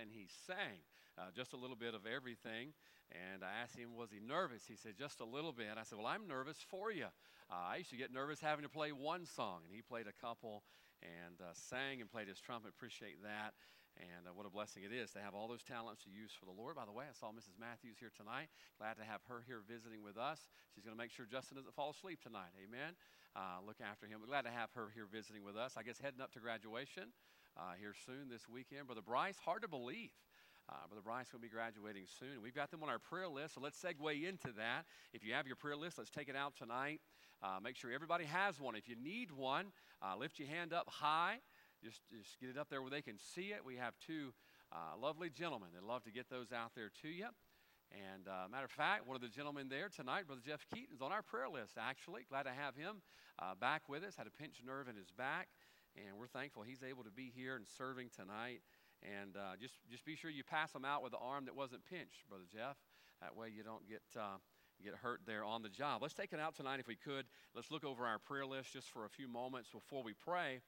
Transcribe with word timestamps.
and 0.00 0.10
he 0.10 0.26
sang 0.46 0.82
uh, 1.18 1.30
just 1.34 1.52
a 1.52 1.56
little 1.56 1.76
bit 1.76 1.94
of 1.94 2.06
everything. 2.06 2.72
And 3.12 3.44
I 3.44 3.62
asked 3.62 3.76
him, 3.76 3.94
was 3.96 4.10
he 4.10 4.18
nervous? 4.18 4.64
He 4.66 4.76
said, 4.76 4.94
just 4.98 5.20
a 5.20 5.24
little 5.24 5.52
bit. 5.52 5.76
I 5.78 5.84
said, 5.84 5.98
well, 5.98 6.08
I'm 6.08 6.26
nervous 6.26 6.58
for 6.70 6.90
you. 6.90 7.06
Uh, 7.50 7.76
I 7.76 7.76
used 7.76 7.90
to 7.90 8.00
get 8.00 8.12
nervous 8.12 8.40
having 8.40 8.64
to 8.64 8.72
play 8.72 8.90
one 8.90 9.26
song, 9.26 9.60
and 9.66 9.74
he 9.74 9.82
played 9.82 10.06
a 10.08 10.16
couple 10.24 10.64
and 11.02 11.36
uh, 11.40 11.52
sang 11.52 12.00
and 12.00 12.10
played 12.10 12.28
his 12.28 12.40
trumpet. 12.40 12.70
Appreciate 12.70 13.22
that. 13.22 13.52
And 13.94 14.26
uh, 14.26 14.34
what 14.34 14.42
a 14.42 14.50
blessing 14.50 14.82
it 14.82 14.90
is 14.90 15.14
to 15.14 15.22
have 15.22 15.38
all 15.38 15.46
those 15.46 15.62
talents 15.62 16.02
to 16.02 16.10
use 16.10 16.34
for 16.34 16.50
the 16.50 16.56
Lord. 16.56 16.74
By 16.74 16.82
the 16.82 16.90
way, 16.90 17.06
I 17.06 17.14
saw 17.14 17.30
Mrs. 17.30 17.54
Matthews 17.62 17.94
here 18.02 18.10
tonight. 18.10 18.50
Glad 18.82 18.98
to 18.98 19.06
have 19.06 19.22
her 19.30 19.46
here 19.46 19.62
visiting 19.62 20.02
with 20.02 20.18
us. 20.18 20.50
She's 20.74 20.82
going 20.82 20.96
to 20.96 20.98
make 20.98 21.14
sure 21.14 21.30
Justin 21.30 21.62
doesn't 21.62 21.78
fall 21.78 21.94
asleep 21.94 22.18
tonight. 22.18 22.50
Amen. 22.58 22.98
Uh, 23.38 23.62
look 23.62 23.78
after 23.78 24.10
him. 24.10 24.18
We're 24.18 24.32
glad 24.32 24.50
to 24.50 24.54
have 24.54 24.74
her 24.74 24.90
here 24.90 25.06
visiting 25.06 25.46
with 25.46 25.54
us. 25.54 25.78
I 25.78 25.86
guess 25.86 26.02
heading 26.02 26.18
up 26.18 26.34
to 26.34 26.42
graduation 26.42 27.14
uh, 27.56 27.72
here 27.78 27.94
soon 28.06 28.28
this 28.30 28.48
weekend. 28.48 28.86
Brother 28.86 29.02
Bryce, 29.02 29.36
hard 29.44 29.62
to 29.62 29.68
believe. 29.68 30.10
Uh, 30.68 30.86
Brother 30.88 31.02
Bryce 31.02 31.32
will 31.32 31.40
be 31.40 31.48
graduating 31.48 32.04
soon. 32.18 32.40
We've 32.42 32.54
got 32.54 32.70
them 32.70 32.82
on 32.82 32.88
our 32.88 32.98
prayer 32.98 33.28
list, 33.28 33.54
so 33.54 33.60
let's 33.60 33.80
segue 33.80 34.26
into 34.26 34.52
that. 34.56 34.84
If 35.12 35.24
you 35.24 35.34
have 35.34 35.46
your 35.46 35.56
prayer 35.56 35.76
list, 35.76 35.98
let's 35.98 36.10
take 36.10 36.28
it 36.28 36.36
out 36.36 36.56
tonight. 36.56 37.00
Uh, 37.42 37.58
make 37.62 37.76
sure 37.76 37.92
everybody 37.92 38.24
has 38.24 38.58
one. 38.58 38.74
If 38.74 38.88
you 38.88 38.96
need 38.96 39.30
one, 39.30 39.66
uh, 40.00 40.16
lift 40.16 40.38
your 40.38 40.48
hand 40.48 40.72
up 40.72 40.88
high. 40.88 41.36
Just, 41.82 42.00
just 42.10 42.40
get 42.40 42.48
it 42.48 42.56
up 42.56 42.70
there 42.70 42.80
where 42.80 42.90
they 42.90 43.02
can 43.02 43.18
see 43.18 43.52
it. 43.52 43.60
We 43.64 43.76
have 43.76 43.92
two 44.06 44.32
uh, 44.72 44.96
lovely 44.98 45.28
gentlemen 45.28 45.68
that 45.74 45.84
love 45.84 46.04
to 46.04 46.10
get 46.10 46.30
those 46.30 46.50
out 46.50 46.72
there 46.74 46.90
to 47.02 47.08
you. 47.08 47.28
And 47.92 48.26
uh, 48.26 48.48
matter 48.50 48.64
of 48.64 48.70
fact, 48.70 49.06
one 49.06 49.14
of 49.14 49.22
the 49.22 49.28
gentlemen 49.28 49.68
there 49.68 49.88
tonight, 49.88 50.26
Brother 50.26 50.40
Jeff 50.44 50.64
Keaton, 50.72 50.94
is 50.94 51.02
on 51.02 51.12
our 51.12 51.22
prayer 51.22 51.48
list, 51.48 51.74
actually. 51.78 52.22
Glad 52.28 52.44
to 52.44 52.50
have 52.50 52.74
him 52.74 53.02
uh, 53.38 53.54
back 53.54 53.88
with 53.88 54.02
us. 54.02 54.16
Had 54.16 54.26
a 54.26 54.30
pinched 54.30 54.64
nerve 54.64 54.88
in 54.88 54.96
his 54.96 55.10
back, 55.10 55.48
and 55.96 56.18
we're 56.18 56.26
thankful 56.26 56.62
he's 56.62 56.82
able 56.82 57.04
to 57.04 57.10
be 57.10 57.32
here 57.34 57.56
and 57.56 57.66
serving 57.66 58.10
tonight. 58.14 58.60
And 59.02 59.36
uh, 59.36 59.56
just, 59.60 59.74
just 59.90 60.04
be 60.04 60.16
sure 60.16 60.30
you 60.30 60.44
pass 60.44 60.72
them 60.72 60.84
out 60.84 61.02
with 61.02 61.12
the 61.12 61.18
arm 61.18 61.44
that 61.44 61.54
wasn't 61.54 61.84
pinched, 61.84 62.28
Brother 62.28 62.44
Jeff. 62.50 62.76
That 63.20 63.36
way 63.36 63.48
you 63.54 63.62
don't 63.62 63.86
get, 63.86 64.02
uh, 64.16 64.38
get 64.82 64.94
hurt 64.94 65.20
there 65.26 65.44
on 65.44 65.62
the 65.62 65.68
job. 65.68 66.02
Let's 66.02 66.14
take 66.14 66.32
it 66.32 66.40
out 66.40 66.56
tonight 66.56 66.80
if 66.80 66.88
we 66.88 66.96
could. 66.96 67.26
Let's 67.54 67.70
look 67.70 67.84
over 67.84 68.06
our 68.06 68.18
prayer 68.18 68.46
list 68.46 68.72
just 68.72 68.88
for 68.90 69.04
a 69.04 69.08
few 69.08 69.28
moments 69.28 69.68
before 69.70 70.02
we 70.02 70.14
pray. 70.14 70.60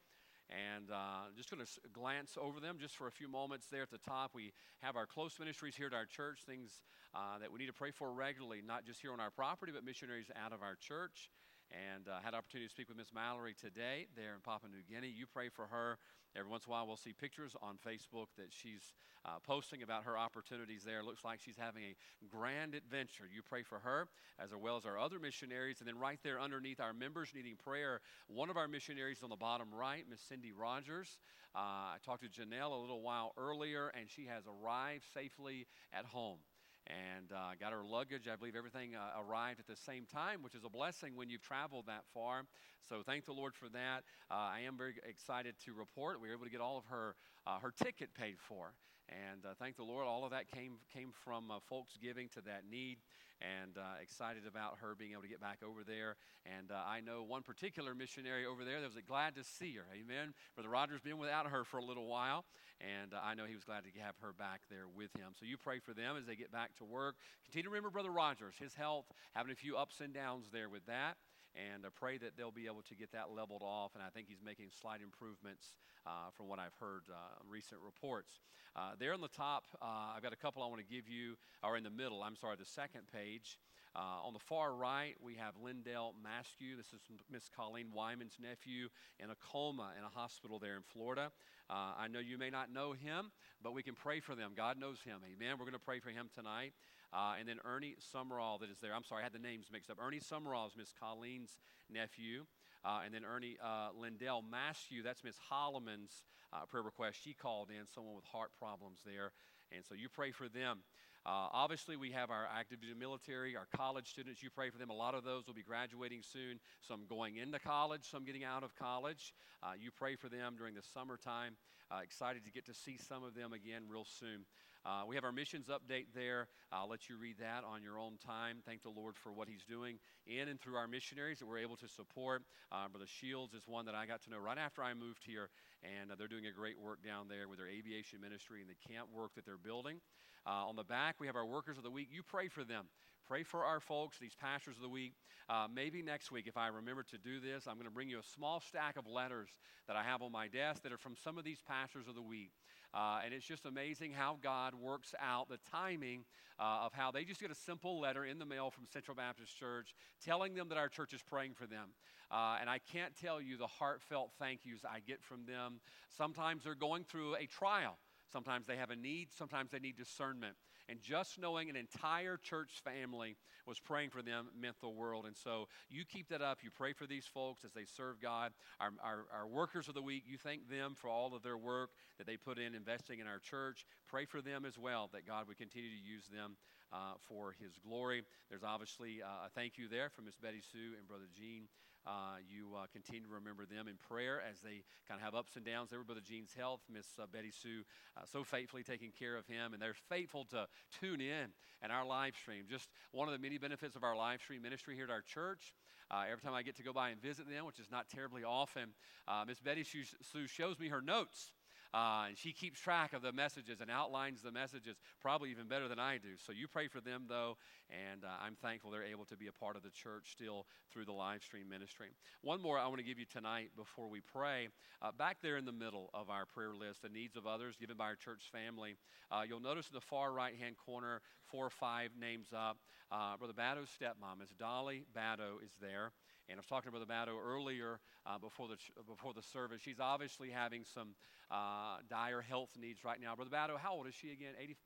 And 0.49 0.91
uh, 0.93 1.33
just 1.37 1.51
going 1.51 1.65
to 1.65 1.71
glance 1.93 2.39
over 2.41 2.61
them 2.61 2.77
just 2.79 2.97
for 2.97 3.09
a 3.09 3.11
few 3.11 3.27
moments 3.27 3.67
there 3.67 3.83
at 3.83 3.91
the 3.91 3.99
top. 3.99 4.31
We 4.33 4.53
have 4.81 4.95
our 4.95 5.07
close 5.07 5.41
ministries 5.41 5.75
here 5.75 5.89
at 5.89 5.95
our 5.95 6.05
church, 6.07 6.41
things 6.47 6.83
uh, 7.15 7.39
that 7.41 7.51
we 7.51 7.59
need 7.59 7.67
to 7.67 7.73
pray 7.73 7.91
for 7.91 8.13
regularly, 8.13 8.63
not 8.65 8.85
just 8.85 9.01
here 9.01 9.13
on 9.13 9.19
our 9.19 9.31
property, 9.31 9.73
but 9.75 9.85
missionaries 9.85 10.31
out 10.37 10.53
of 10.53 10.63
our 10.63 10.77
church 10.77 11.31
and 11.71 12.09
uh, 12.09 12.19
had 12.23 12.35
opportunity 12.35 12.69
to 12.69 12.73
speak 12.73 12.89
with 12.89 12.97
Miss 12.97 13.13
Mallory 13.15 13.55
today 13.55 14.07
there 14.17 14.35
in 14.35 14.41
Papua 14.41 14.71
New 14.71 14.83
Guinea. 14.89 15.13
You 15.13 15.27
pray 15.27 15.49
for 15.49 15.67
her. 15.67 15.99
Every 16.37 16.51
once 16.51 16.67
in 16.67 16.71
a 16.71 16.73
while, 16.73 16.87
we'll 16.87 16.99
see 16.99 17.15
pictures 17.15 17.57
on 17.63 17.77
Facebook 17.77 18.27
that 18.37 18.49
she's 18.51 18.93
uh, 19.25 19.39
posting 19.47 19.83
about 19.83 20.05
her 20.05 20.19
opportunities 20.19 20.83
there. 20.85 21.03
Looks 21.03 21.25
like 21.25 21.41
she's 21.41 21.57
having 21.57 21.83
a 21.83 21.95
grand 22.29 22.75
adventure. 22.75 23.25
You 23.33 23.41
pray 23.43 23.63
for 23.63 23.79
her 23.79 24.09
as 24.39 24.51
well 24.55 24.77
as 24.77 24.85
our 24.85 24.99
other 24.99 25.19
missionaries. 25.19 25.81
And 25.81 25.89
then 25.89 25.99
right 25.99 26.19
there 26.23 26.39
underneath 26.39 26.79
our 26.79 26.93
members 26.93 27.31
needing 27.35 27.57
prayer, 27.57 28.01
one 28.29 28.51
of 28.51 28.57
our 28.57 28.69
missionaries 28.69 29.23
on 29.23 29.31
the 29.31 29.37
bottom 29.37 29.69
right, 29.73 30.05
Miss 30.09 30.21
Cindy 30.21 30.53
Rogers. 30.53 31.19
Uh, 31.55 31.95
I 31.95 31.97
talked 32.05 32.23
to 32.23 32.29
Janelle 32.29 32.77
a 32.77 32.81
little 32.81 33.01
while 33.01 33.33
earlier, 33.39 33.91
and 33.99 34.11
she 34.11 34.27
has 34.27 34.45
arrived 34.47 35.05
safely 35.15 35.67
at 35.95 36.05
home 36.05 36.39
and 36.87 37.33
uh, 37.33 37.53
got 37.59 37.73
her 37.73 37.85
luggage. 37.85 38.29
I 38.33 38.37
believe 38.37 38.57
everything 38.57 38.95
uh, 38.95 39.21
arrived 39.21 39.61
at 39.61 39.67
the 39.67 39.77
same 39.77 40.07
time, 40.07 40.43
which 40.43 40.55
is 40.55 40.65
a 40.65 40.69
blessing 40.69 41.17
when 41.17 41.29
you've 41.31 41.43
traveled 41.43 41.87
that 41.87 42.05
far. 42.15 42.43
So 42.89 43.03
thank 43.05 43.27
the 43.27 43.33
Lord 43.33 43.55
for 43.55 43.69
that. 43.71 44.05
Uh, 44.31 44.35
I 44.35 44.61
am 44.67 44.77
very 44.77 44.95
excited 45.09 45.55
to 45.65 45.73
report 45.73 46.21
we 46.21 46.29
were 46.29 46.35
able 46.35 46.45
to 46.45 46.51
get 46.51 46.61
all 46.61 46.79
of 46.79 46.85
her 46.87 47.15
uh, 47.47 47.59
her 47.61 47.73
ticket 47.73 48.15
paid 48.15 48.37
for. 48.39 48.75
And 49.09 49.45
uh, 49.45 49.55
thank 49.59 49.77
the 49.77 49.85
Lord, 49.85 50.07
all 50.07 50.25
of 50.25 50.31
that 50.31 50.51
came, 50.51 50.75
came 50.93 51.11
from 51.25 51.51
uh, 51.51 51.59
folks 51.69 51.97
giving 52.01 52.29
to 52.31 52.41
that 52.43 52.63
need. 52.71 52.99
And 53.39 53.77
uh, 53.77 54.01
excited 54.01 54.47
about 54.49 54.79
her 54.81 54.95
being 54.97 55.13
able 55.13 55.23
to 55.23 55.29
get 55.29 55.41
back 55.41 55.59
over 55.63 55.85
there. 55.85 56.17
And 56.47 56.73
uh, 56.73 56.81
I 56.87 57.01
know 57.01 57.23
one 57.23 57.43
particular 57.43 57.95
missionary 57.95 58.47
over 58.47 58.65
there 58.65 58.81
that 58.81 58.87
was 58.87 58.97
glad 59.07 59.35
to 59.37 59.45
see 59.45 59.75
her. 59.75 59.85
Amen. 59.93 60.33
Brother 60.55 60.71
Rogers 60.71 61.03
been 61.03 61.19
without 61.19 61.47
her 61.47 61.63
for 61.63 61.77
a 61.77 61.85
little 61.85 62.07
while. 62.07 62.47
And 62.81 63.13
uh, 63.13 63.19
I 63.23 63.35
know 63.35 63.45
he 63.45 63.55
was 63.55 63.65
glad 63.65 63.85
to 63.85 64.01
have 64.01 64.15
her 64.23 64.33
back 64.33 64.63
there 64.71 64.89
with 64.89 65.13
him. 65.17 65.37
So 65.39 65.45
you 65.45 65.59
pray 65.59 65.81
for 65.81 65.93
them 65.93 66.17
as 66.17 66.25
they 66.25 66.35
get 66.35 66.51
back 66.51 66.75
to 66.79 66.85
work. 66.85 67.17
Continue 67.45 67.65
to 67.65 67.71
remember 67.71 67.91
Brother 67.91 68.11
Rogers, 68.11 68.55
his 68.59 68.75
health, 68.75 69.05
having 69.35 69.53
a 69.53 69.57
few 69.57 69.77
ups 69.77 70.01
and 70.01 70.15
downs 70.15 70.47
there 70.51 70.71
with 70.71 70.87
that 70.87 71.17
and 71.57 71.85
I 71.85 71.89
pray 71.95 72.19
that 72.19 72.37
they'll 72.37 72.51
be 72.51 72.67
able 72.67 72.83
to 72.83 72.95
get 72.95 73.13
that 73.13 73.31
leveled 73.35 73.63
off. 73.63 73.95
And 73.95 74.03
I 74.05 74.11
think 74.11 74.29
he's 74.29 74.43
making 74.45 74.67
slight 74.71 75.01
improvements 75.03 75.75
uh, 76.07 76.31
from 76.33 76.49
what 76.49 76.59
I've 76.59 76.75
heard 76.79 77.03
uh, 77.11 77.17
recent 77.49 77.81
reports. 77.85 78.41
Uh, 78.77 78.93
there 78.99 79.15
on 79.15 79.21
the 79.21 79.29
top, 79.29 79.65
uh, 79.81 80.15
I've 80.15 80.23
got 80.23 80.33
a 80.33 80.37
couple 80.37 80.63
I 80.63 80.67
want 80.67 80.81
to 80.81 80.95
give 80.95 81.09
you, 81.09 81.37
or 81.63 81.77
in 81.77 81.85
the 81.85 81.91
middle, 81.91 82.23
I'm 82.23 82.37
sorry, 82.37 82.57
the 82.59 82.65
second 82.65 83.03
page. 83.13 83.59
Uh, 83.95 84.21
on 84.27 84.35
the 84.35 84.39
far 84.39 84.75
right, 84.75 85.15
we 85.23 85.35
have 85.37 85.55
Lindell 85.57 86.15
Maskew. 86.21 86.77
This 86.77 86.93
is 86.93 87.01
Miss 87.33 87.49
Colleen 87.49 87.89
Wyman's 87.95 88.37
nephew 88.39 88.89
in 89.19 89.31
a 89.31 89.37
coma 89.51 89.93
in 89.99 90.05
a 90.05 90.09
hospital 90.09 90.59
there 90.59 90.77
in 90.77 90.83
Florida. 90.83 91.33
I 91.69 92.07
know 92.07 92.21
you 92.21 92.39
may 92.39 92.51
not 92.51 92.71
know 92.71 92.93
him, 92.93 93.33
but 93.63 93.73
we 93.73 93.83
can 93.83 93.95
pray 93.95 94.21
for 94.21 94.35
them. 94.35 94.53
God 94.55 94.79
knows 94.79 95.01
him. 95.01 95.19
Amen. 95.25 95.57
We're 95.59 95.65
going 95.65 95.73
to 95.73 95.79
pray 95.79 95.99
for 95.99 96.11
him 96.11 96.29
tonight. 96.33 96.75
Uh, 97.17 97.33
and 97.41 97.49
then 97.49 97.57
Ernie 97.65 97.97
Summerall, 98.13 98.59
that 98.59 98.69
is 98.69 98.77
there. 98.83 98.95
I'm 98.95 99.03
sorry, 99.03 99.23
I 99.23 99.25
had 99.25 99.33
the 99.33 99.39
names 99.39 99.69
mixed 99.73 99.91
up. 99.91 99.97
Ernie 100.05 100.21
Summerall 100.21 100.67
is 100.67 100.77
Miss 100.77 100.93
Colleen's 101.01 101.57
nephew. 101.91 102.45
Uh, 102.85 103.01
and 103.07 103.15
then 103.15 103.23
Ernie 103.25 103.57
uh, 103.65 103.89
Lindell 103.99 104.45
Maskew, 104.45 105.03
that's 105.03 105.25
Miss 105.25 105.37
Holloman's 105.51 106.23
uh, 106.53 106.67
prayer 106.67 106.83
request. 106.83 107.17
She 107.25 107.33
called 107.33 107.71
in, 107.71 107.87
someone 107.87 108.15
with 108.15 108.27
heart 108.27 108.51
problems 108.59 108.99
there. 109.07 109.33
And 109.75 109.83
so 109.83 109.95
you 109.95 110.11
pray 110.11 110.31
for 110.31 110.49
them. 110.49 110.81
Uh, 111.25 111.49
obviously, 111.53 111.97
we 111.97 112.13
have 112.13 112.31
our 112.31 112.47
active 112.55 112.83
duty 112.83 112.95
military, 112.95 113.57
our 113.57 113.67
college 113.75 114.09
students. 114.09 114.43
You 114.43 114.51
pray 114.51 114.69
for 114.69 114.77
them. 114.77 114.91
A 114.91 114.95
lot 114.95 115.15
of 115.15 115.25
those 115.25 115.47
will 115.47 115.55
be 115.55 115.63
graduating 115.63 116.21
soon, 116.23 116.61
some 116.87 117.07
going 117.09 117.39
into 117.39 117.59
college, 117.59 118.05
some 118.09 118.25
getting 118.25 118.45
out 118.45 118.63
of 118.63 118.77
college. 118.77 119.33
Uh, 119.63 119.73
you 119.81 119.91
pray 119.91 120.15
for 120.15 120.29
them 120.29 120.55
during 120.57 120.75
the 120.75 120.83
summertime. 120.95 121.57
Excited 122.03 122.45
to 122.45 122.51
get 122.51 122.67
to 122.67 122.75
see 122.75 122.99
some 122.99 123.25
of 123.25 123.35
them 123.35 123.53
again 123.53 123.83
real 123.89 124.05
soon. 124.05 124.45
Uh, 124.87 125.03
we 125.05 125.17
have 125.17 125.25
our 125.25 125.33
missions 125.33 125.67
update 125.67 126.07
there. 126.15 126.47
I'll 126.71 126.89
let 126.89 127.09
you 127.09 127.17
read 127.17 127.39
that 127.41 127.65
on 127.65 127.83
your 127.83 127.99
own 127.99 128.19
time. 128.25 128.59
Thank 128.65 128.85
the 128.85 128.91
Lord 128.91 129.17
for 129.17 129.33
what 129.33 129.49
He's 129.49 129.65
doing 129.65 129.99
in 130.29 130.47
and 130.47 130.61
through 130.61 130.77
our 130.77 130.87
missionaries 130.87 131.41
that 131.41 131.47
we're 131.47 131.59
able 131.59 131.75
to 131.79 131.89
support. 131.89 132.43
Uh, 132.71 132.87
Brother 132.87 133.07
Shields 133.09 133.53
is 133.53 133.67
one 133.67 133.85
that 133.87 133.97
I 133.97 134.07
got 134.07 134.23
to 134.23 134.31
know 134.31 134.39
right 134.39 134.59
after 134.59 134.85
I 134.85 134.95
moved 134.95 135.25
here, 135.27 135.49
and 135.83 136.13
uh, 136.13 136.15
they're 136.17 136.29
doing 136.29 136.47
a 136.47 136.53
great 136.53 136.79
work 136.79 137.03
down 137.05 137.27
there 137.27 137.49
with 137.49 137.59
their 137.59 137.67
aviation 137.67 138.21
ministry 138.21 138.61
and 138.61 138.71
the 138.71 138.79
camp 138.95 139.09
work 139.13 139.35
that 139.35 139.45
they're 139.45 139.59
building. 139.59 139.99
Uh, 140.47 140.71
on 140.71 140.77
the 140.77 140.85
back, 140.85 141.17
we 141.19 141.27
have 141.27 141.35
our 141.35 141.47
workers 141.47 141.79
of 141.79 141.83
the 141.83 141.91
week. 141.91 142.07
You 142.13 142.23
pray 142.23 142.47
for 142.47 142.63
them. 142.63 142.87
Pray 143.29 143.43
for 143.43 143.65
our 143.65 143.81
folks, 143.81 144.19
these 144.21 144.37
pastors 144.41 144.77
of 144.77 144.83
the 144.83 144.89
week. 144.89 145.15
Uh, 145.49 145.67
maybe 145.73 146.01
next 146.01 146.31
week, 146.31 146.47
if 146.47 146.57
I 146.57 146.69
remember 146.69 147.03
to 147.03 147.19
do 147.19 147.41
this, 147.41 147.67
I'm 147.67 147.75
going 147.75 147.87
to 147.87 147.91
bring 147.91 148.09
you 148.09 148.21
a 148.21 148.23
small 148.23 148.61
stack 148.61 148.97
of 148.97 149.05
letters 149.05 149.49
that 149.89 149.97
I 149.97 150.05
have 150.05 150.23
on 150.23 150.31
my 150.31 150.47
desk 150.47 150.85
that 150.85 150.93
are 150.93 150.99
from 150.99 151.17
some 151.17 151.37
of 151.37 151.43
these 151.43 151.59
pastors 151.67 152.07
of 152.07 152.15
the 152.15 152.23
week. 152.23 152.53
Uh, 152.95 153.21
and 153.25 153.35
it's 153.35 153.45
just 153.45 153.67
amazing 153.67 154.13
how 154.13 154.39
God 154.41 154.75
works 154.75 155.13
out 155.21 155.49
the 155.49 155.59
timing 155.73 156.25
uh, 156.61 156.85
of 156.87 156.93
how 156.93 157.11
they 157.11 157.25
just 157.25 157.41
get 157.41 157.51
a 157.51 157.55
simple 157.55 157.99
letter 157.99 158.25
in 158.25 158.39
the 158.39 158.47
mail 158.47 158.71
from 158.71 158.87
Central 158.93 159.17
Baptist 159.17 159.59
Church 159.59 159.95
telling 160.25 160.55
them 160.55 160.69
that 160.69 160.79
our 160.79 160.89
church 160.89 161.13
is 161.13 161.23
praying 161.23 161.55
for 161.55 161.67
them. 161.67 161.91
Uh, 162.31 162.59
and 162.61 162.71
I 162.71 162.79
can't 162.93 163.15
tell 163.17 163.41
you 163.41 163.57
the 163.57 163.67
heartfelt 163.67 164.31
thank 164.39 164.61
yous 164.65 164.83
I 164.85 165.01
get 165.01 165.23
from 165.23 165.47
them. 165.47 165.81
Sometimes 166.17 166.63
they're 166.63 166.77
going 166.77 167.03
through 167.03 167.35
a 167.35 167.47
trial. 167.47 167.99
Sometimes 168.33 168.67
they 168.67 168.77
have 168.77 168.91
a 168.91 168.97
need, 168.97 169.29
sometimes 169.33 169.71
they 169.71 169.79
need 169.79 169.97
discernment. 169.97 170.57
And 170.89 171.01
just 171.01 171.39
knowing 171.41 171.69
an 171.69 171.77
entire 171.77 172.37
church 172.37 172.81
family 172.85 173.37
was 173.67 173.81
praying 173.81 174.11
for 174.11 174.23
them 174.23 174.47
meant 174.61 174.81
the 174.81 174.89
world. 174.89 175.27
And 175.27 175.37
so 175.37 175.69
you 175.89 176.05
keep 176.05 176.29
that 176.29 176.43
up. 176.43 176.59
You 176.63 176.71
pray 176.71 176.93
for 176.93 177.07
these 177.07 177.27
folks 177.27 177.65
as 177.65 177.73
they 177.73 177.85
serve 177.85 178.21
God. 178.21 178.53
Our, 178.81 178.91
our, 179.03 179.25
our 179.37 179.47
workers 179.47 179.89
of 179.89 179.95
the 179.95 180.03
week, 180.03 180.25
you 180.27 180.39
thank 180.39 180.69
them 180.69 180.95
for 180.95 181.09
all 181.09 181.35
of 181.35 181.43
their 181.43 181.57
work 181.57 181.91
that 182.19 182.27
they 182.27 182.37
put 182.37 182.59
in 182.59 182.75
investing 182.75 183.19
in 183.19 183.27
our 183.27 183.39
church. 183.41 183.85
Pray 184.07 184.25
for 184.27 184.41
them 184.41 184.65
as 184.65 184.79
well, 184.79 185.11
that 185.13 185.27
God 185.27 185.49
would 185.49 185.59
continue 185.59 185.91
to 185.91 185.97
use 185.97 186.27
them 186.29 186.57
uh, 186.93 187.15
for 187.29 187.55
his 187.61 187.73
glory. 187.87 188.23
There's 188.49 188.63
obviously 188.63 189.23
uh, 189.23 189.47
a 189.47 189.51
thank 189.51 189.79
you 189.79 189.89
there 189.89 190.09
from 190.11 190.27
Miss 190.27 190.37
Betty 190.37 190.63
Sue 190.73 190.95
and 190.99 191.07
Brother 191.09 191.29
Gene. 191.37 191.69
Uh, 192.07 192.39
you 192.49 192.69
uh, 192.77 192.87
continue 192.93 193.21
to 193.21 193.35
remember 193.35 193.67
them 193.67 193.89
in 193.89 193.95
prayer 194.09 194.41
as 194.49 194.61
they 194.61 194.85
kind 195.09 195.19
of 195.19 195.25
have 195.25 195.35
ups 195.35 195.57
and 195.57 195.65
downs 195.65 195.91
there 195.91 196.03
Brother 196.05 196.21
Gene's 196.25 196.55
health. 196.55 196.81
Miss 196.93 197.07
uh, 197.21 197.27
Betty 197.33 197.51
Sue 197.51 197.83
uh, 198.17 198.21
so 198.31 198.45
faithfully 198.45 198.85
taking 198.85 199.11
care 199.11 199.37
of 199.37 199.45
him, 199.47 199.73
and 199.73 199.83
they're 199.83 199.97
faithful 200.09 200.45
to 200.51 200.69
tune 201.01 201.21
in 201.21 201.51
and 201.83 201.91
our 201.91 202.07
live 202.07 202.35
stream. 202.37 202.65
Just 202.71 202.91
one 203.11 203.27
of 203.27 203.33
the 203.33 203.41
many 203.41 203.59
benefits 203.59 203.97
of 203.97 204.05
our 204.05 204.17
live 204.17 204.41
stream 204.41 204.63
ministry 204.63 204.95
here 204.95 205.05
at 205.05 205.11
our 205.11 205.23
church. 205.23 205.75
Uh, 206.09 206.23
every 206.31 206.41
time 206.41 206.55
I 206.55 206.63
get 206.63 206.77
to 206.77 206.85
go 206.85 206.93
by 206.93 207.11
and 207.11 207.21
visit 207.21 207.51
them, 207.51 207.67
which 207.67 207.81
is 207.81 207.91
not 207.91 208.09
terribly 208.09 208.45
often, 208.45 208.91
uh, 209.27 209.45
Miss 209.45 209.59
Betty 209.59 209.83
Sue 209.83 210.47
shows 210.47 210.79
me 210.79 210.89
her 210.89 211.03
notes 211.03 211.51
Uh, 211.95 212.25
and 212.29 212.39
she 212.39 212.53
keeps 212.53 212.81
track 212.81 213.13
of 213.13 213.23
the 213.23 213.33
messages 213.33 213.81
and 213.81 213.91
outlines 213.91 214.43
the 214.43 214.51
messages 214.51 214.97
probably 215.21 215.51
even 215.51 215.67
better 215.67 215.89
than 215.89 215.99
I 215.99 216.19
do. 216.19 216.37
So 216.39 216.53
you 216.53 216.69
pray 216.69 216.89
for 216.89 217.01
them, 217.01 217.25
though, 217.29 217.57
and 217.91 218.25
uh, 218.25 218.29
I'm 218.45 218.57
thankful 218.57 218.91
they're 218.91 219.05
able 219.05 219.25
to 219.27 219.37
be 219.37 219.47
a 219.47 219.53
part 219.53 219.77
of 219.77 219.83
the 219.83 219.91
church 219.91 220.33
still 220.33 220.67
through 220.93 221.05
the 221.05 221.13
live 221.13 221.43
stream 221.43 221.69
ministry. 221.69 222.09
One 222.43 222.61
more 222.61 222.79
I 222.79 222.87
want 222.87 222.99
to 222.99 223.05
give 223.05 223.19
you 223.19 223.27
tonight 223.27 223.71
before 223.77 224.09
we 224.09 224.21
pray. 224.21 224.69
Uh, 225.03 225.13
back 225.13 225.39
there 225.43 225.57
in 225.57 225.65
the 225.65 225.73
middle 225.73 226.11
of 226.15 226.31
our 226.31 226.47
prayer 226.47 226.75
list, 226.75 227.03
the 227.03 227.09
needs 227.09 227.37
of 227.37 227.47
others 227.47 227.77
given 227.77 227.97
by 227.97 228.05
our 228.05 228.17
church 228.17 228.51
family, 228.51 228.97
uh, 229.31 229.43
you'll 229.49 229.61
notice 229.61 229.89
in 229.89 229.95
the 229.95 230.01
far 230.01 230.33
right 230.33 230.55
hand 230.57 230.77
corner, 230.77 231.21
four 231.51 231.67
or 231.67 231.71
five 231.71 232.11
names 232.19 232.49
up. 232.55 232.79
Uh, 233.11 233.37
Brother 233.37 233.53
Bado's 233.53 233.89
stepmom 233.89 234.43
is 234.43 234.51
Dolly 234.59 235.05
Bado 235.17 235.63
is 235.65 235.73
there. 235.81 236.13
And 236.49 236.59
I 236.59 236.61
was 236.61 236.67
talking 236.67 236.93
to 236.93 236.97
Brother 236.97 237.11
Bado 237.11 237.35
earlier 237.45 237.99
uh, 238.25 238.39
before, 238.39 238.69
the, 238.69 238.77
before 239.09 239.35
the 239.35 239.43
service. 239.43 239.81
She's 239.83 240.01
obviously 240.01 240.51
having 240.51 240.85
some 240.85 241.15
uh, 241.51 241.99
dire 242.09 242.41
health 242.41 242.71
needs 242.81 243.05
right 243.05 243.21
now. 243.21 243.35
Brother 243.35 243.51
Bado, 243.51 243.79
how 243.79 243.95
old 243.95 244.07
is 244.07 244.15
she 244.15 244.31
again? 244.31 244.55
80, 244.61 244.77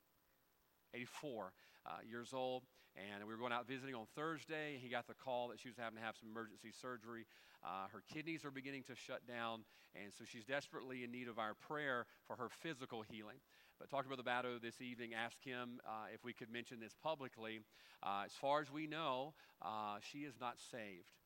84 0.95 1.53
uh, 1.85 1.91
years 2.09 2.33
old. 2.33 2.63
And 2.97 3.27
we 3.27 3.35
were 3.35 3.39
going 3.39 3.53
out 3.53 3.69
visiting 3.69 3.95
on 3.95 4.07
Thursday. 4.17 4.79
He 4.83 4.89
got 4.89 5.07
the 5.07 5.15
call 5.15 5.49
that 5.49 5.61
she 5.61 5.69
was 5.69 5.77
having 5.77 5.99
to 5.99 6.05
have 6.05 6.17
some 6.19 6.31
emergency 6.31 6.73
surgery. 6.73 7.27
Uh, 7.63 7.87
her 7.93 8.03
kidneys 8.13 8.45
are 8.45 8.51
beginning 8.51 8.83
to 8.85 8.97
shut 8.97 9.27
down, 9.29 9.61
and 9.95 10.13
so 10.13 10.25
she's 10.25 10.45
desperately 10.45 11.05
in 11.05 11.13
need 11.13 11.29
of 11.29 11.39
our 11.39 11.55
prayer 11.55 12.07
for 12.27 12.37
her 12.37 12.49
physical 12.49 13.03
healing. 13.03 13.37
But 13.79 13.91
talked 13.91 14.11
to 14.11 14.17
Brother 14.17 14.23
Bado 14.23 14.61
this 14.61 14.81
evening, 14.81 15.13
asked 15.15 15.45
him 15.45 15.81
uh, 15.87 16.07
if 16.13 16.25
we 16.25 16.33
could 16.33 16.51
mention 16.51 16.81
this 16.81 16.95
publicly. 17.03 17.61
Uh, 18.03 18.23
as 18.25 18.33
far 18.33 18.61
as 18.61 18.73
we 18.73 18.87
know, 18.87 19.35
uh, 19.63 19.99
she 20.01 20.21
is 20.21 20.35
not 20.41 20.59
saved. 20.59 21.20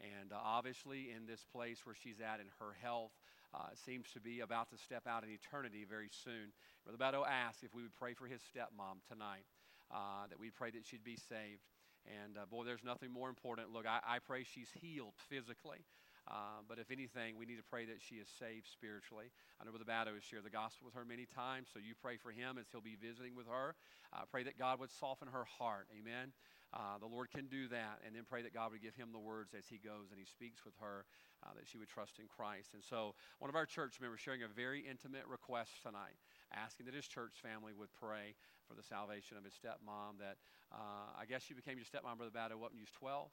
And 0.00 0.32
uh, 0.32 0.36
obviously, 0.42 1.10
in 1.14 1.26
this 1.26 1.44
place 1.52 1.84
where 1.84 1.94
she's 1.94 2.20
at 2.20 2.40
in 2.40 2.46
her 2.58 2.74
health, 2.82 3.12
uh, 3.54 3.70
seems 3.74 4.10
to 4.12 4.20
be 4.20 4.40
about 4.40 4.68
to 4.70 4.76
step 4.76 5.06
out 5.06 5.22
in 5.22 5.30
eternity 5.30 5.84
very 5.88 6.08
soon. 6.10 6.52
Brother 6.84 6.98
Bado 6.98 7.24
asked 7.26 7.62
if 7.62 7.74
we 7.74 7.82
would 7.82 7.94
pray 7.94 8.14
for 8.14 8.26
his 8.26 8.40
stepmom 8.42 8.98
tonight, 9.08 9.46
uh, 9.92 10.26
that 10.28 10.40
we 10.40 10.50
pray 10.50 10.70
that 10.70 10.84
she'd 10.84 11.04
be 11.04 11.16
saved. 11.16 11.62
And 12.04 12.36
uh, 12.36 12.46
boy, 12.46 12.64
there's 12.64 12.84
nothing 12.84 13.12
more 13.12 13.28
important. 13.28 13.72
Look, 13.72 13.86
I, 13.86 14.00
I 14.04 14.18
pray 14.18 14.44
she's 14.44 14.68
healed 14.80 15.14
physically. 15.30 15.86
Uh, 16.24 16.64
but 16.66 16.78
if 16.78 16.90
anything, 16.90 17.36
we 17.36 17.44
need 17.44 17.60
to 17.60 17.68
pray 17.68 17.84
that 17.84 18.00
she 18.00 18.16
is 18.16 18.28
saved 18.40 18.66
spiritually. 18.66 19.28
I 19.60 19.64
know 19.64 19.72
Brother 19.76 19.84
Bado 19.84 20.14
has 20.14 20.24
shared 20.24 20.44
the 20.44 20.50
gospel 20.50 20.86
with 20.86 20.94
her 20.94 21.04
many 21.04 21.26
times, 21.26 21.68
so 21.72 21.78
you 21.78 21.92
pray 21.92 22.16
for 22.16 22.32
him 22.32 22.56
as 22.56 22.64
he'll 22.72 22.80
be 22.80 22.96
visiting 22.96 23.36
with 23.36 23.46
her. 23.46 23.76
Uh, 24.12 24.24
pray 24.30 24.42
that 24.44 24.58
God 24.58 24.80
would 24.80 24.90
soften 24.90 25.28
her 25.28 25.44
heart. 25.44 25.88
Amen. 25.92 26.32
Uh, 26.72 26.98
the 26.98 27.06
Lord 27.06 27.30
can 27.30 27.46
do 27.46 27.68
that, 27.68 28.00
and 28.06 28.16
then 28.16 28.24
pray 28.24 28.42
that 28.42 28.54
God 28.54 28.72
would 28.72 28.82
give 28.82 28.96
him 28.96 29.12
the 29.12 29.20
words 29.20 29.52
as 29.52 29.68
he 29.68 29.76
goes 29.76 30.10
and 30.10 30.18
he 30.18 30.24
speaks 30.24 30.64
with 30.64 30.74
her, 30.80 31.04
uh, 31.44 31.52
that 31.54 31.68
she 31.68 31.76
would 31.76 31.92
trust 31.92 32.18
in 32.18 32.26
Christ. 32.26 32.72
And 32.72 32.82
so, 32.82 33.14
one 33.38 33.52
of 33.52 33.54
our 33.54 33.66
church 33.66 34.00
members 34.00 34.18
sharing 34.18 34.42
a 34.42 34.48
very 34.48 34.80
intimate 34.80 35.28
request 35.28 35.84
tonight, 35.84 36.16
asking 36.56 36.86
that 36.86 36.94
his 36.94 37.06
church 37.06 37.36
family 37.38 37.76
would 37.76 37.92
pray 37.92 38.34
for 38.66 38.74
the 38.74 38.82
salvation 38.82 39.36
of 39.36 39.44
his 39.44 39.52
stepmom. 39.52 40.18
That 40.18 40.40
uh, 40.72 41.14
I 41.20 41.26
guess 41.28 41.44
she 41.44 41.54
became 41.54 41.76
your 41.76 41.86
stepmom, 41.86 42.16
Brother 42.16 42.32
Bado, 42.34 42.56
what, 42.56 42.72
when 42.72 42.80
you 42.80 42.88
was 42.88 42.96
12? 42.96 43.28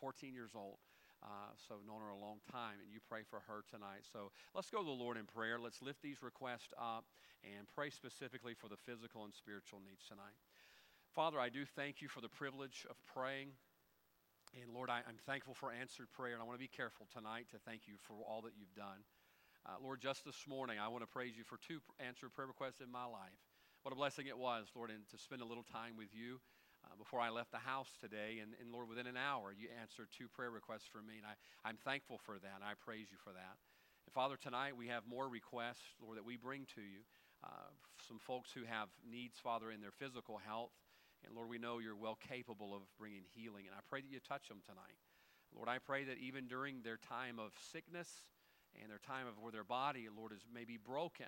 14 0.00 0.34
years 0.34 0.52
old. 0.56 0.78
Uh, 1.22 1.54
so 1.54 1.78
known 1.86 2.02
her 2.02 2.10
a 2.10 2.18
long 2.18 2.42
time, 2.50 2.82
and 2.82 2.90
you 2.90 2.98
pray 2.98 3.22
for 3.22 3.38
her 3.46 3.62
tonight. 3.70 4.02
So 4.10 4.34
let's 4.58 4.70
go 4.74 4.82
to 4.82 4.84
the 4.84 4.90
Lord 4.90 5.16
in 5.16 5.24
prayer. 5.24 5.54
Let's 5.62 5.80
lift 5.80 6.02
these 6.02 6.18
requests 6.18 6.74
up 6.74 7.06
and 7.46 7.70
pray 7.70 7.90
specifically 7.90 8.54
for 8.58 8.66
the 8.66 8.76
physical 8.76 9.22
and 9.22 9.30
spiritual 9.30 9.78
needs 9.86 10.02
tonight. 10.02 10.34
Father, 11.14 11.38
I 11.38 11.48
do 11.48 11.62
thank 11.64 12.02
you 12.02 12.08
for 12.08 12.20
the 12.20 12.28
privilege 12.28 12.86
of 12.90 12.96
praying. 13.06 13.54
And 14.58 14.74
Lord, 14.74 14.90
I, 14.90 14.98
am 15.06 15.16
thankful 15.24 15.54
for 15.54 15.70
answered 15.72 16.10
prayer, 16.10 16.34
and 16.34 16.42
I 16.42 16.44
want 16.44 16.58
to 16.58 16.64
be 16.64 16.68
careful 16.68 17.06
tonight 17.14 17.46
to 17.52 17.58
thank 17.64 17.86
you 17.86 17.94
for 18.02 18.18
all 18.26 18.42
that 18.42 18.52
you've 18.58 18.74
done. 18.74 19.06
Uh, 19.64 19.78
Lord, 19.80 20.02
just 20.02 20.24
this 20.24 20.42
morning, 20.48 20.76
I 20.82 20.88
want 20.88 21.06
to 21.06 21.10
praise 21.10 21.38
you 21.38 21.44
for 21.44 21.56
two 21.56 21.78
answered 22.02 22.34
prayer 22.34 22.48
requests 22.48 22.82
in 22.82 22.90
my 22.90 23.06
life. 23.06 23.38
What 23.82 23.92
a 23.92 23.96
blessing 23.96 24.26
it 24.26 24.36
was, 24.36 24.66
Lord, 24.74 24.90
and 24.90 25.06
to 25.10 25.18
spend 25.18 25.40
a 25.40 25.46
little 25.46 25.62
time 25.62 25.94
with 25.96 26.10
you 26.12 26.40
uh, 26.84 26.96
before 26.98 27.20
I 27.20 27.30
left 27.30 27.50
the 27.52 27.62
house 27.62 27.90
today. 28.00 28.38
And, 28.42 28.52
and, 28.60 28.72
Lord, 28.72 28.88
within 28.88 29.06
an 29.06 29.16
hour, 29.16 29.52
you 29.52 29.68
answered 29.80 30.08
two 30.10 30.28
prayer 30.28 30.50
requests 30.50 30.88
for 30.90 31.02
me, 31.02 31.18
and 31.18 31.26
I, 31.26 31.34
I'm 31.68 31.76
thankful 31.76 32.18
for 32.18 32.38
that, 32.38 32.54
and 32.54 32.64
I 32.64 32.74
praise 32.78 33.08
you 33.10 33.18
for 33.22 33.32
that. 33.32 33.56
And 34.06 34.12
Father, 34.12 34.36
tonight 34.36 34.76
we 34.76 34.88
have 34.88 35.06
more 35.06 35.28
requests, 35.28 35.94
Lord, 36.02 36.18
that 36.18 36.24
we 36.24 36.36
bring 36.36 36.66
to 36.74 36.82
you. 36.82 37.06
Uh, 37.42 37.74
some 38.06 38.18
folks 38.18 38.50
who 38.54 38.62
have 38.62 38.88
needs, 39.02 39.38
Father, 39.42 39.70
in 39.70 39.80
their 39.80 39.90
physical 39.90 40.38
health. 40.38 40.70
And 41.26 41.34
Lord, 41.34 41.48
we 41.48 41.58
know 41.58 41.78
you're 41.78 41.96
well 41.96 42.18
capable 42.18 42.74
of 42.74 42.82
bringing 42.98 43.22
healing. 43.34 43.66
And 43.66 43.74
I 43.74 43.82
pray 43.88 44.00
that 44.00 44.10
you 44.10 44.20
touch 44.20 44.48
them 44.48 44.62
tonight. 44.66 44.98
Lord, 45.54 45.68
I 45.68 45.78
pray 45.78 46.04
that 46.04 46.18
even 46.18 46.46
during 46.46 46.82
their 46.82 46.98
time 46.98 47.38
of 47.38 47.52
sickness 47.72 48.08
and 48.80 48.90
their 48.90 49.02
time 49.02 49.26
of 49.26 49.38
where 49.42 49.52
their 49.52 49.64
body, 49.64 50.08
Lord, 50.08 50.32
is 50.32 50.46
maybe 50.52 50.78
broken, 50.78 51.26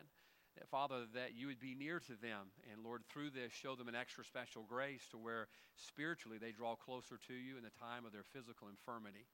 Father, 0.71 1.07
that 1.15 1.35
you 1.35 1.47
would 1.49 1.61
be 1.61 1.75
near 1.75 1.99
to 2.01 2.15
them. 2.21 2.55
And 2.71 2.85
Lord, 2.85 3.03
through 3.11 3.31
this, 3.31 3.53
show 3.53 3.75
them 3.75 3.89
an 3.89 3.95
extra 3.95 4.25
special 4.25 4.63
grace 4.63 5.03
to 5.11 5.19
where 5.19 5.49
spiritually 5.77 6.39
they 6.39 6.53
draw 6.53 6.77
closer 6.77 7.19
to 7.27 7.35
you 7.35 7.57
in 7.57 7.65
the 7.65 7.75
time 7.75 8.07
of 8.07 8.13
their 8.13 8.27
physical 8.33 8.69
infirmity. 8.69 9.27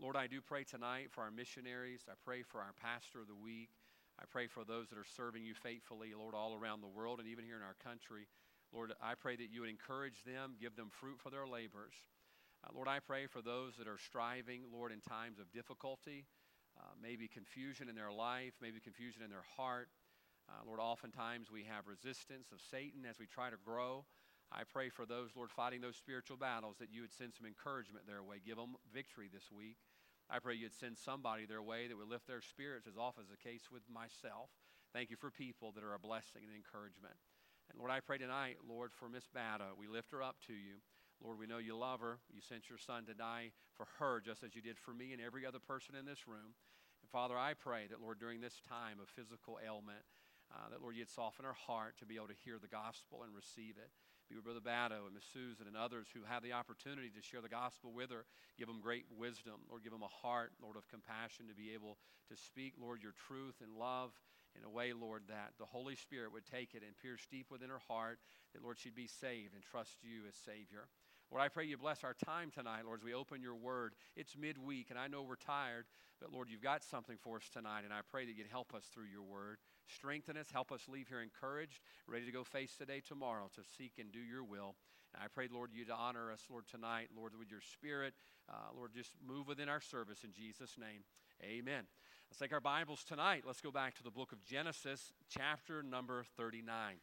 Lord, 0.00 0.16
I 0.16 0.26
do 0.26 0.40
pray 0.40 0.64
tonight 0.64 1.08
for 1.10 1.22
our 1.22 1.30
missionaries. 1.30 2.02
I 2.08 2.14
pray 2.24 2.42
for 2.42 2.58
our 2.58 2.74
pastor 2.80 3.20
of 3.20 3.28
the 3.28 3.38
week. 3.38 3.70
I 4.20 4.24
pray 4.30 4.46
for 4.46 4.64
those 4.64 4.88
that 4.88 4.98
are 4.98 5.06
serving 5.16 5.44
you 5.44 5.54
faithfully, 5.54 6.14
Lord, 6.16 6.34
all 6.34 6.54
around 6.54 6.80
the 6.80 6.88
world 6.88 7.20
and 7.20 7.28
even 7.28 7.44
here 7.44 7.56
in 7.56 7.62
our 7.62 7.76
country. 7.82 8.26
Lord, 8.72 8.92
I 9.02 9.14
pray 9.14 9.36
that 9.36 9.50
you 9.52 9.60
would 9.60 9.70
encourage 9.70 10.22
them, 10.24 10.54
give 10.60 10.76
them 10.76 10.88
fruit 10.90 11.18
for 11.20 11.30
their 11.30 11.46
labors. 11.46 11.94
Uh, 12.64 12.70
Lord, 12.74 12.88
I 12.88 13.00
pray 13.00 13.26
for 13.26 13.42
those 13.42 13.76
that 13.76 13.88
are 13.88 13.98
striving, 13.98 14.62
Lord, 14.72 14.92
in 14.92 15.00
times 15.00 15.38
of 15.38 15.52
difficulty, 15.52 16.24
uh, 16.78 16.94
maybe 17.00 17.28
confusion 17.28 17.88
in 17.88 17.94
their 17.94 18.12
life, 18.12 18.54
maybe 18.62 18.80
confusion 18.80 19.22
in 19.22 19.30
their 19.30 19.44
heart. 19.56 19.88
Uh, 20.52 20.68
Lord, 20.68 20.80
oftentimes 20.80 21.48
we 21.48 21.64
have 21.64 21.88
resistance 21.88 22.52
of 22.52 22.60
Satan 22.60 23.08
as 23.08 23.16
we 23.18 23.24
try 23.24 23.48
to 23.48 23.56
grow. 23.56 24.04
I 24.52 24.68
pray 24.68 24.92
for 24.92 25.06
those, 25.08 25.32
Lord, 25.32 25.48
fighting 25.48 25.80
those 25.80 25.96
spiritual 25.96 26.36
battles 26.36 26.76
that 26.76 26.92
you 26.92 27.00
would 27.00 27.12
send 27.12 27.32
some 27.32 27.48
encouragement 27.48 28.04
their 28.04 28.22
way, 28.22 28.36
give 28.44 28.60
them 28.60 28.76
victory 28.92 29.32
this 29.32 29.48
week. 29.48 29.80
I 30.28 30.44
pray 30.44 30.54
you'd 30.54 30.76
send 30.76 30.98
somebody 31.00 31.46
their 31.46 31.62
way 31.64 31.88
that 31.88 31.96
would 31.96 32.08
lift 32.08 32.28
their 32.28 32.44
spirits, 32.44 32.86
as 32.86 33.00
often 33.00 33.24
is 33.24 33.32
the 33.32 33.40
case 33.40 33.72
with 33.72 33.88
myself. 33.88 34.52
Thank 34.92 35.08
you 35.08 35.16
for 35.16 35.30
people 35.32 35.72
that 35.72 35.84
are 35.84 35.96
a 35.96 35.98
blessing 35.98 36.44
and 36.44 36.52
encouragement. 36.52 37.16
And 37.70 37.80
Lord, 37.80 37.90
I 37.90 38.00
pray 38.00 38.18
tonight, 38.18 38.60
Lord, 38.60 38.92
for 38.92 39.08
Miss 39.08 39.24
Bado. 39.32 39.72
We 39.78 39.88
lift 39.88 40.12
her 40.12 40.22
up 40.22 40.36
to 40.48 40.52
you. 40.52 40.84
Lord, 41.24 41.38
we 41.38 41.46
know 41.46 41.56
you 41.58 41.76
love 41.76 42.00
her. 42.00 42.18
You 42.28 42.42
sent 42.44 42.68
your 42.68 42.78
son 42.78 43.06
to 43.06 43.14
die 43.14 43.52
for 43.72 43.86
her 43.98 44.20
just 44.20 44.42
as 44.44 44.54
you 44.54 44.60
did 44.60 44.76
for 44.76 44.92
me 44.92 45.12
and 45.12 45.22
every 45.22 45.46
other 45.46 45.60
person 45.60 45.94
in 45.96 46.04
this 46.04 46.28
room. 46.28 46.52
And 47.00 47.08
Father, 47.10 47.38
I 47.38 47.54
pray 47.54 47.86
that, 47.88 48.02
Lord, 48.02 48.20
during 48.20 48.40
this 48.40 48.60
time 48.68 49.00
of 49.00 49.08
physical 49.08 49.58
ailment, 49.64 50.04
uh, 50.52 50.68
that, 50.70 50.82
Lord, 50.82 50.96
you'd 50.96 51.10
soften 51.10 51.44
her 51.44 51.56
heart 51.56 51.96
to 51.98 52.06
be 52.06 52.16
able 52.16 52.28
to 52.28 52.42
hear 52.44 52.58
the 52.60 52.68
gospel 52.68 53.24
and 53.24 53.34
receive 53.34 53.80
it. 53.80 53.90
Be 54.28 54.36
with 54.36 54.44
Brother 54.44 54.60
Bado 54.60 55.04
and 55.08 55.14
Miss 55.14 55.26
Susan 55.32 55.66
and 55.66 55.76
others 55.76 56.08
who 56.12 56.24
have 56.28 56.42
the 56.42 56.52
opportunity 56.52 57.10
to 57.10 57.20
share 57.20 57.40
the 57.40 57.52
gospel 57.52 57.92
with 57.92 58.10
her. 58.10 58.24
Give 58.56 58.68
them 58.68 58.80
great 58.80 59.04
wisdom. 59.10 59.64
Lord, 59.68 59.82
give 59.82 59.92
them 59.92 60.04
a 60.04 60.16
heart, 60.22 60.52
Lord, 60.62 60.76
of 60.76 60.88
compassion 60.88 61.48
to 61.48 61.54
be 61.54 61.72
able 61.74 61.98
to 62.28 62.36
speak, 62.36 62.74
Lord, 62.80 63.02
your 63.02 63.16
truth 63.28 63.60
and 63.60 63.76
love 63.76 64.12
in 64.56 64.64
a 64.64 64.70
way, 64.70 64.92
Lord, 64.92 65.24
that 65.28 65.52
the 65.58 65.64
Holy 65.64 65.96
Spirit 65.96 66.32
would 66.32 66.44
take 66.44 66.74
it 66.74 66.82
and 66.84 66.96
pierce 66.96 67.26
deep 67.30 67.50
within 67.50 67.70
her 67.70 67.82
heart, 67.88 68.18
that, 68.52 68.62
Lord, 68.62 68.78
she'd 68.78 68.94
be 68.94 69.08
saved 69.08 69.54
and 69.54 69.62
trust 69.62 69.96
you 70.02 70.28
as 70.28 70.36
Savior. 70.36 70.88
Lord, 71.32 71.42
I 71.42 71.48
pray 71.48 71.64
you 71.64 71.78
bless 71.78 72.04
our 72.04 72.12
time 72.12 72.50
tonight, 72.50 72.84
Lord, 72.84 73.00
as 73.00 73.04
we 73.04 73.14
open 73.14 73.40
your 73.40 73.54
word. 73.54 73.94
It's 74.16 74.36
midweek, 74.36 74.90
and 74.90 74.98
I 74.98 75.08
know 75.08 75.22
we're 75.22 75.36
tired, 75.36 75.86
but 76.20 76.30
Lord, 76.30 76.50
you've 76.50 76.60
got 76.60 76.84
something 76.84 77.16
for 77.16 77.36
us 77.36 77.48
tonight, 77.50 77.84
and 77.84 77.92
I 77.92 78.00
pray 78.10 78.26
that 78.26 78.36
you'd 78.36 78.48
help 78.52 78.74
us 78.74 78.84
through 78.92 79.06
your 79.10 79.22
word. 79.22 79.56
Strengthen 79.86 80.36
us, 80.36 80.48
help 80.52 80.70
us 80.70 80.82
leave 80.88 81.08
here 81.08 81.22
encouraged, 81.22 81.80
ready 82.06 82.26
to 82.26 82.32
go 82.32 82.44
face 82.44 82.76
today, 82.76 83.00
tomorrow, 83.00 83.48
to 83.54 83.62
seek 83.78 83.92
and 83.98 84.12
do 84.12 84.18
your 84.18 84.44
will. 84.44 84.74
And 85.14 85.22
I 85.24 85.28
pray, 85.32 85.48
Lord, 85.50 85.70
you 85.72 85.86
to 85.86 85.94
honor 85.94 86.30
us, 86.30 86.42
Lord, 86.50 86.66
tonight, 86.70 87.08
Lord, 87.16 87.32
with 87.38 87.50
your 87.50 87.62
spirit. 87.62 88.12
Uh, 88.46 88.68
Lord, 88.76 88.90
just 88.94 89.12
move 89.26 89.48
within 89.48 89.70
our 89.70 89.80
service 89.80 90.24
in 90.24 90.34
Jesus' 90.34 90.76
name. 90.78 91.00
Amen. 91.42 91.84
Let's 92.28 92.40
take 92.40 92.52
our 92.52 92.60
Bibles 92.60 93.04
tonight. 93.04 93.44
Let's 93.46 93.62
go 93.62 93.70
back 93.70 93.94
to 93.94 94.02
the 94.02 94.10
book 94.10 94.32
of 94.32 94.44
Genesis, 94.44 95.14
chapter 95.30 95.82
number 95.82 96.26
39. 96.36 96.96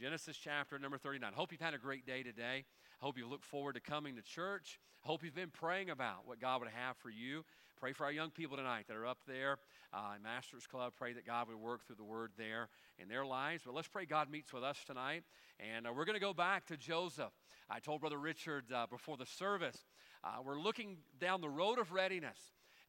Genesis 0.00 0.36
chapter 0.36 0.76
number 0.76 0.98
39. 0.98 1.32
Hope 1.34 1.52
you've 1.52 1.60
had 1.60 1.72
a 1.72 1.78
great 1.78 2.04
day 2.04 2.24
today. 2.24 2.64
Hope 2.98 3.16
you 3.16 3.28
look 3.28 3.44
forward 3.44 3.74
to 3.74 3.80
coming 3.80 4.16
to 4.16 4.22
church. 4.22 4.80
Hope 5.02 5.22
you've 5.22 5.36
been 5.36 5.50
praying 5.50 5.88
about 5.88 6.26
what 6.26 6.40
God 6.40 6.60
would 6.60 6.70
have 6.70 6.96
for 6.96 7.10
you. 7.10 7.44
Pray 7.78 7.92
for 7.92 8.04
our 8.04 8.10
young 8.10 8.30
people 8.30 8.56
tonight 8.56 8.86
that 8.88 8.96
are 8.96 9.06
up 9.06 9.18
there 9.24 9.58
uh, 9.92 10.14
in 10.16 10.22
Masters 10.22 10.66
Club. 10.66 10.94
Pray 10.96 11.12
that 11.12 11.24
God 11.24 11.46
would 11.46 11.58
work 11.58 11.86
through 11.86 11.94
the 11.94 12.04
word 12.04 12.32
there 12.36 12.70
in 12.98 13.08
their 13.08 13.24
lives. 13.24 13.62
But 13.64 13.74
let's 13.74 13.86
pray 13.86 14.04
God 14.04 14.28
meets 14.28 14.52
with 14.52 14.64
us 14.64 14.78
tonight. 14.84 15.22
And 15.60 15.86
uh, 15.86 15.92
we're 15.94 16.04
going 16.04 16.18
to 16.18 16.20
go 16.20 16.34
back 16.34 16.66
to 16.66 16.76
Joseph. 16.76 17.32
I 17.70 17.78
told 17.78 18.00
Brother 18.00 18.18
Richard 18.18 18.64
uh, 18.74 18.86
before 18.90 19.16
the 19.16 19.26
service, 19.26 19.84
uh, 20.24 20.42
we're 20.44 20.58
looking 20.58 20.96
down 21.20 21.40
the 21.40 21.48
road 21.48 21.78
of 21.78 21.92
readiness. 21.92 22.38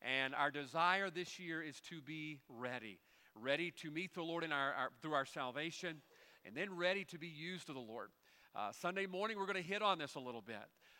And 0.01 0.33
our 0.33 0.49
desire 0.49 1.11
this 1.11 1.37
year 1.37 1.61
is 1.61 1.79
to 1.89 2.01
be 2.01 2.39
ready, 2.49 2.99
ready 3.35 3.71
to 3.81 3.91
meet 3.91 4.15
the 4.15 4.23
Lord 4.23 4.43
in 4.43 4.51
our, 4.51 4.73
our 4.73 4.89
through 5.01 5.13
our 5.13 5.25
salvation, 5.25 6.01
and 6.45 6.55
then 6.55 6.75
ready 6.75 7.03
to 7.05 7.17
be 7.17 7.27
used 7.27 7.69
of 7.69 7.75
the 7.75 7.81
Lord. 7.81 8.09
Uh, 8.55 8.71
Sunday 8.71 9.05
morning, 9.05 9.37
we're 9.37 9.45
going 9.45 9.61
to 9.61 9.67
hit 9.67 9.81
on 9.81 9.97
this 9.97 10.15
a 10.15 10.19
little 10.19 10.41
bit. 10.41 10.55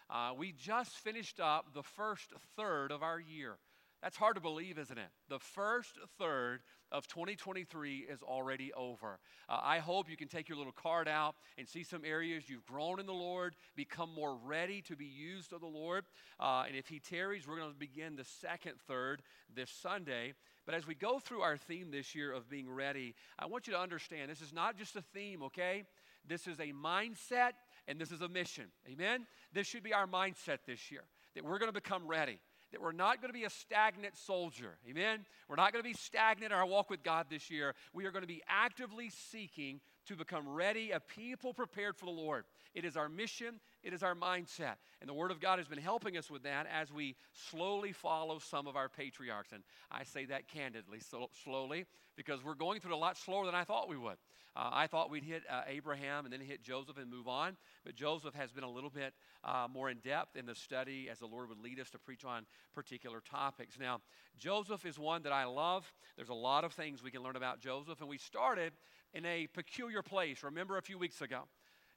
Uh, 0.09 0.31
we 0.37 0.51
just 0.51 0.91
finished 0.97 1.39
up 1.39 1.73
the 1.73 1.83
first 1.83 2.33
third 2.55 2.91
of 2.91 3.01
our 3.01 3.19
year. 3.19 3.57
That's 4.03 4.17
hard 4.17 4.35
to 4.35 4.41
believe, 4.41 4.77
isn't 4.77 4.97
it? 4.97 5.09
The 5.29 5.39
first 5.39 5.97
third 6.19 6.61
of 6.91 7.07
2023 7.07 8.05
is 8.07 8.21
already 8.21 8.71
over. 8.73 9.19
Uh, 9.49 9.59
I 9.63 9.79
hope 9.79 10.09
you 10.09 10.17
can 10.17 10.27
take 10.27 10.47
your 10.47 10.57
little 10.57 10.73
card 10.73 11.07
out 11.07 11.35
and 11.57 11.67
see 11.67 11.83
some 11.83 12.05
areas 12.05 12.47
you've 12.47 12.65
grown 12.65 12.99
in 12.99 13.07
the 13.07 13.13
Lord, 13.13 13.55
become 13.75 14.13
more 14.13 14.37
ready 14.45 14.81
to 14.83 14.95
be 14.95 15.05
used 15.05 15.53
of 15.53 15.61
the 15.61 15.67
Lord. 15.67 16.05
Uh, 16.39 16.65
and 16.67 16.75
if 16.75 16.87
He 16.87 16.99
tarries, 16.99 17.47
we're 17.47 17.57
going 17.57 17.71
to 17.71 17.79
begin 17.79 18.15
the 18.15 18.25
second 18.25 18.73
third 18.87 19.23
this 19.55 19.71
Sunday. 19.71 20.33
But 20.65 20.75
as 20.75 20.87
we 20.87 20.95
go 20.95 21.19
through 21.19 21.41
our 21.41 21.57
theme 21.57 21.91
this 21.91 22.15
year 22.15 22.31
of 22.31 22.49
being 22.49 22.69
ready, 22.69 23.13
I 23.37 23.45
want 23.45 23.67
you 23.67 23.73
to 23.73 23.79
understand 23.79 24.31
this 24.31 24.41
is 24.41 24.53
not 24.53 24.77
just 24.77 24.95
a 24.95 25.01
theme, 25.01 25.43
okay? 25.43 25.83
This 26.27 26.47
is 26.47 26.59
a 26.59 26.73
mindset 26.73 27.51
and 27.87 27.99
this 27.99 28.11
is 28.11 28.21
a 28.21 28.27
mission. 28.27 28.65
Amen? 28.91 29.27
This 29.53 29.67
should 29.67 29.83
be 29.83 29.93
our 29.93 30.07
mindset 30.07 30.59
this 30.65 30.91
year 30.91 31.03
that 31.35 31.43
we're 31.43 31.59
going 31.59 31.69
to 31.69 31.73
become 31.73 32.07
ready 32.07 32.39
that 32.75 32.81
we're 32.81 32.91
not 32.91 33.21
going 33.21 33.29
to 33.29 33.33
be 33.33 33.45
a 33.45 33.49
stagnant 33.49 34.17
soldier. 34.17 34.77
Amen? 34.89 35.25
We're 35.47 35.55
not 35.55 35.71
going 35.71 35.81
to 35.81 35.89
be 35.89 35.93
stagnant 35.93 36.51
in 36.51 36.57
our 36.57 36.65
walk 36.65 36.89
with 36.89 37.03
God 37.03 37.27
this 37.29 37.49
year. 37.49 37.73
We 37.93 38.05
are 38.05 38.11
going 38.11 38.23
to 38.23 38.27
be 38.27 38.43
actively 38.49 39.09
seeking 39.09 39.79
to 40.07 40.15
become 40.17 40.47
ready, 40.47 40.91
a 40.91 40.99
people 40.99 41.53
prepared 41.53 41.95
for 41.95 42.05
the 42.05 42.11
Lord. 42.11 42.43
It 42.73 42.83
is 42.83 42.97
our 42.97 43.07
mission, 43.07 43.61
it 43.85 43.93
is 43.93 44.01
our 44.01 44.15
mindset. 44.15 44.75
And 44.99 45.07
the 45.07 45.13
Word 45.13 45.29
of 45.29 45.39
God 45.39 45.59
has 45.59 45.67
been 45.67 45.77
helping 45.77 46.17
us 46.17 46.29
with 46.29 46.43
that 46.43 46.65
as 46.73 46.91
we 46.91 47.15
slowly 47.33 47.91
follow 47.91 48.39
some 48.39 48.65
of 48.65 48.75
our 48.75 48.89
patriarchs. 48.89 49.51
And 49.51 49.61
I 49.91 50.03
say 50.03 50.25
that 50.25 50.47
candidly, 50.47 50.99
so 50.99 51.29
slowly, 51.43 51.85
because 52.17 52.43
we're 52.43 52.55
going 52.55 52.79
through 52.79 52.93
it 52.93 52.95
a 52.95 52.97
lot 52.97 53.15
slower 53.15 53.45
than 53.45 53.53
I 53.53 53.63
thought 53.63 53.87
we 53.87 53.97
would. 53.97 54.17
Uh, 54.55 54.69
I 54.71 54.87
thought 54.87 55.11
we'd 55.11 55.23
hit 55.23 55.43
uh, 55.51 55.61
Abraham 55.67 56.25
and 56.25 56.33
then 56.33 56.39
hit 56.39 56.63
Joseph 56.63 56.97
and 56.97 57.11
move 57.11 57.27
on, 57.27 57.57
but 57.83 57.93
Joseph 57.93 58.33
has 58.33 58.51
been 58.51 58.63
a 58.63 58.69
little 58.69 58.89
bit 58.89 59.13
uh, 59.43 59.67
more 59.71 59.89
in 59.89 59.97
depth 59.97 60.35
in 60.35 60.45
the 60.45 60.55
study 60.55 61.07
as 61.11 61.19
the 61.19 61.27
Lord 61.27 61.49
would 61.49 61.59
lead 61.59 61.79
us 61.79 61.89
to 61.91 61.99
preach 61.99 62.25
on 62.25 62.45
particular 62.73 63.19
topics. 63.19 63.77
Now, 63.77 63.99
Joseph 64.39 64.85
is 64.85 64.97
one 64.97 65.23
that 65.23 65.33
I 65.33 65.43
love. 65.43 65.85
There's 66.15 66.29
a 66.29 66.33
lot 66.33 66.63
of 66.63 66.73
things 66.73 67.03
we 67.03 67.11
can 67.11 67.21
learn 67.21 67.35
about 67.35 67.59
Joseph, 67.59 67.99
and 67.99 68.09
we 68.09 68.17
started 68.17 68.73
in 69.13 69.25
a 69.25 69.47
peculiar 69.47 70.01
place. 70.01 70.41
Remember 70.41 70.77
a 70.77 70.81
few 70.81 70.97
weeks 70.97 71.21
ago? 71.21 71.43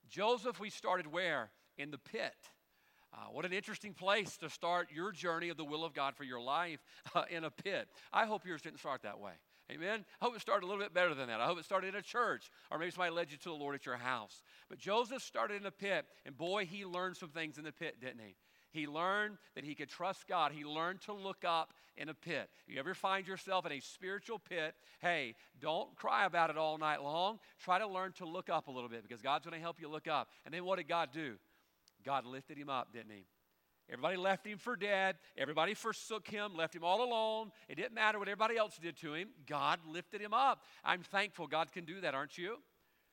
Joseph, 0.08 0.58
we 0.58 0.68
started 0.68 1.06
where? 1.06 1.50
In 1.78 1.90
the 1.90 1.98
pit. 1.98 2.34
Uh, 3.12 3.26
what 3.32 3.46
an 3.46 3.52
interesting 3.52 3.94
place 3.94 4.36
to 4.36 4.50
start 4.50 4.88
your 4.92 5.12
journey 5.12 5.48
of 5.48 5.56
the 5.56 5.64
will 5.64 5.84
of 5.84 5.94
God 5.94 6.14
for 6.14 6.24
your 6.24 6.40
life 6.40 6.80
uh, 7.14 7.24
in 7.30 7.44
a 7.44 7.50
pit. 7.50 7.88
I 8.12 8.26
hope 8.26 8.44
yours 8.44 8.60
didn't 8.60 8.80
start 8.80 9.02
that 9.02 9.18
way. 9.18 9.32
Amen. 9.70 10.04
I 10.20 10.24
hope 10.24 10.34
it 10.34 10.40
started 10.40 10.64
a 10.64 10.68
little 10.68 10.82
bit 10.82 10.94
better 10.94 11.14
than 11.14 11.28
that. 11.28 11.40
I 11.40 11.46
hope 11.46 11.58
it 11.58 11.64
started 11.64 11.88
in 11.88 11.94
a 11.94 12.02
church, 12.02 12.50
or 12.70 12.78
maybe 12.78 12.90
somebody 12.90 13.14
led 13.14 13.30
you 13.30 13.36
to 13.38 13.48
the 13.50 13.54
Lord 13.54 13.74
at 13.74 13.84
your 13.84 13.96
house. 13.96 14.42
But 14.68 14.78
Joseph 14.78 15.22
started 15.22 15.60
in 15.60 15.66
a 15.66 15.70
pit, 15.70 16.06
and 16.24 16.36
boy, 16.36 16.64
he 16.64 16.86
learned 16.86 17.16
some 17.16 17.28
things 17.28 17.58
in 17.58 17.64
the 17.64 17.72
pit, 17.72 17.96
didn't 18.00 18.20
he? 18.20 18.34
He 18.70 18.86
learned 18.86 19.36
that 19.54 19.64
he 19.64 19.74
could 19.74 19.88
trust 19.88 20.26
God. 20.26 20.52
He 20.52 20.64
learned 20.64 21.00
to 21.02 21.12
look 21.12 21.44
up 21.44 21.72
in 21.96 22.08
a 22.08 22.14
pit. 22.14 22.48
You 22.66 22.78
ever 22.78 22.94
find 22.94 23.26
yourself 23.26 23.66
in 23.66 23.72
a 23.72 23.80
spiritual 23.80 24.38
pit? 24.38 24.74
Hey, 25.00 25.34
don't 25.60 25.94
cry 25.96 26.26
about 26.26 26.50
it 26.50 26.56
all 26.56 26.78
night 26.78 27.02
long. 27.02 27.38
Try 27.58 27.78
to 27.78 27.86
learn 27.86 28.12
to 28.18 28.26
look 28.26 28.48
up 28.50 28.68
a 28.68 28.70
little 28.70 28.88
bit 28.88 29.02
because 29.02 29.22
God's 29.22 29.44
going 29.44 29.58
to 29.58 29.62
help 29.62 29.80
you 29.80 29.88
look 29.88 30.06
up. 30.06 30.28
And 30.44 30.52
then 30.52 30.64
what 30.64 30.76
did 30.76 30.88
God 30.88 31.10
do? 31.12 31.36
God 32.04 32.26
lifted 32.26 32.56
him 32.56 32.68
up, 32.68 32.92
didn't 32.92 33.10
he? 33.10 33.24
Everybody 33.90 34.16
left 34.18 34.46
him 34.46 34.58
for 34.58 34.76
dead. 34.76 35.16
Everybody 35.36 35.74
forsook 35.74 36.28
him, 36.28 36.54
left 36.54 36.74
him 36.74 36.84
all 36.84 37.02
alone. 37.02 37.50
It 37.68 37.76
didn't 37.76 37.94
matter 37.94 38.18
what 38.18 38.28
everybody 38.28 38.56
else 38.56 38.76
did 38.76 38.96
to 38.98 39.14
him. 39.14 39.28
God 39.46 39.80
lifted 39.88 40.20
him 40.20 40.34
up. 40.34 40.62
I'm 40.84 41.02
thankful 41.02 41.46
God 41.46 41.72
can 41.72 41.84
do 41.84 42.00
that, 42.02 42.14
aren't 42.14 42.36
you? 42.36 42.56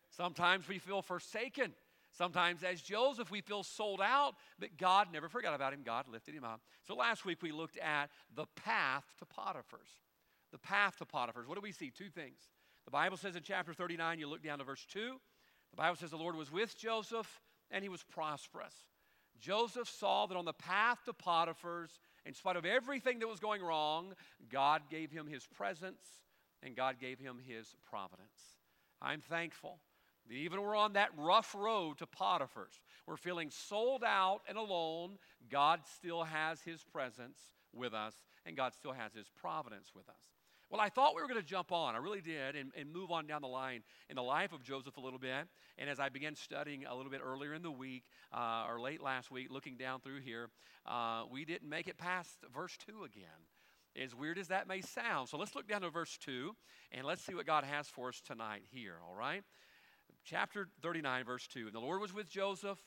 Sometimes 0.10 0.68
we 0.68 0.80
feel 0.80 1.02
forsaken. 1.02 1.74
Sometimes, 2.12 2.64
as 2.64 2.82
Joseph, 2.82 3.30
we 3.30 3.42
feel 3.42 3.64
sold 3.64 4.00
out, 4.02 4.36
but 4.58 4.78
God 4.78 5.08
never 5.12 5.28
forgot 5.28 5.54
about 5.54 5.74
him. 5.74 5.82
God 5.84 6.08
lifted 6.08 6.34
him 6.34 6.46
up. 6.46 6.62
So 6.88 6.96
last 6.96 7.26
week 7.26 7.42
we 7.42 7.52
looked 7.52 7.78
at 7.78 8.10
the 8.34 8.46
path 8.56 9.04
to 9.20 9.26
Potiphar's. 9.26 9.90
The 10.52 10.58
path 10.58 10.98
to 11.00 11.06
Potiphar's. 11.06 11.48
What 11.48 11.56
do 11.56 11.62
we 11.62 11.74
see? 11.74 11.90
Two 11.90 12.10
things. 12.10 12.40
The 12.86 12.92
Bible 12.92 13.18
says 13.18 13.36
in 13.36 13.44
chapter 13.44 13.74
39, 13.74 14.20
you 14.20 14.28
look 14.28 14.44
down 14.44 14.60
to 14.60 14.64
verse 14.64 14.86
2, 14.92 15.20
the 15.72 15.76
Bible 15.76 15.98
says 15.98 16.12
the 16.12 16.18
Lord 16.18 16.36
was 16.36 16.52
with 16.52 16.78
Joseph 16.78 17.42
and 17.72 17.84
he 17.84 17.90
was 17.90 18.04
prosperous. 18.04 18.74
Joseph 19.40 19.90
saw 19.90 20.26
that 20.28 20.38
on 20.38 20.46
the 20.46 20.54
path 20.54 21.00
to 21.06 21.14
Potiphar's, 21.14 22.00
in 22.26 22.34
spite 22.34 22.56
of 22.56 22.66
everything 22.66 23.20
that 23.20 23.28
was 23.28 23.40
going 23.40 23.62
wrong, 23.62 24.14
God 24.50 24.84
gave 24.90 25.12
him 25.12 25.28
his 25.28 25.46
presence 25.46 26.04
and 26.64 26.76
God 26.76 27.00
gave 27.00 27.20
him 27.20 27.40
his 27.46 27.76
providence. 27.88 28.58
I'm 29.02 29.22
thankful 29.22 29.80
that 30.28 30.34
even 30.34 30.62
we're 30.62 30.76
on 30.76 30.94
that 30.94 31.10
rough 31.18 31.54
road 31.54 32.00
to 32.00 32.08
Potiphar's, 32.08 32.82
we're 33.06 33.18
feeling 33.18 33.52
sold 33.52 34.04
out 34.04 34.42
and 34.48 34.58
alone, 34.58 35.18
God 35.50 35.82
still 35.96 36.24
has 36.24 36.62
his 36.62 36.84
presence 36.84 37.38
with 37.74 37.94
us 37.94 38.16
and 38.46 38.58
God 38.58 38.74
still 38.74 38.94
has 38.94 39.14
his 39.14 39.28
providence 39.40 39.92
with 39.94 40.10
us. 40.10 40.35
Well, 40.76 40.84
I 40.84 40.90
thought 40.90 41.16
we 41.16 41.22
were 41.22 41.30
going 41.30 41.40
to 41.40 41.48
jump 41.48 41.72
on, 41.72 41.96
I 41.96 42.00
really 42.00 42.20
did, 42.20 42.58
and, 42.58 42.70
and 42.78 42.92
move 42.92 43.10
on 43.10 43.28
down 43.28 43.42
the 43.42 43.48
line 43.48 43.82
in 44.10 44.18
the 44.18 44.22
life 44.22 44.52
of 44.52 44.62
Joseph 44.62 44.98
a 44.98 45.00
little 45.00 45.18
bit. 45.18 45.48
And 45.78 45.90
as 45.90 46.02
I 46.02 46.10
began 46.10 46.36
studying 46.36 46.84
a 46.84 46.94
little 46.94 47.10
bit 47.10 47.22
earlier 47.24 47.54
in 47.54 47.62
the 47.62 47.72
week, 47.72 48.04
uh, 48.34 48.66
or 48.68 48.82
late 48.82 49.02
last 49.02 49.32
week, 49.32 49.48
looking 49.50 49.78
down 49.78 50.02
through 50.02 50.20
here, 50.20 50.50
uh, 50.86 51.24
we 51.32 51.46
didn't 51.46 51.70
make 51.70 51.88
it 51.88 51.98
past 51.98 52.40
verse 52.54 52.76
2 52.88 53.06
again. 53.06 53.24
As 54.04 54.14
weird 54.14 54.38
as 54.38 54.50
that 54.50 54.68
may 54.68 54.82
sound. 54.82 55.30
So 55.30 55.38
let's 55.38 55.56
look 55.56 55.66
down 55.66 55.80
to 55.80 55.90
verse 55.90 56.18
2 56.18 56.54
and 56.92 57.08
let's 57.08 57.22
see 57.22 57.34
what 57.34 57.46
God 57.46 57.64
has 57.64 57.88
for 57.88 58.10
us 58.10 58.20
tonight 58.20 58.64
here, 58.70 58.96
all 59.08 59.16
right? 59.16 59.44
Chapter 60.26 60.68
39, 60.82 61.24
verse 61.24 61.48
2. 61.48 61.68
And 61.68 61.74
the 61.74 61.80
Lord 61.80 62.02
was 62.02 62.14
with 62.14 62.30
Joseph, 62.30 62.80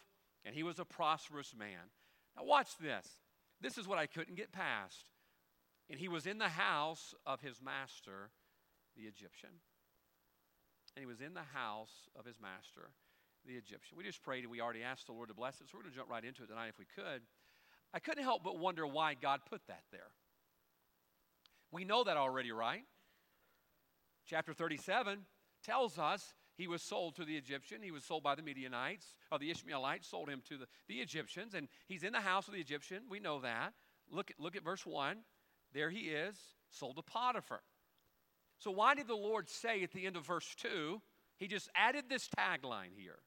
and 0.45 0.55
he 0.55 0.63
was 0.63 0.79
a 0.79 0.85
prosperous 0.85 1.55
man. 1.59 1.89
Now, 2.37 2.45
watch 2.45 2.69
this. 2.79 3.17
This 3.63 3.79
is 3.79 3.89
what 3.89 3.97
I 3.97 4.05
couldn't 4.05 4.37
get 4.37 4.53
past. 4.53 5.09
And 5.91 5.99
he 5.99 6.09
was 6.09 6.27
in 6.27 6.39
the 6.39 6.49
house 6.49 7.15
of 7.27 7.41
his 7.41 7.61
master, 7.63 8.31
the 8.97 9.05
Egyptian. 9.05 9.51
And 10.95 11.03
he 11.03 11.07
was 11.07 11.21
in 11.21 11.35
the 11.35 11.49
house 11.55 12.09
of 12.19 12.27
his 12.27 12.37
master, 12.41 12.91
the 13.47 13.55
Egyptian. 13.55 13.97
We 13.97 14.05
just 14.05 14.23
prayed 14.23 14.45
and 14.45 14.51
we 14.51 14.61
already 14.61 14.83
asked 14.83 15.07
the 15.07 15.13
Lord 15.13 15.29
to 15.29 15.35
bless 15.35 15.61
it, 15.61 15.69
so 15.69 15.79
we're 15.79 15.83
going 15.83 15.93
to 15.93 15.97
jump 15.97 16.11
right 16.11 16.25
into 16.25 16.43
it 16.43 16.49
tonight 16.49 16.69
if 16.69 16.79
we 16.79 16.87
could. 16.95 17.23
I 17.95 18.01
couldn't 18.01 18.25
help 18.25 18.43
but 18.45 18.59
wonder 18.59 18.87
why 18.87 19.15
God 19.15 19.41
put 19.49 19.63
that 19.69 19.83
there. 19.91 20.11
We 21.71 21.85
know 21.85 22.05
that 22.05 22.17
already, 22.17 22.53
right? 22.53 22.85
Chapter 24.27 24.53
37 24.53 25.21
tells 25.65 25.99
us 25.99 26.35
he 26.55 26.67
was 26.67 26.83
sold 26.83 27.17
to 27.17 27.25
the 27.25 27.37
Egyptian. 27.37 27.83
He 27.83 27.91
was 27.91 28.05
sold 28.05 28.23
by 28.23 28.35
the 28.35 28.43
Midianites, 28.43 29.15
or 29.31 29.39
the 29.39 29.51
Ishmaelites 29.51 30.09
sold 30.09 30.29
him 30.29 30.43
to 30.49 30.59
the, 30.59 30.67
the 30.89 30.97
Egyptians, 30.97 31.55
and 31.55 31.69
he's 31.87 32.03
in 32.03 32.13
the 32.13 32.21
house 32.21 32.49
of 32.49 32.55
the 32.55 32.61
Egyptian. 32.61 33.03
We 33.09 33.21
know 33.21 33.41
that. 33.41 33.75
Look, 34.11 34.33
look 34.39 34.57
at 34.57 34.65
verse 34.65 34.85
1. 34.85 35.19
There 35.73 35.91
he 35.91 36.09
is, 36.09 36.37
sold 36.71 36.97
to 36.97 37.03
Potiphar. 37.03 37.61
So, 38.59 38.71
why 38.71 38.95
did 38.95 39.07
the 39.07 39.15
Lord 39.15 39.49
say 39.49 39.83
at 39.83 39.93
the 39.93 40.07
end 40.07 40.17
of 40.17 40.27
verse 40.27 40.55
2, 40.57 41.01
he 41.37 41.47
just 41.47 41.69
added 41.75 42.05
this 42.09 42.29
tagline 42.37 42.93
here 42.97 43.21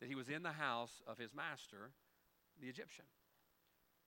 that 0.00 0.08
he 0.08 0.14
was 0.14 0.28
in 0.28 0.42
the 0.42 0.52
house 0.52 1.02
of 1.06 1.18
his 1.18 1.34
master, 1.34 1.90
the 2.60 2.68
Egyptian? 2.68 3.04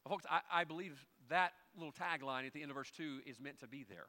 Well, 0.03 0.15
folks, 0.15 0.25
I, 0.29 0.41
I 0.51 0.63
believe 0.63 1.05
that 1.29 1.53
little 1.75 1.93
tagline 1.93 2.45
at 2.45 2.53
the 2.53 2.61
end 2.61 2.71
of 2.71 2.75
verse 2.75 2.91
2 2.91 3.21
is 3.25 3.39
meant 3.39 3.59
to 3.59 3.67
be 3.67 3.85
there. 3.87 4.07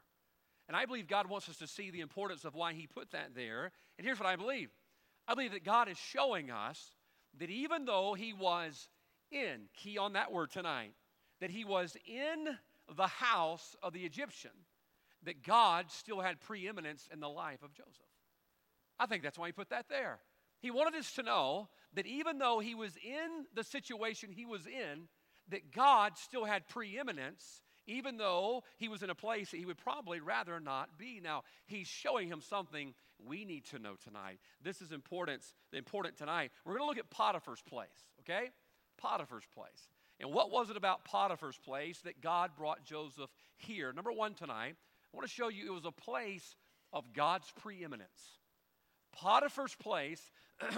And 0.67 0.77
I 0.77 0.87
believe 0.87 1.09
God 1.09 1.29
wants 1.29 1.49
us 1.49 1.57
to 1.59 1.67
see 1.67 1.91
the 1.91 2.01
importance 2.01 2.45
of 2.45 2.55
why 2.55 2.73
he 2.75 2.87
put 2.87 3.11
that 3.11 3.35
there. 3.35 3.73
And 3.99 4.07
here's 4.07 4.19
what 4.19 4.29
I 4.29 4.37
believe 4.37 4.71
I 5.29 5.35
believe 5.35 5.53
that 5.53 5.65
God 5.65 5.89
is 5.89 5.99
showing 5.99 6.51
us 6.51 6.93
that 7.39 7.51
even 7.51 7.85
though 7.85 8.15
he 8.15 8.33
was 8.33 8.89
in, 9.31 9.69
key 9.77 9.99
on 9.99 10.15
that 10.15 10.33
word 10.33 10.51
tonight, 10.51 10.93
that 11.41 11.51
he 11.51 11.65
was 11.65 11.97
in 12.07 12.49
the 12.97 13.07
house 13.07 13.77
of 13.83 13.93
the 13.93 14.05
Egyptian, 14.05 14.51
that 15.25 15.45
God 15.45 15.91
still 15.91 16.21
had 16.21 16.41
preeminence 16.41 17.09
in 17.13 17.21
the 17.21 17.29
life 17.29 17.63
of 17.63 17.75
Joseph. 17.75 18.07
I 18.99 19.07
think 19.07 19.23
that's 19.23 19.39
why 19.39 19.49
he 19.49 19.53
put 19.53 19.71
that 19.71 19.89
there. 19.89 20.19
He 20.61 20.71
wanted 20.71 20.99
us 20.99 21.13
to 21.15 21.23
know 21.23 21.69
that 21.95 22.07
even 22.07 22.39
though 22.39 22.59
he 22.59 22.75
was 22.75 22.93
in 22.97 23.47
the 23.55 23.65
situation 23.65 24.31
he 24.31 24.45
was 24.45 24.67
in, 24.67 25.09
that 25.49 25.73
God 25.73 26.17
still 26.17 26.45
had 26.45 26.69
preeminence, 26.69 27.63
even 27.87 28.19
though 28.19 28.63
he 28.77 28.89
was 28.89 29.03
in 29.03 29.11
a 29.11 29.15
place 29.15 29.51
that 29.51 29.57
he 29.57 29.67
would 29.67 29.79
probably 29.79 30.21
rather 30.21 30.61
not 30.61 30.99
be. 30.99 31.21
Now, 31.23 31.43
he's 31.67 31.89
showing 31.89 32.29
him 32.29 32.41
something 32.41 32.95
we 33.19 33.45
need 33.45 33.65
to 33.67 33.79
know 33.79 33.95
tonight. 34.03 34.39
This 34.63 34.81
is 34.81 34.93
important, 34.93 35.43
important 35.73 36.17
tonight. 36.17 36.53
We're 36.65 36.77
going 36.77 36.85
to 36.85 36.89
look 36.89 36.99
at 36.99 37.11
Potiphar's 37.11 37.63
place, 37.63 37.89
okay? 38.21 38.51
Potiphar's 38.99 39.47
place. 39.55 39.89
And 40.21 40.33
what 40.33 40.51
was 40.51 40.69
it 40.69 40.77
about 40.77 41.05
Potiphar's 41.05 41.57
place 41.57 41.99
that 42.05 42.21
God 42.21 42.51
brought 42.57 42.85
Joseph 42.85 43.31
here? 43.57 43.93
Number 43.93 44.13
one 44.13 44.35
tonight, 44.35 44.77
I 44.77 45.17
want 45.17 45.27
to 45.27 45.33
show 45.33 45.49
you 45.49 45.67
it 45.67 45.75
was 45.75 45.87
a 45.87 45.91
place 45.91 46.57
of 46.93 47.13
God's 47.15 47.51
preeminence. 47.61 48.39
Potiphar's 49.13 49.75
place, 49.75 50.21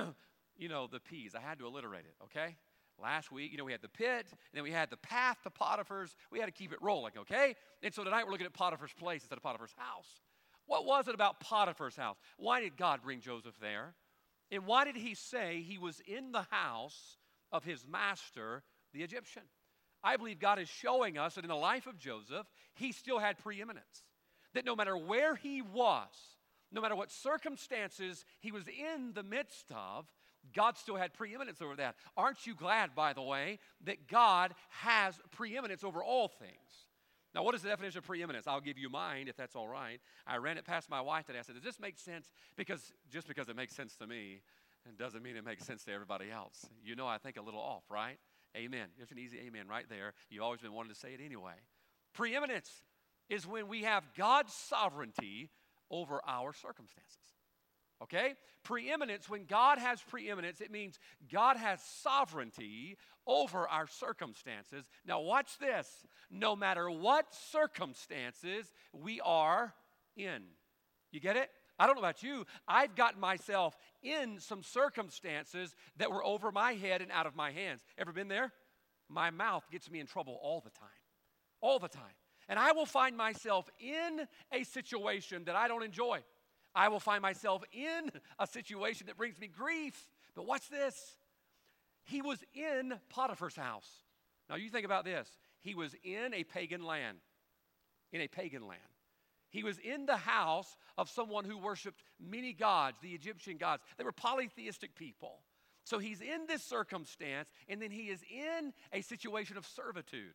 you 0.56 0.68
know, 0.68 0.86
the 0.86 1.00
P's. 1.00 1.34
I 1.34 1.40
had 1.40 1.58
to 1.58 1.66
alliterate 1.66 2.04
it, 2.04 2.14
okay? 2.24 2.56
Last 3.02 3.32
week, 3.32 3.50
you 3.50 3.58
know, 3.58 3.64
we 3.64 3.72
had 3.72 3.82
the 3.82 3.88
pit, 3.88 4.26
and 4.30 4.54
then 4.54 4.62
we 4.62 4.70
had 4.70 4.90
the 4.90 4.96
path 4.96 5.38
to 5.42 5.50
Potiphar's. 5.50 6.14
We 6.30 6.38
had 6.38 6.46
to 6.46 6.52
keep 6.52 6.72
it 6.72 6.78
rolling, 6.80 7.14
okay? 7.18 7.56
And 7.82 7.92
so 7.92 8.04
tonight 8.04 8.24
we're 8.24 8.32
looking 8.32 8.46
at 8.46 8.52
Potiphar's 8.52 8.92
place 8.92 9.22
instead 9.22 9.38
of 9.38 9.42
Potiphar's 9.42 9.74
house. 9.76 10.20
What 10.66 10.86
was 10.86 11.08
it 11.08 11.14
about 11.14 11.40
Potiphar's 11.40 11.96
house? 11.96 12.16
Why 12.36 12.60
did 12.60 12.76
God 12.76 13.00
bring 13.02 13.20
Joseph 13.20 13.54
there? 13.60 13.94
And 14.52 14.66
why 14.66 14.84
did 14.84 14.96
he 14.96 15.14
say 15.14 15.62
he 15.62 15.78
was 15.78 16.00
in 16.06 16.30
the 16.30 16.46
house 16.50 17.16
of 17.50 17.64
his 17.64 17.84
master 17.86 18.62
the 18.92 19.02
Egyptian. 19.02 19.42
I 20.02 20.16
believe 20.16 20.40
God 20.40 20.58
is 20.58 20.68
showing 20.68 21.16
us 21.16 21.34
that 21.34 21.44
in 21.44 21.48
the 21.48 21.54
life 21.54 21.86
of 21.86 21.98
Joseph, 21.98 22.46
he 22.74 22.92
still 22.92 23.18
had 23.18 23.38
preeminence. 23.38 24.04
That 24.54 24.64
no 24.64 24.74
matter 24.74 24.96
where 24.96 25.36
he 25.36 25.62
was, 25.62 26.08
no 26.72 26.80
matter 26.80 26.96
what 26.96 27.10
circumstances 27.10 28.24
he 28.40 28.50
was 28.50 28.64
in 28.66 29.12
the 29.14 29.22
midst 29.22 29.70
of, 29.70 30.06
God 30.52 30.76
still 30.76 30.96
had 30.96 31.14
preeminence 31.14 31.62
over 31.62 31.76
that. 31.76 31.94
Aren't 32.16 32.46
you 32.46 32.54
glad, 32.54 32.94
by 32.94 33.12
the 33.12 33.22
way, 33.22 33.60
that 33.84 34.08
God 34.08 34.54
has 34.70 35.14
preeminence 35.30 35.84
over 35.84 36.02
all 36.02 36.28
things? 36.28 36.86
Now, 37.34 37.44
what 37.44 37.54
is 37.54 37.62
the 37.62 37.68
definition 37.68 37.98
of 37.98 38.04
preeminence? 38.04 38.46
I'll 38.46 38.60
give 38.60 38.76
you 38.76 38.90
mine 38.90 39.28
if 39.28 39.36
that's 39.36 39.56
all 39.56 39.68
right. 39.68 40.00
I 40.26 40.36
ran 40.36 40.58
it 40.58 40.64
past 40.64 40.90
my 40.90 41.00
wife 41.00 41.26
today. 41.26 41.38
I 41.38 41.42
said, 41.42 41.54
Does 41.54 41.64
this 41.64 41.80
make 41.80 41.98
sense? 41.98 42.30
Because 42.56 42.92
just 43.10 43.26
because 43.26 43.48
it 43.48 43.56
makes 43.56 43.74
sense 43.74 43.96
to 43.96 44.06
me, 44.06 44.42
it 44.86 44.98
doesn't 44.98 45.22
mean 45.22 45.36
it 45.36 45.44
makes 45.44 45.64
sense 45.64 45.84
to 45.84 45.92
everybody 45.92 46.30
else. 46.30 46.66
You 46.84 46.96
know, 46.96 47.06
I 47.06 47.18
think 47.18 47.36
a 47.38 47.42
little 47.42 47.60
off, 47.60 47.84
right? 47.88 48.18
Amen. 48.56 48.88
There's 48.96 49.10
an 49.10 49.18
easy 49.18 49.38
amen 49.46 49.66
right 49.68 49.86
there. 49.88 50.12
You've 50.30 50.42
always 50.42 50.60
been 50.60 50.72
wanting 50.72 50.92
to 50.92 50.98
say 50.98 51.14
it 51.14 51.20
anyway. 51.24 51.54
Preeminence 52.12 52.82
is 53.28 53.46
when 53.46 53.68
we 53.68 53.82
have 53.82 54.04
God's 54.16 54.52
sovereignty 54.52 55.50
over 55.90 56.20
our 56.26 56.52
circumstances. 56.52 57.16
Okay? 58.02 58.34
Preeminence, 58.64 59.28
when 59.28 59.44
God 59.44 59.78
has 59.78 60.02
preeminence, 60.02 60.60
it 60.60 60.70
means 60.70 60.98
God 61.30 61.56
has 61.56 61.80
sovereignty 62.02 62.98
over 63.26 63.68
our 63.68 63.86
circumstances. 63.86 64.84
Now, 65.06 65.20
watch 65.20 65.58
this. 65.58 65.88
No 66.30 66.56
matter 66.56 66.90
what 66.90 67.26
circumstances 67.50 68.72
we 68.92 69.20
are 69.20 69.72
in. 70.16 70.42
You 71.10 71.20
get 71.20 71.36
it? 71.36 71.50
I 71.78 71.86
don't 71.86 71.96
know 71.96 72.02
about 72.02 72.22
you. 72.22 72.44
I've 72.68 72.94
gotten 72.94 73.20
myself 73.20 73.76
in 74.02 74.38
some 74.38 74.62
circumstances 74.62 75.74
that 75.96 76.10
were 76.10 76.24
over 76.24 76.52
my 76.52 76.74
head 76.74 77.02
and 77.02 77.10
out 77.10 77.26
of 77.26 77.34
my 77.34 77.50
hands. 77.50 77.82
Ever 77.98 78.12
been 78.12 78.28
there? 78.28 78.52
My 79.08 79.30
mouth 79.30 79.64
gets 79.70 79.90
me 79.90 80.00
in 80.00 80.06
trouble 80.06 80.38
all 80.42 80.60
the 80.60 80.70
time. 80.70 80.88
All 81.60 81.78
the 81.78 81.88
time. 81.88 82.14
And 82.48 82.58
I 82.58 82.72
will 82.72 82.86
find 82.86 83.16
myself 83.16 83.68
in 83.78 84.26
a 84.52 84.64
situation 84.64 85.44
that 85.44 85.56
I 85.56 85.68
don't 85.68 85.82
enjoy. 85.82 86.20
I 86.74 86.88
will 86.88 87.00
find 87.00 87.22
myself 87.22 87.62
in 87.72 88.10
a 88.38 88.46
situation 88.46 89.06
that 89.06 89.16
brings 89.16 89.38
me 89.38 89.46
grief. 89.46 90.08
But 90.34 90.46
watch 90.46 90.68
this. 90.68 91.16
He 92.04 92.22
was 92.22 92.38
in 92.54 92.94
Potiphar's 93.10 93.56
house. 93.56 93.88
Now 94.48 94.56
you 94.56 94.70
think 94.70 94.84
about 94.84 95.04
this. 95.04 95.28
He 95.60 95.74
was 95.74 95.94
in 96.02 96.34
a 96.34 96.44
pagan 96.44 96.82
land. 96.82 97.18
In 98.12 98.20
a 98.20 98.28
pagan 98.28 98.66
land. 98.66 98.80
He 99.52 99.62
was 99.62 99.78
in 99.78 100.06
the 100.06 100.16
house 100.16 100.76
of 100.98 101.08
someone 101.08 101.44
who 101.44 101.58
worshiped 101.58 102.02
many 102.18 102.52
gods, 102.52 102.96
the 103.02 103.10
Egyptian 103.10 103.58
gods. 103.58 103.82
They 103.98 104.04
were 104.04 104.12
polytheistic 104.12 104.96
people. 104.96 105.40
So 105.84 105.98
he's 105.98 106.20
in 106.20 106.46
this 106.48 106.62
circumstance, 106.62 107.50
and 107.68 107.80
then 107.80 107.90
he 107.90 108.08
is 108.08 108.20
in 108.30 108.72
a 108.92 109.02
situation 109.02 109.56
of 109.56 109.66
servitude. 109.66 110.34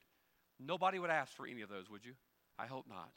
Nobody 0.60 1.00
would 1.00 1.10
ask 1.10 1.34
for 1.34 1.48
any 1.48 1.62
of 1.62 1.70
those, 1.70 1.90
would 1.90 2.06
you? 2.06 2.14
I 2.60 2.68
hope 2.68 2.86
not. 2.88 3.10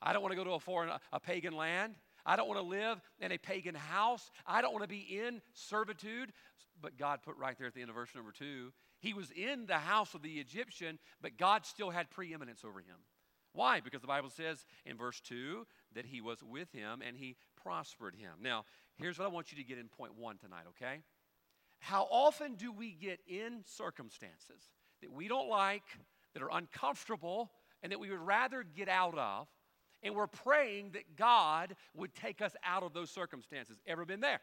I 0.00 0.12
don't 0.12 0.22
want 0.22 0.32
to 0.32 0.36
go 0.36 0.44
to 0.44 0.52
a 0.52 0.60
foreign, 0.60 0.90
a 1.12 1.20
pagan 1.20 1.54
land. 1.54 1.94
I 2.24 2.36
don't 2.36 2.48
want 2.48 2.60
to 2.60 2.66
live 2.66 3.00
in 3.18 3.32
a 3.32 3.38
pagan 3.38 3.74
house. 3.74 4.30
I 4.46 4.62
don't 4.62 4.72
want 4.72 4.84
to 4.84 4.88
be 4.88 5.20
in 5.24 5.42
servitude. 5.52 6.32
But 6.80 6.96
God 6.96 7.20
put 7.22 7.36
right 7.36 7.56
there 7.58 7.66
at 7.66 7.74
the 7.74 7.80
end 7.80 7.90
of 7.90 7.96
verse 7.96 8.10
number 8.14 8.32
two, 8.32 8.72
he 9.00 9.14
was 9.14 9.30
in 9.30 9.66
the 9.66 9.78
house 9.78 10.14
of 10.14 10.22
the 10.22 10.38
Egyptian, 10.38 10.98
but 11.20 11.36
God 11.36 11.66
still 11.66 11.90
had 11.90 12.10
preeminence 12.10 12.64
over 12.64 12.80
him. 12.80 12.96
Why? 13.52 13.80
Because 13.80 14.00
the 14.00 14.06
Bible 14.06 14.30
says 14.30 14.64
in 14.86 14.96
verse 14.96 15.20
2 15.20 15.66
that 15.94 16.06
he 16.06 16.20
was 16.20 16.42
with 16.42 16.72
him 16.72 17.02
and 17.06 17.16
he 17.16 17.36
prospered 17.62 18.14
him. 18.14 18.30
Now, 18.40 18.64
here's 18.96 19.18
what 19.18 19.24
I 19.24 19.28
want 19.28 19.50
you 19.52 19.58
to 19.58 19.64
get 19.64 19.78
in 19.78 19.88
point 19.88 20.16
one 20.16 20.38
tonight, 20.38 20.64
okay? 20.68 21.00
How 21.80 22.06
often 22.10 22.54
do 22.54 22.72
we 22.72 22.92
get 22.92 23.20
in 23.26 23.62
circumstances 23.64 24.70
that 25.00 25.10
we 25.10 25.28
don't 25.28 25.48
like, 25.48 25.82
that 26.34 26.42
are 26.42 26.50
uncomfortable, 26.52 27.50
and 27.82 27.90
that 27.90 27.98
we 27.98 28.10
would 28.10 28.20
rather 28.20 28.62
get 28.62 28.88
out 28.88 29.16
of, 29.16 29.48
and 30.02 30.14
we're 30.14 30.26
praying 30.26 30.90
that 30.92 31.16
God 31.16 31.74
would 31.94 32.14
take 32.14 32.40
us 32.42 32.54
out 32.64 32.82
of 32.82 32.92
those 32.92 33.10
circumstances? 33.10 33.78
Ever 33.86 34.04
been 34.04 34.20
there? 34.20 34.40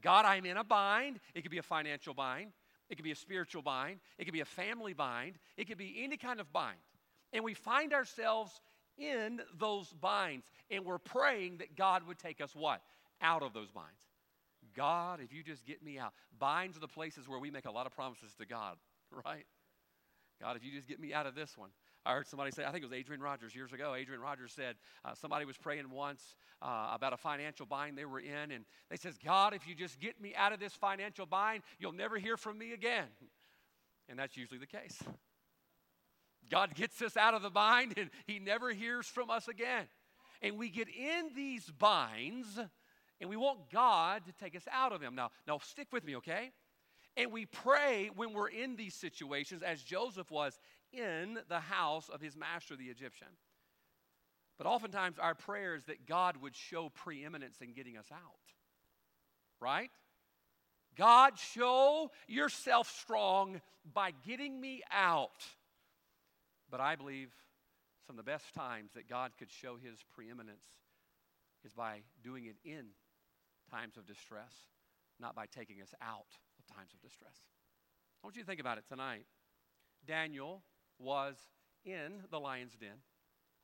God, 0.00 0.24
I'm 0.24 0.46
in 0.46 0.56
a 0.56 0.64
bind. 0.64 1.18
It 1.34 1.42
could 1.42 1.50
be 1.50 1.58
a 1.58 1.62
financial 1.62 2.14
bind, 2.14 2.52
it 2.88 2.94
could 2.94 3.04
be 3.04 3.10
a 3.10 3.16
spiritual 3.16 3.62
bind, 3.62 4.00
it 4.16 4.24
could 4.24 4.32
be 4.32 4.40
a 4.40 4.46
family 4.46 4.94
bind, 4.94 5.38
it 5.56 5.66
could 5.66 5.78
be 5.78 6.00
any 6.02 6.16
kind 6.16 6.40
of 6.40 6.52
bind. 6.52 6.78
And 7.32 7.44
we 7.44 7.54
find 7.54 7.92
ourselves 7.92 8.60
in 8.96 9.40
those 9.58 9.88
binds, 10.00 10.46
and 10.70 10.84
we're 10.84 10.98
praying 10.98 11.58
that 11.58 11.76
God 11.76 12.06
would 12.06 12.18
take 12.18 12.40
us 12.40 12.54
what? 12.54 12.80
Out 13.20 13.42
of 13.42 13.52
those 13.52 13.70
binds. 13.70 14.00
God, 14.74 15.20
if 15.20 15.32
you 15.32 15.42
just 15.42 15.64
get 15.66 15.82
me 15.82 15.98
out. 15.98 16.12
Binds 16.38 16.76
are 16.76 16.80
the 16.80 16.88
places 16.88 17.28
where 17.28 17.38
we 17.38 17.50
make 17.50 17.66
a 17.66 17.70
lot 17.70 17.86
of 17.86 17.92
promises 17.92 18.34
to 18.38 18.46
God, 18.46 18.76
right? 19.24 19.46
God, 20.40 20.56
if 20.56 20.64
you 20.64 20.70
just 20.72 20.88
get 20.88 21.00
me 21.00 21.12
out 21.12 21.26
of 21.26 21.34
this 21.34 21.56
one. 21.56 21.70
I 22.06 22.14
heard 22.14 22.26
somebody 22.26 22.52
say, 22.52 22.64
I 22.64 22.70
think 22.70 22.84
it 22.84 22.86
was 22.86 22.96
Adrian 22.96 23.20
Rogers 23.20 23.54
years 23.54 23.72
ago. 23.72 23.94
Adrian 23.94 24.20
Rogers 24.20 24.52
said 24.52 24.76
uh, 25.04 25.14
somebody 25.14 25.44
was 25.44 25.56
praying 25.58 25.90
once 25.90 26.36
uh, 26.62 26.90
about 26.92 27.12
a 27.12 27.16
financial 27.16 27.66
bind 27.66 27.98
they 27.98 28.04
were 28.04 28.20
in, 28.20 28.52
and 28.52 28.64
they 28.88 28.96
says, 28.96 29.18
God, 29.22 29.52
if 29.52 29.66
you 29.66 29.74
just 29.74 29.98
get 30.00 30.20
me 30.20 30.34
out 30.34 30.52
of 30.52 30.60
this 30.60 30.72
financial 30.72 31.26
bind, 31.26 31.64
you'll 31.78 31.92
never 31.92 32.16
hear 32.16 32.36
from 32.36 32.56
me 32.56 32.72
again. 32.72 33.08
And 34.08 34.18
that's 34.18 34.36
usually 34.36 34.58
the 34.58 34.66
case. 34.66 35.02
God 36.50 36.74
gets 36.74 37.00
us 37.02 37.16
out 37.16 37.34
of 37.34 37.42
the 37.42 37.50
bind 37.50 37.94
and 37.96 38.10
He 38.26 38.38
never 38.38 38.72
hears 38.72 39.06
from 39.06 39.30
us 39.30 39.48
again. 39.48 39.86
And 40.42 40.58
we 40.58 40.68
get 40.68 40.88
in 40.88 41.30
these 41.34 41.70
binds 41.70 42.58
and 43.20 43.28
we 43.28 43.36
want 43.36 43.70
God 43.70 44.22
to 44.26 44.32
take 44.32 44.54
us 44.54 44.66
out 44.72 44.92
of 44.92 45.00
them. 45.00 45.14
Now, 45.14 45.30
now 45.46 45.58
stick 45.58 45.88
with 45.92 46.04
me, 46.04 46.16
okay? 46.16 46.52
And 47.16 47.32
we 47.32 47.46
pray 47.46 48.10
when 48.14 48.32
we're 48.32 48.48
in 48.48 48.76
these 48.76 48.94
situations, 48.94 49.62
as 49.62 49.82
Joseph 49.82 50.30
was 50.30 50.58
in 50.92 51.38
the 51.48 51.58
house 51.58 52.08
of 52.08 52.20
his 52.20 52.36
master, 52.36 52.76
the 52.76 52.84
Egyptian. 52.84 53.28
But 54.56 54.66
oftentimes 54.66 55.18
our 55.18 55.34
prayer 55.34 55.74
is 55.74 55.84
that 55.84 56.06
God 56.06 56.36
would 56.42 56.54
show 56.54 56.88
preeminence 56.88 57.58
in 57.60 57.72
getting 57.72 57.96
us 57.96 58.06
out. 58.12 58.20
Right? 59.60 59.90
God, 60.96 61.38
show 61.38 62.10
yourself 62.28 62.88
strong 63.00 63.60
by 63.92 64.12
getting 64.26 64.60
me 64.60 64.82
out. 64.92 65.44
But 66.70 66.80
I 66.80 66.96
believe 66.96 67.30
some 68.06 68.18
of 68.18 68.24
the 68.24 68.30
best 68.30 68.54
times 68.54 68.92
that 68.94 69.08
God 69.08 69.32
could 69.38 69.50
show 69.50 69.76
his 69.76 69.98
preeminence 70.14 70.66
is 71.64 71.72
by 71.72 72.00
doing 72.22 72.46
it 72.46 72.56
in 72.64 72.86
times 73.70 73.96
of 73.96 74.06
distress, 74.06 74.54
not 75.20 75.34
by 75.34 75.46
taking 75.46 75.80
us 75.82 75.92
out 76.00 76.26
of 76.58 76.74
times 76.74 76.92
of 76.94 77.00
distress. 77.00 77.36
I 78.22 78.26
want 78.26 78.36
you 78.36 78.42
to 78.42 78.46
think 78.46 78.60
about 78.60 78.78
it 78.78 78.84
tonight. 78.88 79.24
Daniel 80.06 80.62
was 80.98 81.36
in 81.84 82.22
the 82.30 82.40
lion's 82.40 82.74
den, 82.76 83.02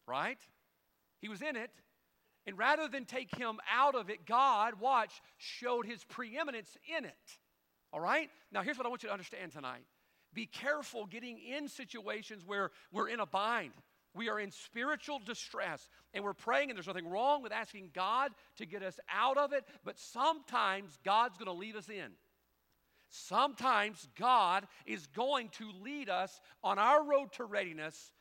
right? 0.07 0.39
He 1.21 1.29
was 1.29 1.43
in 1.43 1.57
it. 1.57 1.71
And 2.47 2.59
rather 2.59 2.89
than 2.89 3.07
take 3.07 3.35
him 3.35 3.59
out 3.73 3.95
of 3.95 4.11
it, 4.11 4.27
God, 4.27 4.75
watch, 4.79 5.23
showed 5.39 5.87
his 5.87 6.05
preeminence 6.05 6.77
in 6.95 7.07
it. 7.07 7.39
All 7.91 8.01
right? 8.01 8.29
Now, 8.53 8.63
here's 8.63 8.77
what 8.77 8.85
I 8.87 8.91
want 8.91 9.03
you 9.03 9.09
to 9.09 9.13
understand 9.13 9.53
tonight 9.53 9.85
be 10.35 10.47
careful 10.47 11.07
getting 11.07 11.39
in 11.39 11.69
situations 11.69 12.45
where 12.45 12.71
we're 12.93 13.09
in 13.09 13.21
a 13.21 13.27
bind. 13.27 13.73
We 14.15 14.29
are 14.29 14.39
in 14.39 14.51
spiritual 14.51 15.21
distress 15.25 15.89
and 16.13 16.23
we're 16.23 16.35
praying, 16.35 16.71
and 16.71 16.77
there's 16.77 16.87
nothing 16.87 17.09
wrong 17.09 17.43
with 17.43 17.53
asking 17.53 17.91
God 17.95 18.33
to 18.57 18.67
get 18.67 18.83
us 18.83 18.99
out 19.13 19.37
of 19.37 19.53
it, 19.53 19.65
but 19.85 19.99
sometimes 19.99 20.99
God's 21.05 21.37
going 21.37 21.47
to 21.47 21.53
lead 21.53 21.77
us 21.77 21.89
in. 21.89 22.13
Sometimes 23.11 24.09
God 24.19 24.67
is 24.87 25.07
going 25.09 25.49
to 25.51 25.71
lead 25.83 26.09
us 26.09 26.41
on 26.63 26.79
our 26.79 27.05
road 27.05 27.33
to 27.35 27.45
readiness 27.45 28.13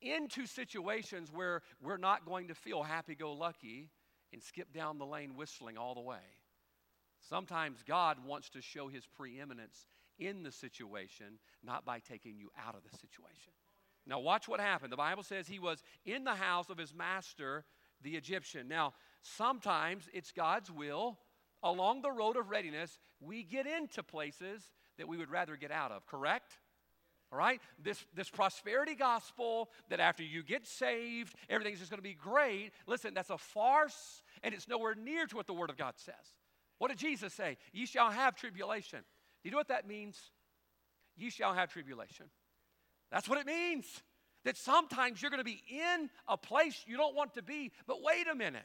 into 0.00 0.46
situations 0.46 1.30
where 1.32 1.62
we're 1.82 1.98
not 1.98 2.24
going 2.26 2.48
to 2.48 2.54
feel 2.54 2.82
happy 2.82 3.14
go 3.14 3.32
lucky 3.32 3.90
and 4.32 4.42
skip 4.42 4.72
down 4.72 4.98
the 4.98 5.06
lane 5.06 5.36
whistling 5.36 5.76
all 5.76 5.94
the 5.94 6.00
way. 6.00 6.16
Sometimes 7.28 7.82
God 7.86 8.18
wants 8.24 8.48
to 8.50 8.62
show 8.62 8.88
his 8.88 9.06
preeminence 9.06 9.86
in 10.20 10.42
the 10.42 10.52
situation, 10.52 11.38
not 11.64 11.84
by 11.84 11.98
taking 11.98 12.38
you 12.38 12.50
out 12.64 12.76
of 12.76 12.82
the 12.82 12.96
situation. 12.96 13.52
Now, 14.06 14.20
watch 14.20 14.48
what 14.48 14.60
happened. 14.60 14.92
The 14.92 14.96
Bible 14.96 15.22
says 15.22 15.46
he 15.46 15.58
was 15.58 15.82
in 16.04 16.24
the 16.24 16.34
house 16.34 16.70
of 16.70 16.78
his 16.78 16.94
master, 16.94 17.64
the 18.02 18.16
Egyptian. 18.16 18.68
Now, 18.68 18.94
sometimes 19.22 20.08
it's 20.12 20.32
God's 20.32 20.70
will. 20.70 21.18
Along 21.62 22.00
the 22.00 22.10
road 22.10 22.36
of 22.36 22.48
readiness, 22.48 22.98
we 23.20 23.42
get 23.42 23.66
into 23.66 24.02
places 24.02 24.62
that 24.96 25.06
we 25.06 25.18
would 25.18 25.30
rather 25.30 25.56
get 25.56 25.70
out 25.70 25.92
of, 25.92 26.06
correct? 26.06 26.58
All 27.30 27.38
right? 27.38 27.60
This, 27.82 28.04
this 28.14 28.30
prosperity 28.30 28.94
gospel 28.94 29.70
that 29.90 30.00
after 30.00 30.22
you 30.22 30.42
get 30.42 30.66
saved, 30.66 31.34
everything's 31.48 31.78
just 31.78 31.90
going 31.90 31.98
to 31.98 32.02
be 32.02 32.14
great. 32.14 32.72
Listen, 32.86 33.14
that's 33.14 33.30
a 33.30 33.38
farce, 33.38 34.22
and 34.42 34.54
it's 34.54 34.68
nowhere 34.68 34.94
near 34.94 35.26
to 35.26 35.36
what 35.36 35.46
the 35.46 35.52
Word 35.52 35.70
of 35.70 35.76
God 35.76 35.94
says. 35.96 36.14
What 36.78 36.88
did 36.88 36.98
Jesus 36.98 37.34
say? 37.34 37.58
Ye 37.72 37.84
shall 37.86 38.10
have 38.10 38.34
tribulation. 38.34 39.00
Do 39.42 39.48
you 39.48 39.50
know 39.50 39.58
what 39.58 39.68
that 39.68 39.86
means? 39.86 40.18
You 41.16 41.30
shall 41.30 41.54
have 41.54 41.72
tribulation. 41.72 42.26
That's 43.10 43.28
what 43.28 43.38
it 43.38 43.46
means. 43.46 43.86
That 44.44 44.56
sometimes 44.56 45.20
you're 45.20 45.30
going 45.30 45.38
to 45.38 45.44
be 45.44 45.62
in 45.68 46.08
a 46.26 46.36
place 46.36 46.84
you 46.86 46.96
don't 46.96 47.14
want 47.14 47.34
to 47.34 47.42
be, 47.42 47.72
but 47.86 48.02
wait 48.02 48.26
a 48.26 48.34
minute. 48.34 48.62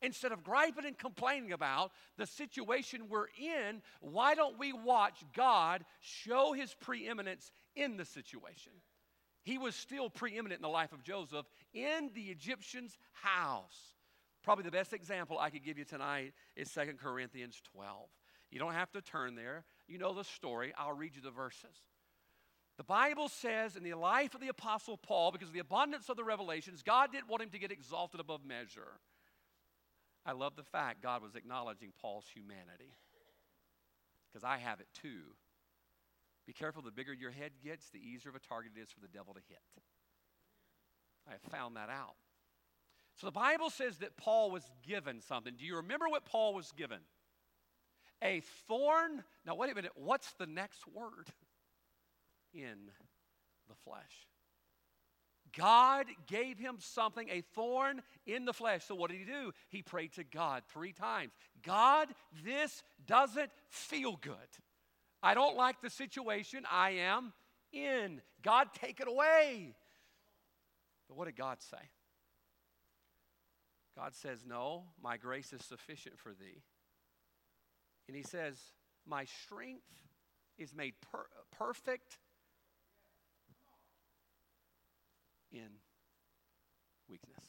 Instead 0.00 0.32
of 0.32 0.42
griping 0.42 0.84
and 0.84 0.98
complaining 0.98 1.52
about 1.52 1.92
the 2.16 2.26
situation 2.26 3.08
we're 3.08 3.28
in, 3.40 3.82
why 4.00 4.34
don't 4.34 4.58
we 4.58 4.72
watch 4.72 5.22
God 5.32 5.84
show 6.00 6.52
his 6.52 6.74
preeminence 6.74 7.52
in 7.76 7.96
the 7.96 8.04
situation? 8.04 8.72
He 9.44 9.58
was 9.58 9.76
still 9.76 10.10
preeminent 10.10 10.58
in 10.58 10.62
the 10.62 10.68
life 10.68 10.92
of 10.92 11.04
Joseph 11.04 11.46
in 11.72 12.10
the 12.14 12.22
Egyptian's 12.22 12.98
house. 13.12 13.94
Probably 14.42 14.64
the 14.64 14.72
best 14.72 14.92
example 14.92 15.38
I 15.38 15.50
could 15.50 15.64
give 15.64 15.78
you 15.78 15.84
tonight 15.84 16.32
is 16.56 16.72
2 16.72 16.94
Corinthians 17.00 17.60
12. 17.72 18.08
You 18.50 18.58
don't 18.58 18.74
have 18.74 18.90
to 18.92 19.00
turn 19.00 19.36
there. 19.36 19.64
You 19.92 19.98
know 19.98 20.14
the 20.14 20.24
story. 20.24 20.72
I'll 20.78 20.94
read 20.94 21.14
you 21.14 21.20
the 21.20 21.30
verses. 21.30 21.76
The 22.78 22.82
Bible 22.82 23.28
says 23.28 23.76
in 23.76 23.82
the 23.82 23.92
life 23.92 24.34
of 24.34 24.40
the 24.40 24.48
Apostle 24.48 24.96
Paul, 24.96 25.30
because 25.30 25.48
of 25.48 25.54
the 25.54 25.60
abundance 25.60 26.08
of 26.08 26.16
the 26.16 26.24
revelations, 26.24 26.82
God 26.82 27.12
didn't 27.12 27.28
want 27.28 27.42
him 27.42 27.50
to 27.50 27.58
get 27.58 27.70
exalted 27.70 28.18
above 28.18 28.42
measure. 28.42 29.00
I 30.24 30.32
love 30.32 30.56
the 30.56 30.62
fact 30.62 31.02
God 31.02 31.20
was 31.20 31.34
acknowledging 31.34 31.92
Paul's 32.00 32.24
humanity, 32.32 32.96
because 34.32 34.42
I 34.42 34.56
have 34.56 34.80
it 34.80 34.86
too. 35.02 35.36
Be 36.46 36.54
careful, 36.54 36.80
the 36.80 36.90
bigger 36.90 37.12
your 37.12 37.30
head 37.30 37.52
gets, 37.62 37.90
the 37.90 37.98
easier 37.98 38.30
of 38.30 38.36
a 38.36 38.40
target 38.40 38.72
it 38.74 38.80
is 38.80 38.90
for 38.90 39.00
the 39.00 39.08
devil 39.08 39.34
to 39.34 39.40
hit. 39.46 39.60
I 41.28 41.32
have 41.32 41.42
found 41.52 41.76
that 41.76 41.90
out. 41.90 42.14
So 43.16 43.26
the 43.26 43.32
Bible 43.32 43.68
says 43.68 43.98
that 43.98 44.16
Paul 44.16 44.50
was 44.50 44.64
given 44.82 45.20
something. 45.20 45.52
Do 45.58 45.66
you 45.66 45.76
remember 45.76 46.08
what 46.08 46.24
Paul 46.24 46.54
was 46.54 46.72
given? 46.72 47.00
A 48.22 48.42
thorn. 48.68 49.24
Now, 49.44 49.54
wait 49.54 49.72
a 49.72 49.74
minute. 49.74 49.92
What's 49.94 50.32
the 50.34 50.46
next 50.46 50.86
word? 50.86 51.28
In 52.54 52.90
the 53.68 53.74
flesh. 53.84 54.28
God 55.56 56.06
gave 56.26 56.58
him 56.58 56.76
something, 56.78 57.28
a 57.28 57.42
thorn 57.54 58.02
in 58.26 58.44
the 58.44 58.52
flesh. 58.52 58.84
So, 58.86 58.94
what 58.94 59.10
did 59.10 59.18
he 59.18 59.24
do? 59.24 59.52
He 59.68 59.82
prayed 59.82 60.12
to 60.14 60.24
God 60.24 60.62
three 60.68 60.92
times 60.92 61.32
God, 61.62 62.08
this 62.44 62.82
doesn't 63.06 63.50
feel 63.68 64.16
good. 64.16 64.34
I 65.22 65.34
don't 65.34 65.56
like 65.56 65.80
the 65.80 65.90
situation 65.90 66.64
I 66.70 66.90
am 66.90 67.32
in. 67.72 68.20
God, 68.42 68.68
take 68.74 69.00
it 69.00 69.08
away. 69.08 69.74
But 71.08 71.16
what 71.16 71.26
did 71.26 71.36
God 71.36 71.58
say? 71.60 71.90
God 73.96 74.14
says, 74.14 74.44
No, 74.46 74.84
my 75.02 75.16
grace 75.16 75.52
is 75.52 75.64
sufficient 75.64 76.18
for 76.18 76.30
thee. 76.30 76.62
And 78.08 78.16
he 78.16 78.22
says, 78.22 78.56
My 79.06 79.24
strength 79.24 79.86
is 80.58 80.74
made 80.74 80.94
per- 81.10 81.26
perfect 81.56 82.18
in 85.52 85.68
weakness. 87.08 87.44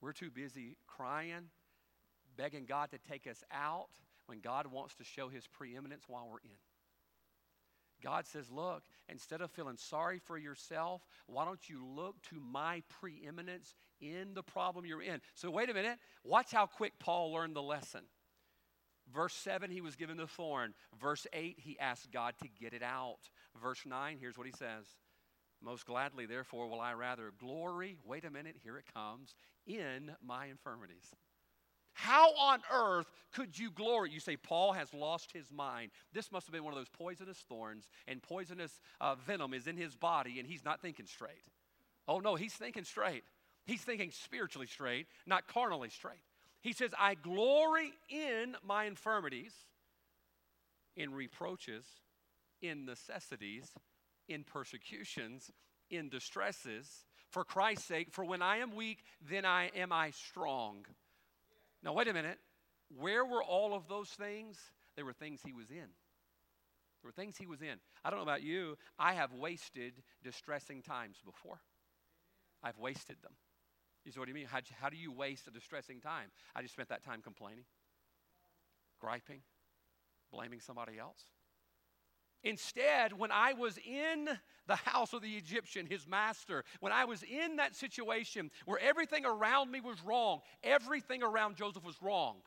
We're 0.00 0.12
too 0.12 0.30
busy 0.30 0.76
crying, 0.86 1.50
begging 2.36 2.64
God 2.66 2.90
to 2.90 2.98
take 2.98 3.26
us 3.26 3.44
out 3.52 3.90
when 4.26 4.40
God 4.40 4.66
wants 4.66 4.94
to 4.96 5.04
show 5.04 5.28
his 5.28 5.46
preeminence 5.46 6.04
while 6.08 6.28
we're 6.28 6.38
in. 6.44 6.58
God 8.02 8.26
says, 8.26 8.50
Look, 8.50 8.82
instead 9.08 9.40
of 9.40 9.50
feeling 9.50 9.76
sorry 9.76 10.18
for 10.18 10.36
yourself, 10.36 11.02
why 11.26 11.44
don't 11.44 11.68
you 11.68 11.86
look 11.86 12.20
to 12.30 12.40
my 12.40 12.82
preeminence 13.00 13.74
in 14.00 14.34
the 14.34 14.42
problem 14.42 14.84
you're 14.84 15.02
in? 15.02 15.20
So, 15.34 15.50
wait 15.50 15.70
a 15.70 15.74
minute. 15.74 15.98
Watch 16.24 16.50
how 16.50 16.66
quick 16.66 16.94
Paul 16.98 17.32
learned 17.32 17.54
the 17.54 17.62
lesson. 17.62 18.02
Verse 19.14 19.34
7, 19.34 19.70
he 19.70 19.80
was 19.80 19.96
given 19.96 20.16
the 20.16 20.26
thorn. 20.26 20.74
Verse 21.00 21.26
8, 21.32 21.58
he 21.58 21.78
asked 21.78 22.10
God 22.10 22.34
to 22.42 22.48
get 22.60 22.72
it 22.72 22.82
out. 22.82 23.18
Verse 23.60 23.82
9, 23.84 24.18
here's 24.20 24.38
what 24.38 24.46
he 24.46 24.52
says 24.52 24.86
Most 25.60 25.86
gladly, 25.86 26.26
therefore, 26.26 26.68
will 26.68 26.80
I 26.80 26.92
rather 26.92 27.32
glory, 27.38 27.96
wait 28.04 28.24
a 28.24 28.30
minute, 28.30 28.56
here 28.62 28.78
it 28.78 28.84
comes, 28.94 29.34
in 29.66 30.12
my 30.24 30.46
infirmities. 30.46 31.14
How 31.94 32.34
on 32.34 32.60
earth 32.72 33.06
could 33.32 33.58
you 33.58 33.70
glory? 33.70 34.10
You 34.10 34.20
say, 34.20 34.36
Paul 34.36 34.72
has 34.72 34.94
lost 34.94 35.30
his 35.32 35.52
mind. 35.52 35.90
This 36.12 36.32
must 36.32 36.46
have 36.46 36.52
been 36.52 36.64
one 36.64 36.72
of 36.72 36.78
those 36.78 36.88
poisonous 36.88 37.38
thorns, 37.38 37.88
and 38.08 38.22
poisonous 38.22 38.80
uh, 39.00 39.14
venom 39.14 39.52
is 39.52 39.66
in 39.66 39.76
his 39.76 39.94
body, 39.94 40.38
and 40.38 40.48
he's 40.48 40.64
not 40.64 40.80
thinking 40.80 41.06
straight. 41.06 41.44
Oh, 42.08 42.18
no, 42.18 42.34
he's 42.34 42.54
thinking 42.54 42.84
straight. 42.84 43.24
He's 43.66 43.82
thinking 43.82 44.10
spiritually 44.10 44.66
straight, 44.66 45.06
not 45.26 45.46
carnally 45.46 45.90
straight. 45.90 46.24
He 46.62 46.72
says, 46.72 46.92
I 46.98 47.14
glory 47.14 47.92
in 48.08 48.56
my 48.64 48.84
infirmities, 48.84 49.52
in 50.96 51.12
reproaches, 51.12 51.84
in 52.60 52.86
necessities, 52.86 53.72
in 54.28 54.44
persecutions, 54.44 55.50
in 55.90 56.08
distresses, 56.08 57.04
for 57.28 57.44
Christ's 57.44 57.86
sake. 57.86 58.08
For 58.12 58.24
when 58.24 58.42
I 58.42 58.58
am 58.58 58.76
weak, 58.76 59.04
then 59.28 59.44
I 59.44 59.70
am 59.74 59.92
I 59.92 60.10
strong. 60.10 60.86
Now, 61.82 61.94
wait 61.94 62.06
a 62.06 62.12
minute. 62.12 62.38
Where 62.96 63.24
were 63.24 63.42
all 63.42 63.74
of 63.74 63.88
those 63.88 64.10
things? 64.10 64.58
They 64.96 65.02
were 65.02 65.12
things 65.12 65.40
he 65.44 65.52
was 65.52 65.70
in. 65.70 65.76
There 65.76 67.08
were 67.08 67.12
things 67.12 67.36
he 67.36 67.46
was 67.46 67.62
in. 67.62 67.80
I 68.04 68.10
don't 68.10 68.18
know 68.18 68.24
about 68.24 68.42
you. 68.42 68.76
I 68.98 69.14
have 69.14 69.32
wasted 69.32 69.94
distressing 70.22 70.82
times 70.82 71.16
before. 71.24 71.60
I've 72.62 72.78
wasted 72.78 73.16
them. 73.22 73.32
You 74.04 74.12
see 74.12 74.20
what 74.20 74.28
I 74.28 74.32
mean? 74.32 74.46
How, 74.46 74.60
how 74.80 74.88
do 74.88 74.96
you 74.96 75.12
waste 75.12 75.46
a 75.46 75.50
distressing 75.50 76.00
time? 76.00 76.30
I 76.54 76.62
just 76.62 76.74
spent 76.74 76.88
that 76.88 77.04
time 77.04 77.22
complaining, 77.22 77.64
griping, 79.00 79.42
blaming 80.32 80.60
somebody 80.60 80.98
else. 80.98 81.22
Instead, 82.44 83.12
when 83.12 83.30
I 83.30 83.52
was 83.52 83.78
in 83.78 84.28
the 84.66 84.74
house 84.74 85.12
of 85.12 85.22
the 85.22 85.36
Egyptian, 85.36 85.86
his 85.86 86.08
master, 86.08 86.64
when 86.80 86.92
I 86.92 87.04
was 87.04 87.22
in 87.22 87.56
that 87.56 87.76
situation 87.76 88.50
where 88.64 88.80
everything 88.80 89.24
around 89.24 89.70
me 89.70 89.80
was 89.80 90.02
wrong, 90.02 90.40
everything 90.64 91.22
around 91.22 91.56
Joseph 91.56 91.84
was 91.84 92.02
wrong. 92.02 92.38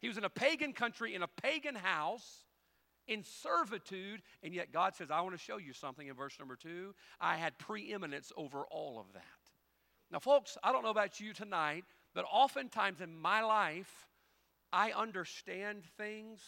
He 0.00 0.08
was 0.08 0.18
in 0.18 0.24
a 0.24 0.30
pagan 0.30 0.72
country, 0.72 1.14
in 1.14 1.22
a 1.22 1.28
pagan 1.28 1.76
house, 1.76 2.44
in 3.06 3.22
servitude, 3.22 4.22
and 4.42 4.52
yet 4.52 4.72
God 4.72 4.96
says, 4.96 5.10
I 5.10 5.20
want 5.20 5.36
to 5.36 5.42
show 5.42 5.58
you 5.58 5.72
something 5.72 6.08
in 6.08 6.14
verse 6.14 6.36
number 6.38 6.56
two. 6.56 6.94
I 7.20 7.36
had 7.36 7.56
preeminence 7.58 8.32
over 8.36 8.64
all 8.70 8.98
of 8.98 9.12
that. 9.12 9.39
Now, 10.10 10.18
folks, 10.18 10.58
I 10.62 10.72
don't 10.72 10.82
know 10.82 10.90
about 10.90 11.20
you 11.20 11.32
tonight, 11.32 11.84
but 12.14 12.24
oftentimes 12.30 13.00
in 13.00 13.16
my 13.16 13.42
life, 13.42 14.08
I 14.72 14.92
understand 14.92 15.84
things 15.96 16.40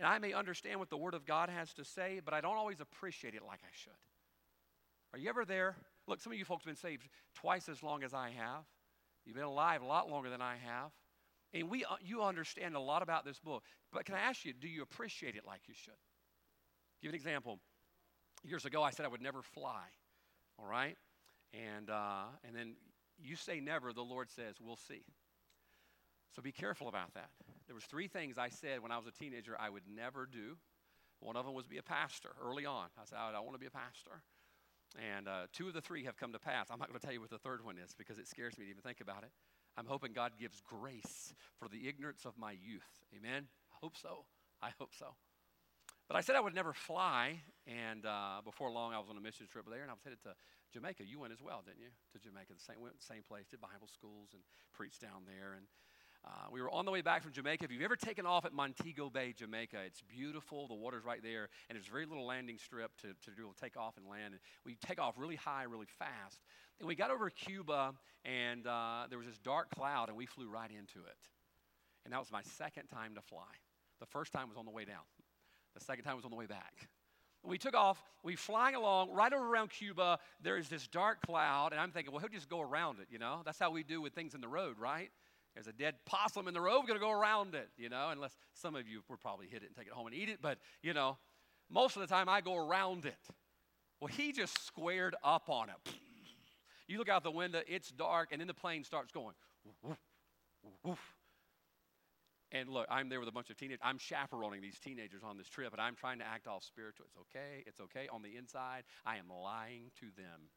and 0.00 0.08
I 0.08 0.18
may 0.18 0.32
understand 0.32 0.80
what 0.80 0.90
the 0.90 0.96
Word 0.96 1.14
of 1.14 1.24
God 1.24 1.48
has 1.48 1.72
to 1.74 1.84
say, 1.84 2.20
but 2.24 2.34
I 2.34 2.40
don't 2.40 2.56
always 2.56 2.80
appreciate 2.80 3.34
it 3.34 3.42
like 3.46 3.60
I 3.62 3.70
should. 3.72 3.92
Are 5.12 5.18
you 5.18 5.28
ever 5.28 5.44
there? 5.44 5.76
Look, 6.08 6.20
some 6.20 6.32
of 6.32 6.38
you 6.38 6.44
folks 6.44 6.64
have 6.64 6.74
been 6.74 6.80
saved 6.80 7.08
twice 7.34 7.68
as 7.68 7.82
long 7.82 8.02
as 8.02 8.12
I 8.12 8.30
have. 8.30 8.64
You've 9.24 9.36
been 9.36 9.44
alive 9.44 9.82
a 9.82 9.86
lot 9.86 10.10
longer 10.10 10.30
than 10.30 10.42
I 10.42 10.56
have. 10.56 10.90
And 11.52 11.70
we, 11.70 11.84
uh, 11.84 11.94
you 12.04 12.22
understand 12.22 12.74
a 12.74 12.80
lot 12.80 13.02
about 13.02 13.24
this 13.24 13.38
book. 13.38 13.62
But 13.92 14.04
can 14.04 14.16
I 14.16 14.18
ask 14.18 14.44
you, 14.44 14.52
do 14.52 14.66
you 14.66 14.82
appreciate 14.82 15.36
it 15.36 15.46
like 15.46 15.60
you 15.68 15.74
should? 15.74 15.94
Give 17.00 17.10
an 17.10 17.14
example. 17.14 17.60
Years 18.42 18.64
ago, 18.64 18.82
I 18.82 18.90
said 18.90 19.06
I 19.06 19.08
would 19.08 19.22
never 19.22 19.40
fly. 19.40 19.84
All 20.58 20.66
right? 20.66 20.96
And, 21.54 21.90
uh, 21.90 22.24
and 22.46 22.54
then 22.54 22.74
you 23.22 23.36
say 23.36 23.60
never, 23.60 23.92
the 23.92 24.02
Lord 24.02 24.30
says, 24.30 24.56
we'll 24.60 24.76
see. 24.76 25.02
So 26.34 26.42
be 26.42 26.52
careful 26.52 26.88
about 26.88 27.14
that. 27.14 27.30
There 27.66 27.74
was 27.74 27.84
three 27.84 28.08
things 28.08 28.38
I 28.38 28.48
said 28.48 28.80
when 28.80 28.90
I 28.90 28.98
was 28.98 29.06
a 29.06 29.12
teenager 29.12 29.56
I 29.58 29.70
would 29.70 29.84
never 29.94 30.26
do. 30.26 30.56
One 31.20 31.36
of 31.36 31.46
them 31.46 31.54
was 31.54 31.66
be 31.66 31.78
a 31.78 31.82
pastor 31.82 32.30
early 32.44 32.66
on. 32.66 32.86
I 32.98 33.04
said, 33.04 33.18
I, 33.18 33.38
want 33.40 33.54
to 33.54 33.58
be 33.58 33.66
a 33.66 33.70
pastor. 33.70 34.22
And 35.16 35.28
uh, 35.28 35.46
two 35.52 35.68
of 35.68 35.74
the 35.74 35.80
three 35.80 36.04
have 36.04 36.16
come 36.16 36.32
to 36.32 36.38
pass. 36.38 36.68
I'm 36.70 36.78
not 36.78 36.88
going 36.88 36.98
to 36.98 37.04
tell 37.04 37.14
you 37.14 37.20
what 37.20 37.30
the 37.30 37.38
third 37.38 37.64
one 37.64 37.78
is 37.78 37.94
because 37.96 38.18
it 38.18 38.28
scares 38.28 38.58
me 38.58 38.64
to 38.64 38.70
even 38.70 38.82
think 38.82 39.00
about 39.00 39.22
it. 39.22 39.30
I'm 39.76 39.86
hoping 39.86 40.12
God 40.12 40.32
gives 40.38 40.60
grace 40.60 41.34
for 41.58 41.68
the 41.68 41.88
ignorance 41.88 42.24
of 42.24 42.36
my 42.36 42.52
youth. 42.52 43.04
Amen? 43.16 43.46
I 43.72 43.76
hope 43.80 43.96
so. 43.96 44.24
I 44.62 44.70
hope 44.78 44.90
so. 44.96 45.14
But 46.08 46.16
I 46.16 46.20
said 46.20 46.36
I 46.36 46.40
would 46.40 46.54
never 46.54 46.72
fly, 46.72 47.40
and 47.66 48.04
uh, 48.04 48.40
before 48.44 48.70
long 48.70 48.92
I 48.92 48.98
was 48.98 49.08
on 49.08 49.16
a 49.16 49.20
mission 49.20 49.46
trip 49.46 49.64
there, 49.70 49.82
and 49.82 49.90
I 49.90 49.94
was 49.94 50.02
headed 50.04 50.20
to 50.24 50.34
Jamaica. 50.72 51.04
You 51.06 51.18
went 51.20 51.32
as 51.32 51.40
well, 51.40 51.62
didn't 51.64 51.80
you? 51.80 51.88
To 52.12 52.18
Jamaica, 52.18 52.52
the 52.52 52.60
same, 52.60 52.80
went 52.80 52.98
the 52.98 53.04
same 53.04 53.22
place, 53.22 53.46
did 53.48 53.60
Bible 53.60 53.88
schools 53.88 54.30
and 54.34 54.42
preached 54.74 55.00
down 55.00 55.24
there. 55.24 55.54
And 55.56 55.64
uh, 56.24 56.52
we 56.52 56.60
were 56.60 56.70
on 56.70 56.84
the 56.84 56.90
way 56.90 57.00
back 57.00 57.22
from 57.22 57.32
Jamaica. 57.32 57.64
If 57.64 57.70
you've 57.70 57.82
ever 57.82 57.96
taken 57.96 58.26
off 58.26 58.44
at 58.44 58.52
Montego 58.52 59.08
Bay, 59.08 59.32
Jamaica, 59.32 59.78
it's 59.86 60.02
beautiful. 60.02 60.68
The 60.68 60.74
water's 60.74 61.04
right 61.04 61.22
there, 61.22 61.48
and 61.68 61.76
there's 61.76 61.86
very 61.86 62.04
little 62.04 62.26
landing 62.26 62.58
strip 62.58 62.96
to, 62.98 63.08
to 63.08 63.30
do 63.34 63.52
take 63.60 63.76
off 63.76 63.96
and 63.96 64.06
land. 64.06 64.34
And 64.34 64.40
we 64.64 64.76
take 64.86 65.00
off 65.00 65.14
really 65.16 65.36
high, 65.36 65.64
really 65.64 65.88
fast. 65.98 66.40
And 66.80 66.88
we 66.88 66.94
got 66.94 67.10
over 67.10 67.30
Cuba, 67.30 67.94
and 68.24 68.66
uh, 68.66 69.06
there 69.08 69.18
was 69.18 69.28
this 69.28 69.38
dark 69.38 69.70
cloud, 69.70 70.08
and 70.08 70.18
we 70.18 70.26
flew 70.26 70.50
right 70.50 70.70
into 70.70 71.06
it. 71.06 71.28
And 72.04 72.12
that 72.12 72.18
was 72.18 72.30
my 72.30 72.42
second 72.42 72.88
time 72.88 73.14
to 73.14 73.22
fly. 73.22 73.40
The 74.00 74.06
first 74.06 74.32
time 74.32 74.48
was 74.48 74.58
on 74.58 74.66
the 74.66 74.70
way 74.70 74.84
down. 74.84 75.04
The 75.74 75.84
second 75.84 76.04
time 76.04 76.16
was 76.16 76.24
on 76.24 76.30
the 76.30 76.36
way 76.36 76.46
back. 76.46 76.88
We 77.42 77.58
took 77.58 77.74
off, 77.74 78.02
we 78.22 78.36
flying 78.36 78.74
along, 78.74 79.12
right 79.12 79.32
over 79.32 79.46
around 79.46 79.68
Cuba, 79.68 80.18
there 80.42 80.56
is 80.56 80.68
this 80.68 80.86
dark 80.86 81.20
cloud, 81.26 81.72
and 81.72 81.80
I'm 81.80 81.90
thinking, 81.90 82.10
well, 82.10 82.20
he'll 82.20 82.30
just 82.30 82.48
go 82.48 82.62
around 82.62 83.00
it, 83.00 83.08
you 83.10 83.18
know? 83.18 83.42
That's 83.44 83.58
how 83.58 83.70
we 83.70 83.82
do 83.82 84.00
with 84.00 84.14
things 84.14 84.34
in 84.34 84.40
the 84.40 84.48
road, 84.48 84.78
right? 84.78 85.10
There's 85.54 85.66
a 85.66 85.72
dead 85.72 85.94
possum 86.06 86.48
in 86.48 86.54
the 86.54 86.60
road. 86.60 86.80
We're 86.88 86.94
to 86.94 87.00
go 87.00 87.12
around 87.12 87.54
it, 87.54 87.68
you 87.76 87.88
know, 87.88 88.08
unless 88.10 88.36
some 88.54 88.74
of 88.74 88.88
you 88.88 89.02
would 89.08 89.20
probably 89.20 89.46
hit 89.46 89.62
it 89.62 89.66
and 89.66 89.76
take 89.76 89.86
it 89.86 89.92
home 89.92 90.06
and 90.06 90.16
eat 90.16 90.28
it. 90.28 90.38
But, 90.40 90.58
you 90.82 90.94
know, 90.94 91.18
most 91.70 91.96
of 91.96 92.00
the 92.00 92.08
time 92.08 92.28
I 92.28 92.40
go 92.40 92.56
around 92.56 93.04
it. 93.04 93.18
Well, 94.00 94.08
he 94.08 94.32
just 94.32 94.66
squared 94.66 95.14
up 95.22 95.48
on 95.48 95.68
it. 95.68 95.94
You 96.88 96.98
look 96.98 97.08
out 97.08 97.22
the 97.22 97.30
window, 97.30 97.60
it's 97.66 97.90
dark, 97.90 98.30
and 98.32 98.40
then 98.40 98.48
the 98.48 98.54
plane 98.54 98.84
starts 98.84 99.12
going. 99.12 99.34
Woof, 99.82 99.98
woof. 100.82 101.14
And 102.52 102.68
look, 102.68 102.86
I'm 102.88 103.08
there 103.08 103.20
with 103.20 103.28
a 103.28 103.32
bunch 103.32 103.50
of 103.50 103.56
teenagers. 103.56 103.80
I'm 103.82 103.98
chaperoning 103.98 104.60
these 104.60 104.78
teenagers 104.78 105.22
on 105.24 105.36
this 105.36 105.48
trip, 105.48 105.72
and 105.72 105.80
I'm 105.80 105.96
trying 105.96 106.18
to 106.20 106.26
act 106.26 106.46
all 106.46 106.60
spiritual. 106.60 107.06
It's 107.06 107.16
okay. 107.16 107.64
It's 107.66 107.80
okay. 107.80 108.08
On 108.12 108.22
the 108.22 108.36
inside, 108.36 108.84
I 109.04 109.16
am 109.16 109.26
lying 109.28 109.90
to 110.00 110.06
them. 110.16 110.50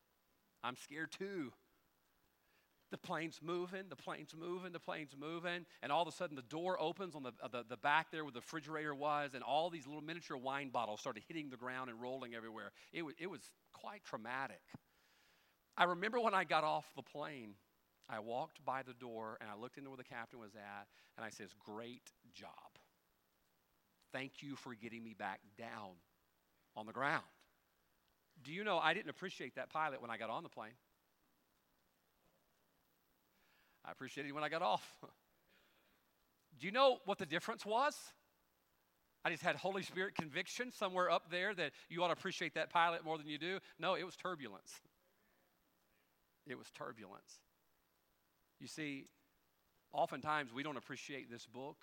I'm 0.64 0.76
scared 0.76 1.12
too. 1.12 1.52
The 2.90 2.98
plane's 2.98 3.42
moving, 3.44 3.90
the 3.90 3.98
plane's 3.98 4.34
moving, 4.34 4.72
the 4.72 4.80
plane's 4.80 5.14
moving, 5.20 5.66
and 5.84 5.92
all 5.92 6.04
of 6.04 6.08
a 6.08 6.12
sudden 6.12 6.38
the 6.38 6.42
door 6.44 6.80
opens 6.80 7.16
on 7.16 7.24
the, 7.24 7.34
uh, 7.44 7.50
the, 7.50 7.66
the 7.68 7.76
back 7.76 8.12
there 8.12 8.24
where 8.24 8.32
the 8.32 8.40
refrigerator 8.40 8.96
was, 8.96 9.34
and 9.34 9.44
all 9.44 9.70
these 9.70 9.86
little 9.86 10.02
miniature 10.02 10.38
wine 10.38 10.70
bottles 10.70 11.02
started 11.02 11.24
hitting 11.28 11.50
the 11.50 11.58
ground 11.58 11.90
and 11.90 12.02
rolling 12.02 12.34
everywhere. 12.34 12.72
It 12.94 13.02
was, 13.02 13.16
it 13.20 13.30
was 13.30 13.42
quite 13.74 14.06
traumatic. 14.06 14.62
I 15.76 15.84
remember 15.84 16.22
when 16.22 16.34
I 16.34 16.46
got 16.46 16.64
off 16.64 16.86
the 16.96 17.04
plane, 17.04 17.56
I 18.10 18.20
walked 18.20 18.64
by 18.64 18.84
the 18.84 18.94
door 18.94 19.38
and 19.42 19.50
I 19.50 19.60
looked 19.60 19.78
into 19.78 19.90
where 19.90 19.98
the 19.98 20.04
captain 20.04 20.40
was 20.40 20.56
at, 20.56 20.88
and 21.18 21.26
I 21.26 21.30
says, 21.30 21.50
Great 21.66 22.12
job. 22.34 22.50
Thank 24.14 24.42
you 24.42 24.56
for 24.56 24.74
getting 24.74 25.04
me 25.04 25.14
back 25.14 25.42
down 25.58 25.96
on 26.76 26.86
the 26.86 26.94
ground. 26.94 27.24
Do 28.44 28.54
you 28.54 28.64
know 28.64 28.78
I 28.78 28.94
didn't 28.94 29.10
appreciate 29.10 29.56
that 29.56 29.70
pilot 29.70 30.02
when 30.02 30.10
I 30.10 30.18
got 30.18 30.30
on 30.30 30.44
the 30.44 30.50
plane? 30.50 30.72
I 33.84 33.92
appreciated 33.92 34.32
when 34.34 34.44
I 34.44 34.50
got 34.50 34.62
off. 34.62 34.96
Do 36.60 36.66
you 36.66 36.72
know 36.72 37.00
what 37.06 37.18
the 37.18 37.26
difference 37.26 37.66
was? 37.66 37.96
I 39.24 39.30
just 39.30 39.44
had 39.44 39.56
Holy 39.56 39.84
Spirit 39.84 40.16
conviction 40.16 40.72
somewhere 40.72 41.10
up 41.10 41.30
there 41.30 41.54
that 41.56 41.72
you 41.90 42.04
ought 42.04 42.08
to 42.08 42.14
appreciate 42.14 42.56
that 42.56 42.70
pilot 42.70 43.04
more 43.04 43.18
than 43.18 43.28
you 43.28 43.38
do. 43.38 43.60
No, 43.80 43.96
it 43.96 44.04
was 44.04 44.16
turbulence. 44.16 44.72
It 46.48 46.58
was 46.58 46.68
turbulence. 46.72 47.40
You 48.60 48.68
see, 48.68 49.06
oftentimes 49.94 50.54
we 50.54 50.64
don't 50.64 50.78
appreciate 50.78 51.30
this 51.30 51.46
book, 51.46 51.78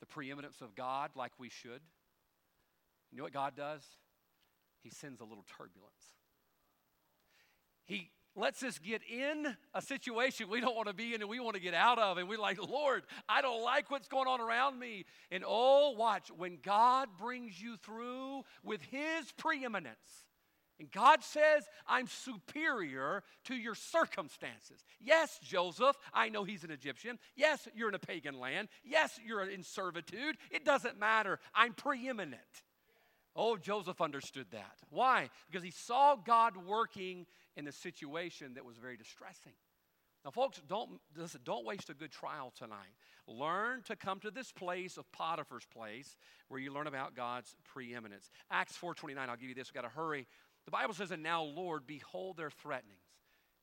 the 0.00 0.06
preeminence 0.06 0.60
of 0.60 0.74
God, 0.74 1.10
like 1.14 1.32
we 1.38 1.48
should. 1.48 1.80
You 3.10 3.18
know 3.18 3.24
what 3.24 3.32
God 3.32 3.56
does? 3.56 3.82
He 4.82 4.90
sends 4.90 5.20
a 5.20 5.24
little 5.24 5.44
turbulence. 5.56 5.92
He 7.86 8.10
lets 8.34 8.62
us 8.62 8.78
get 8.78 9.00
in 9.10 9.56
a 9.74 9.80
situation 9.80 10.50
we 10.50 10.60
don't 10.60 10.76
want 10.76 10.88
to 10.88 10.94
be 10.94 11.14
in 11.14 11.22
and 11.22 11.30
we 11.30 11.40
want 11.40 11.54
to 11.54 11.62
get 11.62 11.72
out 11.72 11.98
of. 11.98 12.18
And 12.18 12.28
we're 12.28 12.38
like, 12.38 12.58
Lord, 12.62 13.04
I 13.28 13.40
don't 13.40 13.62
like 13.62 13.90
what's 13.90 14.08
going 14.08 14.28
on 14.28 14.40
around 14.40 14.78
me. 14.78 15.06
And 15.30 15.42
oh, 15.46 15.92
watch, 15.92 16.30
when 16.36 16.58
God 16.62 17.08
brings 17.18 17.60
you 17.60 17.76
through 17.78 18.42
with 18.62 18.82
His 18.82 19.32
preeminence, 19.38 20.25
and 20.78 20.90
God 20.90 21.22
says, 21.22 21.64
I'm 21.86 22.06
superior 22.06 23.22
to 23.44 23.54
your 23.54 23.74
circumstances. 23.74 24.84
Yes, 25.00 25.38
Joseph, 25.42 25.96
I 26.12 26.28
know 26.28 26.44
he's 26.44 26.64
an 26.64 26.70
Egyptian. 26.70 27.18
Yes, 27.34 27.66
you're 27.74 27.88
in 27.88 27.94
a 27.94 27.98
pagan 27.98 28.38
land. 28.38 28.68
Yes, 28.84 29.18
you're 29.24 29.48
in 29.48 29.62
servitude. 29.62 30.36
It 30.50 30.64
doesn't 30.64 30.98
matter. 30.98 31.38
I'm 31.54 31.72
preeminent. 31.72 32.40
Oh, 33.34 33.56
Joseph 33.56 34.00
understood 34.00 34.46
that. 34.52 34.76
Why? 34.90 35.30
Because 35.50 35.62
he 35.62 35.70
saw 35.70 36.16
God 36.16 36.56
working 36.56 37.26
in 37.56 37.66
a 37.68 37.72
situation 37.72 38.54
that 38.54 38.64
was 38.64 38.76
very 38.76 38.96
distressing. 38.96 39.52
Now, 40.26 40.32
folks, 40.32 40.60
don't, 40.66 41.00
listen, 41.16 41.40
don't 41.44 41.64
waste 41.64 41.88
a 41.88 41.94
good 41.94 42.10
trial 42.10 42.52
tonight. 42.58 42.96
Learn 43.28 43.82
to 43.82 43.94
come 43.94 44.18
to 44.20 44.30
this 44.32 44.50
place 44.50 44.96
of 44.96 45.10
Potiphar's 45.12 45.66
place 45.72 46.16
where 46.48 46.58
you 46.58 46.72
learn 46.72 46.88
about 46.88 47.14
God's 47.14 47.54
preeminence. 47.64 48.30
Acts 48.50 48.76
4.29, 48.76 49.18
I'll 49.18 49.36
give 49.36 49.48
you 49.48 49.54
this. 49.54 49.68
We've 49.68 49.80
got 49.80 49.88
to 49.88 49.94
hurry. 49.94 50.26
The 50.66 50.70
Bible 50.70 50.94
says, 50.94 51.10
and 51.10 51.22
now, 51.22 51.42
Lord, 51.42 51.86
behold 51.86 52.36
their 52.36 52.50
threatenings. 52.50 53.00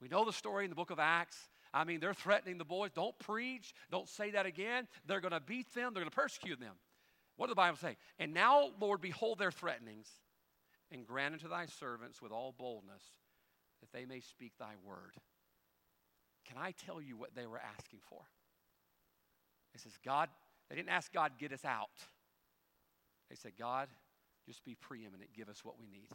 We 0.02 0.08
know 0.08 0.26
the 0.26 0.34
story 0.34 0.66
in 0.66 0.70
the 0.70 0.76
book 0.76 0.90
of 0.92 1.00
Acts. 1.00 1.38
I 1.74 1.84
mean, 1.84 2.00
they're 2.00 2.14
threatening 2.14 2.58
the 2.58 2.66
boys. 2.66 2.92
Don't 2.94 3.18
preach. 3.20 3.74
Don't 3.92 4.08
say 4.08 4.32
that 4.32 4.46
again. 4.46 4.88
They're 5.06 5.22
going 5.22 5.34
to 5.34 5.40
beat 5.40 5.74
them. 5.74 5.94
They're 5.94 6.04
going 6.04 6.10
to 6.10 6.16
persecute 6.16 6.60
them. 6.60 6.76
What 7.36 7.48
does 7.48 7.52
the 7.52 7.56
Bible 7.56 7.78
say? 7.78 7.98
And 8.20 8.34
now, 8.34 8.70
Lord, 8.80 9.02
behold 9.02 9.40
their 9.40 9.52
threatenings, 9.52 10.08
and 10.92 11.06
grant 11.06 11.34
unto 11.34 11.50
thy 11.50 11.66
servants 11.66 12.22
with 12.22 12.32
all 12.32 12.54
boldness 12.58 13.02
that 13.82 13.92
they 13.92 14.06
may 14.06 14.20
speak 14.20 14.54
thy 14.60 14.74
word. 14.86 15.16
Can 16.46 16.58
I 16.58 16.72
tell 16.72 17.02
you 17.02 17.18
what 17.18 17.36
they 17.36 17.48
were 17.48 17.60
asking 17.60 18.00
for? 18.08 18.22
It 19.74 19.82
says, 19.82 19.94
God, 20.06 20.30
they 20.70 20.76
didn't 20.76 20.90
ask 20.90 21.12
God, 21.12 21.32
get 21.40 21.52
us 21.52 21.66
out. 21.66 21.90
They 23.30 23.36
said, 23.36 23.54
God, 23.58 23.88
just 24.46 24.64
be 24.64 24.76
preeminent, 24.76 25.34
give 25.34 25.50
us 25.50 25.66
what 25.66 25.80
we 25.80 25.88
need. 25.88 26.10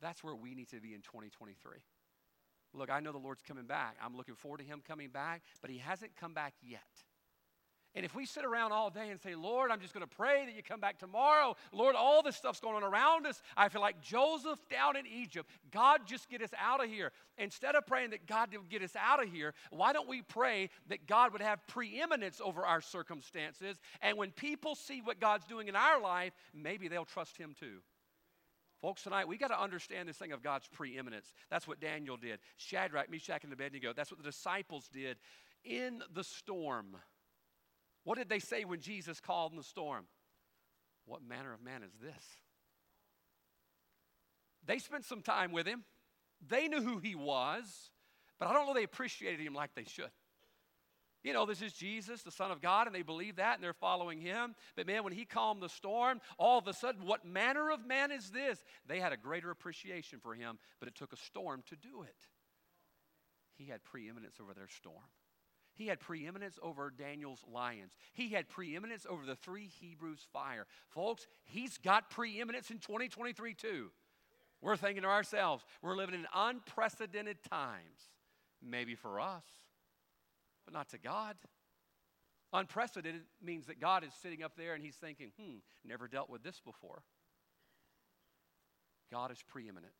That's 0.00 0.22
where 0.22 0.34
we 0.34 0.54
need 0.54 0.68
to 0.70 0.80
be 0.80 0.94
in 0.94 1.00
2023. 1.02 1.72
Look, 2.74 2.90
I 2.90 3.00
know 3.00 3.12
the 3.12 3.18
Lord's 3.18 3.42
coming 3.42 3.64
back. 3.64 3.96
I'm 4.02 4.16
looking 4.16 4.34
forward 4.34 4.58
to 4.58 4.64
Him 4.64 4.82
coming 4.86 5.08
back, 5.08 5.42
but 5.60 5.70
He 5.70 5.78
hasn't 5.78 6.16
come 6.16 6.34
back 6.34 6.54
yet. 6.62 6.82
And 7.94 8.04
if 8.04 8.14
we 8.14 8.26
sit 8.26 8.44
around 8.44 8.72
all 8.72 8.90
day 8.90 9.08
and 9.08 9.18
say, 9.18 9.34
Lord, 9.34 9.70
I'm 9.70 9.80
just 9.80 9.94
going 9.94 10.06
to 10.06 10.16
pray 10.16 10.44
that 10.44 10.54
you 10.54 10.62
come 10.62 10.78
back 10.78 10.98
tomorrow, 10.98 11.56
Lord, 11.72 11.96
all 11.96 12.22
this 12.22 12.36
stuff's 12.36 12.60
going 12.60 12.76
on 12.76 12.84
around 12.84 13.26
us. 13.26 13.42
I 13.56 13.70
feel 13.70 13.80
like 13.80 14.00
Joseph 14.02 14.58
down 14.68 14.96
in 14.96 15.06
Egypt. 15.06 15.50
God, 15.72 16.02
just 16.06 16.28
get 16.28 16.42
us 16.42 16.50
out 16.60 16.84
of 16.84 16.90
here. 16.90 17.12
Instead 17.38 17.74
of 17.74 17.86
praying 17.86 18.10
that 18.10 18.26
God 18.26 18.50
would 18.52 18.68
get 18.68 18.82
us 18.82 18.94
out 18.94 19.22
of 19.22 19.32
here, 19.32 19.54
why 19.70 19.92
don't 19.92 20.08
we 20.08 20.20
pray 20.20 20.68
that 20.88 21.06
God 21.06 21.32
would 21.32 21.40
have 21.40 21.66
preeminence 21.66 22.40
over 22.44 22.64
our 22.64 22.82
circumstances? 22.82 23.78
And 24.02 24.18
when 24.18 24.32
people 24.32 24.74
see 24.74 25.00
what 25.00 25.18
God's 25.18 25.46
doing 25.46 25.66
in 25.66 25.74
our 25.74 26.00
life, 26.00 26.34
maybe 26.54 26.88
they'll 26.88 27.06
trust 27.06 27.38
Him 27.38 27.54
too. 27.58 27.78
Folks, 28.80 29.02
tonight 29.02 29.26
we 29.26 29.36
got 29.36 29.48
to 29.48 29.60
understand 29.60 30.08
this 30.08 30.16
thing 30.16 30.32
of 30.32 30.42
God's 30.42 30.68
preeminence. 30.68 31.32
That's 31.50 31.66
what 31.66 31.80
Daniel 31.80 32.16
did. 32.16 32.38
Shadrach, 32.56 33.10
Meshach, 33.10 33.42
and 33.42 33.52
Abednego. 33.52 33.92
That's 33.92 34.10
what 34.10 34.18
the 34.18 34.28
disciples 34.28 34.88
did 34.92 35.16
in 35.64 36.00
the 36.14 36.22
storm. 36.22 36.96
What 38.04 38.18
did 38.18 38.28
they 38.28 38.38
say 38.38 38.64
when 38.64 38.80
Jesus 38.80 39.20
called 39.20 39.52
in 39.52 39.58
the 39.58 39.64
storm? 39.64 40.06
What 41.06 41.22
manner 41.26 41.52
of 41.52 41.62
man 41.62 41.82
is 41.82 41.92
this? 42.00 42.24
They 44.64 44.78
spent 44.78 45.04
some 45.04 45.22
time 45.22 45.50
with 45.50 45.66
him. 45.66 45.84
They 46.46 46.68
knew 46.68 46.82
who 46.82 46.98
he 46.98 47.14
was, 47.14 47.90
but 48.38 48.48
I 48.48 48.52
don't 48.52 48.66
know 48.66 48.74
they 48.74 48.84
appreciated 48.84 49.44
him 49.44 49.54
like 49.54 49.74
they 49.74 49.84
should. 49.84 50.10
You 51.24 51.32
know, 51.32 51.46
this 51.46 51.62
is 51.62 51.72
Jesus, 51.72 52.22
the 52.22 52.30
Son 52.30 52.50
of 52.50 52.60
God, 52.60 52.86
and 52.86 52.94
they 52.94 53.02
believe 53.02 53.36
that 53.36 53.54
and 53.54 53.64
they're 53.64 53.72
following 53.72 54.20
him. 54.20 54.54
But 54.76 54.86
man, 54.86 55.02
when 55.02 55.12
he 55.12 55.24
calmed 55.24 55.60
the 55.60 55.68
storm, 55.68 56.20
all 56.38 56.58
of 56.58 56.68
a 56.68 56.72
sudden, 56.72 57.06
what 57.06 57.24
manner 57.24 57.70
of 57.70 57.84
man 57.86 58.12
is 58.12 58.30
this? 58.30 58.62
They 58.86 59.00
had 59.00 59.12
a 59.12 59.16
greater 59.16 59.50
appreciation 59.50 60.20
for 60.20 60.34
him, 60.34 60.58
but 60.78 60.88
it 60.88 60.94
took 60.94 61.12
a 61.12 61.16
storm 61.16 61.62
to 61.68 61.76
do 61.76 62.02
it. 62.02 62.16
He 63.56 63.64
had 63.64 63.82
preeminence 63.82 64.36
over 64.40 64.54
their 64.54 64.68
storm. 64.68 65.10
He 65.74 65.86
had 65.86 66.00
preeminence 66.00 66.58
over 66.62 66.92
Daniel's 66.96 67.44
lions. 67.52 67.92
He 68.12 68.30
had 68.30 68.48
preeminence 68.48 69.06
over 69.08 69.24
the 69.24 69.36
three 69.36 69.68
Hebrews' 69.80 70.26
fire. 70.32 70.66
Folks, 70.88 71.26
he's 71.44 71.78
got 71.78 72.10
preeminence 72.10 72.70
in 72.70 72.78
2023 72.78 73.54
too. 73.54 73.90
We're 74.60 74.76
thinking 74.76 75.02
to 75.02 75.08
ourselves, 75.08 75.64
we're 75.82 75.96
living 75.96 76.16
in 76.16 76.26
unprecedented 76.34 77.44
times. 77.48 78.10
Maybe 78.60 78.96
for 78.96 79.20
us, 79.20 79.44
but 80.68 80.74
not 80.74 80.90
to 80.90 80.98
God. 80.98 81.34
Unprecedented 82.52 83.22
means 83.42 83.66
that 83.68 83.80
God 83.80 84.04
is 84.04 84.12
sitting 84.22 84.42
up 84.42 84.52
there 84.54 84.74
and 84.74 84.84
he's 84.84 84.96
thinking, 84.96 85.30
hmm, 85.40 85.56
never 85.82 86.06
dealt 86.08 86.28
with 86.28 86.42
this 86.42 86.60
before. 86.62 87.02
God 89.10 89.30
is 89.30 89.38
preeminent. 89.48 89.94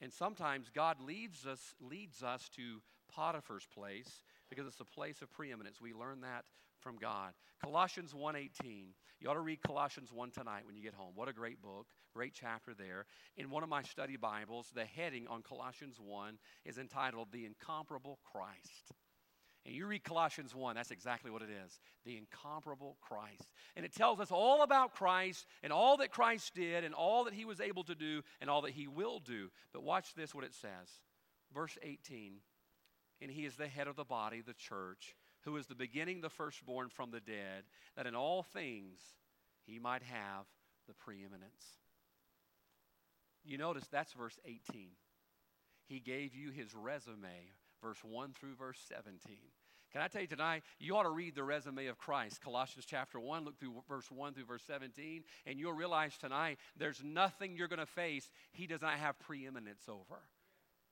And 0.00 0.12
sometimes 0.12 0.68
God 0.74 0.96
leads 1.00 1.46
us, 1.46 1.60
leads 1.80 2.24
us 2.24 2.48
to 2.56 2.82
Potiphar's 3.08 3.68
place 3.72 4.24
because 4.50 4.66
it's 4.66 4.80
a 4.80 4.84
place 4.84 5.22
of 5.22 5.30
preeminence. 5.30 5.80
We 5.80 5.92
learn 5.92 6.22
that 6.22 6.44
from 6.80 6.96
God. 6.96 7.32
Colossians 7.62 8.12
1:18. 8.12 8.94
You 9.20 9.30
ought 9.30 9.34
to 9.34 9.40
read 9.40 9.62
Colossians 9.62 10.12
1 10.12 10.32
tonight 10.32 10.66
when 10.66 10.74
you 10.74 10.82
get 10.82 10.94
home. 10.94 11.12
What 11.14 11.28
a 11.28 11.32
great 11.32 11.62
book, 11.62 11.86
great 12.12 12.34
chapter 12.34 12.74
there. 12.74 13.06
In 13.36 13.48
one 13.48 13.62
of 13.62 13.68
my 13.68 13.82
study 13.82 14.16
Bibles, 14.16 14.72
the 14.74 14.84
heading 14.84 15.28
on 15.28 15.42
Colossians 15.42 16.00
1 16.00 16.36
is 16.64 16.78
entitled 16.78 17.30
The 17.30 17.46
Incomparable 17.46 18.18
Christ. 18.24 18.92
And 19.66 19.74
you 19.74 19.86
read 19.86 20.04
Colossians 20.04 20.54
1, 20.54 20.76
that's 20.76 20.90
exactly 20.90 21.30
what 21.30 21.40
it 21.40 21.48
is 21.64 21.78
the 22.04 22.18
incomparable 22.18 22.98
Christ. 23.00 23.50
And 23.76 23.84
it 23.86 23.94
tells 23.94 24.20
us 24.20 24.30
all 24.30 24.62
about 24.62 24.94
Christ 24.94 25.46
and 25.62 25.72
all 25.72 25.96
that 25.98 26.10
Christ 26.10 26.54
did 26.54 26.84
and 26.84 26.94
all 26.94 27.24
that 27.24 27.32
he 27.32 27.46
was 27.46 27.60
able 27.60 27.84
to 27.84 27.94
do 27.94 28.22
and 28.42 28.50
all 28.50 28.62
that 28.62 28.72
he 28.72 28.86
will 28.86 29.20
do. 29.20 29.50
But 29.72 29.82
watch 29.82 30.14
this, 30.14 30.34
what 30.34 30.44
it 30.44 30.52
says. 30.52 31.00
Verse 31.54 31.78
18 31.82 32.40
and 33.20 33.30
he 33.30 33.46
is 33.46 33.56
the 33.56 33.68
head 33.68 33.86
of 33.86 33.96
the 33.96 34.04
body, 34.04 34.42
the 34.42 34.52
church, 34.52 35.16
who 35.44 35.56
is 35.56 35.66
the 35.66 35.74
beginning, 35.74 36.20
the 36.20 36.28
firstborn 36.28 36.88
from 36.88 37.10
the 37.10 37.20
dead, 37.20 37.64
that 37.96 38.06
in 38.06 38.14
all 38.14 38.42
things 38.42 39.00
he 39.64 39.78
might 39.78 40.02
have 40.02 40.44
the 40.86 40.94
preeminence. 40.94 41.78
You 43.44 43.58
notice 43.58 43.86
that's 43.90 44.12
verse 44.12 44.38
18. 44.44 44.88
He 45.86 46.00
gave 46.00 46.34
you 46.34 46.50
his 46.50 46.74
resume, 46.74 47.50
verse 47.84 48.02
1 48.02 48.32
through 48.32 48.54
verse 48.54 48.80
17. 48.88 49.36
Can 49.92 50.00
I 50.00 50.08
tell 50.08 50.22
you 50.22 50.26
tonight, 50.26 50.64
you 50.80 50.96
ought 50.96 51.04
to 51.04 51.10
read 51.10 51.36
the 51.36 51.44
resume 51.44 51.86
of 51.86 51.98
Christ. 51.98 52.40
Colossians 52.40 52.84
chapter 52.84 53.20
1, 53.20 53.44
look 53.44 53.60
through 53.60 53.74
verse 53.88 54.10
1 54.10 54.34
through 54.34 54.46
verse 54.46 54.64
17, 54.66 55.22
and 55.46 55.60
you'll 55.60 55.72
realize 55.72 56.16
tonight 56.18 56.58
there's 56.76 57.02
nothing 57.04 57.56
you're 57.56 57.68
going 57.68 57.78
to 57.78 57.86
face 57.86 58.28
he 58.52 58.66
does 58.66 58.82
not 58.82 58.94
have 58.94 59.20
preeminence 59.20 59.84
over. 59.88 60.22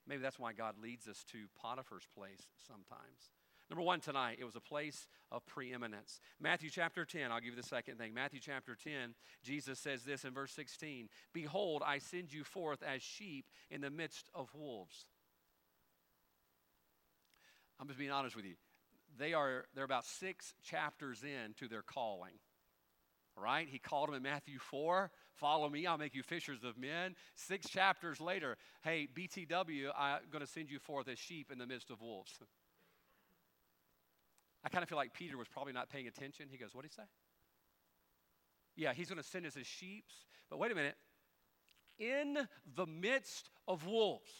Maybe 0.06 0.22
that's 0.22 0.38
why 0.38 0.52
God 0.52 0.76
leads 0.80 1.08
us 1.08 1.24
to 1.32 1.46
Potiphar's 1.60 2.06
place 2.14 2.46
sometimes. 2.66 3.32
Number 3.70 3.82
one 3.82 4.00
tonight, 4.00 4.36
it 4.38 4.44
was 4.44 4.54
a 4.54 4.60
place 4.60 5.06
of 5.30 5.46
preeminence. 5.46 6.20
Matthew 6.38 6.68
chapter 6.68 7.04
10, 7.04 7.32
I'll 7.32 7.40
give 7.40 7.54
you 7.54 7.60
the 7.60 7.66
second 7.66 7.96
thing. 7.96 8.12
Matthew 8.12 8.38
chapter 8.38 8.76
10, 8.76 9.14
Jesus 9.42 9.78
says 9.78 10.02
this 10.02 10.24
in 10.24 10.34
verse 10.34 10.52
16 10.52 11.08
Behold, 11.32 11.82
I 11.84 11.98
send 11.98 12.32
you 12.32 12.44
forth 12.44 12.82
as 12.82 13.02
sheep 13.02 13.46
in 13.70 13.80
the 13.80 13.90
midst 13.90 14.28
of 14.34 14.54
wolves. 14.54 15.06
I'm 17.82 17.88
just 17.88 17.98
being 17.98 18.12
honest 18.12 18.36
with 18.36 18.44
you. 18.44 18.54
They 19.18 19.34
are 19.34 19.64
they're 19.74 19.84
about 19.84 20.04
six 20.04 20.54
chapters 20.62 21.24
in 21.24 21.52
to 21.54 21.66
their 21.66 21.82
calling. 21.82 22.34
Right? 23.36 23.66
He 23.68 23.80
called 23.80 24.08
them 24.08 24.14
in 24.14 24.22
Matthew 24.22 24.60
4. 24.60 25.10
Follow 25.34 25.68
me, 25.68 25.84
I'll 25.84 25.98
make 25.98 26.14
you 26.14 26.22
fishers 26.22 26.62
of 26.62 26.78
men. 26.78 27.16
Six 27.34 27.68
chapters 27.68 28.20
later, 28.20 28.56
hey, 28.82 29.08
BTW, 29.12 29.90
I'm 29.98 30.20
going 30.30 30.44
to 30.44 30.50
send 30.50 30.70
you 30.70 30.78
forth 30.78 31.08
as 31.08 31.18
sheep 31.18 31.50
in 31.50 31.58
the 31.58 31.66
midst 31.66 31.90
of 31.90 32.00
wolves. 32.02 32.38
I 34.62 34.68
kind 34.68 34.82
of 34.84 34.88
feel 34.88 34.98
like 34.98 35.12
Peter 35.12 35.36
was 35.36 35.48
probably 35.48 35.72
not 35.72 35.90
paying 35.90 36.06
attention. 36.06 36.46
He 36.48 36.58
goes, 36.58 36.74
What 36.74 36.82
did 36.82 36.92
he 36.92 37.02
say? 37.02 37.08
Yeah, 38.76 38.92
he's 38.92 39.08
going 39.08 39.20
to 39.20 39.28
send 39.28 39.44
us 39.44 39.56
as 39.56 39.66
sheep. 39.66 40.04
But 40.48 40.60
wait 40.60 40.70
a 40.70 40.76
minute. 40.76 40.96
In 41.98 42.38
the 42.76 42.86
midst 42.86 43.50
of 43.66 43.86
wolves. 43.86 44.30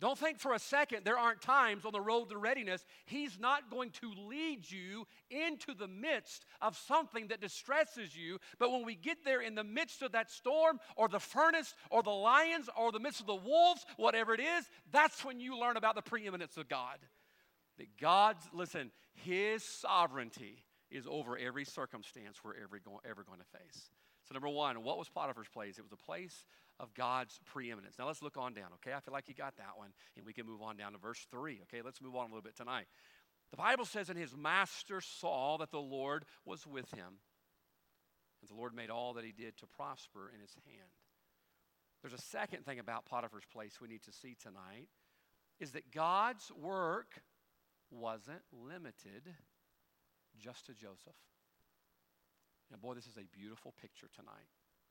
Don't 0.00 0.18
think 0.18 0.40
for 0.40 0.52
a 0.52 0.58
second 0.58 1.04
there 1.04 1.18
aren't 1.18 1.40
times 1.40 1.84
on 1.84 1.92
the 1.92 2.00
road 2.00 2.28
to 2.30 2.36
readiness. 2.36 2.84
He's 3.04 3.38
not 3.38 3.70
going 3.70 3.90
to 4.00 4.12
lead 4.28 4.68
you 4.68 5.06
into 5.30 5.74
the 5.74 5.86
midst 5.86 6.44
of 6.60 6.76
something 6.76 7.28
that 7.28 7.40
distresses 7.40 8.16
you. 8.16 8.38
But 8.58 8.72
when 8.72 8.84
we 8.84 8.96
get 8.96 9.18
there 9.24 9.40
in 9.40 9.54
the 9.54 9.62
midst 9.62 10.02
of 10.02 10.12
that 10.12 10.30
storm 10.30 10.80
or 10.96 11.08
the 11.08 11.20
furnace 11.20 11.74
or 11.90 12.02
the 12.02 12.10
lions 12.10 12.68
or 12.76 12.90
the 12.90 12.98
midst 12.98 13.20
of 13.20 13.26
the 13.26 13.34
wolves, 13.34 13.86
whatever 13.96 14.34
it 14.34 14.40
is, 14.40 14.64
that's 14.90 15.24
when 15.24 15.38
you 15.38 15.56
learn 15.58 15.76
about 15.76 15.94
the 15.94 16.02
preeminence 16.02 16.56
of 16.56 16.68
God. 16.68 16.98
That 17.78 17.96
God's, 18.00 18.44
listen, 18.52 18.90
His 19.14 19.62
sovereignty 19.62 20.64
is 20.90 21.06
over 21.08 21.38
every 21.38 21.64
circumstance 21.64 22.38
we're 22.44 22.56
ever, 22.56 22.80
go, 22.84 23.00
ever 23.08 23.22
going 23.22 23.38
to 23.38 23.58
face. 23.58 23.90
So, 24.32 24.34
number 24.34 24.48
one, 24.48 24.82
what 24.82 24.96
was 24.96 25.10
Potiphar's 25.10 25.48
place? 25.48 25.76
It 25.76 25.82
was 25.82 25.92
a 25.92 25.96
place 25.96 26.46
of 26.80 26.94
God's 26.94 27.38
preeminence. 27.44 27.96
Now, 27.98 28.06
let's 28.06 28.22
look 28.22 28.38
on 28.38 28.54
down, 28.54 28.68
okay? 28.76 28.96
I 28.96 29.00
feel 29.00 29.12
like 29.12 29.28
you 29.28 29.34
got 29.34 29.58
that 29.58 29.76
one, 29.76 29.90
and 30.16 30.24
we 30.24 30.32
can 30.32 30.46
move 30.46 30.62
on 30.62 30.78
down 30.78 30.92
to 30.92 30.98
verse 30.98 31.26
3, 31.30 31.60
okay? 31.64 31.82
Let's 31.84 32.00
move 32.00 32.16
on 32.16 32.22
a 32.22 32.28
little 32.28 32.40
bit 32.40 32.56
tonight. 32.56 32.86
The 33.50 33.58
Bible 33.58 33.84
says, 33.84 34.08
And 34.08 34.18
his 34.18 34.34
master 34.34 35.02
saw 35.02 35.58
that 35.58 35.70
the 35.70 35.80
Lord 35.80 36.24
was 36.46 36.66
with 36.66 36.90
him, 36.94 37.20
and 38.40 38.48
the 38.48 38.54
Lord 38.54 38.74
made 38.74 38.88
all 38.88 39.12
that 39.14 39.24
he 39.24 39.32
did 39.32 39.58
to 39.58 39.66
prosper 39.66 40.32
in 40.34 40.40
his 40.40 40.54
hand. 40.64 40.88
There's 42.00 42.18
a 42.18 42.22
second 42.22 42.64
thing 42.64 42.78
about 42.78 43.04
Potiphar's 43.04 43.44
place 43.52 43.82
we 43.82 43.88
need 43.88 44.02
to 44.04 44.12
see 44.12 44.34
tonight 44.42 44.88
is 45.60 45.72
that 45.72 45.92
God's 45.92 46.50
work 46.58 47.20
wasn't 47.90 48.40
limited 48.50 49.28
just 50.38 50.64
to 50.66 50.72
Joseph. 50.72 51.12
Boy, 52.80 52.94
this 52.94 53.06
is 53.06 53.16
a 53.16 53.24
beautiful 53.36 53.74
picture 53.80 54.08
tonight 54.14 54.48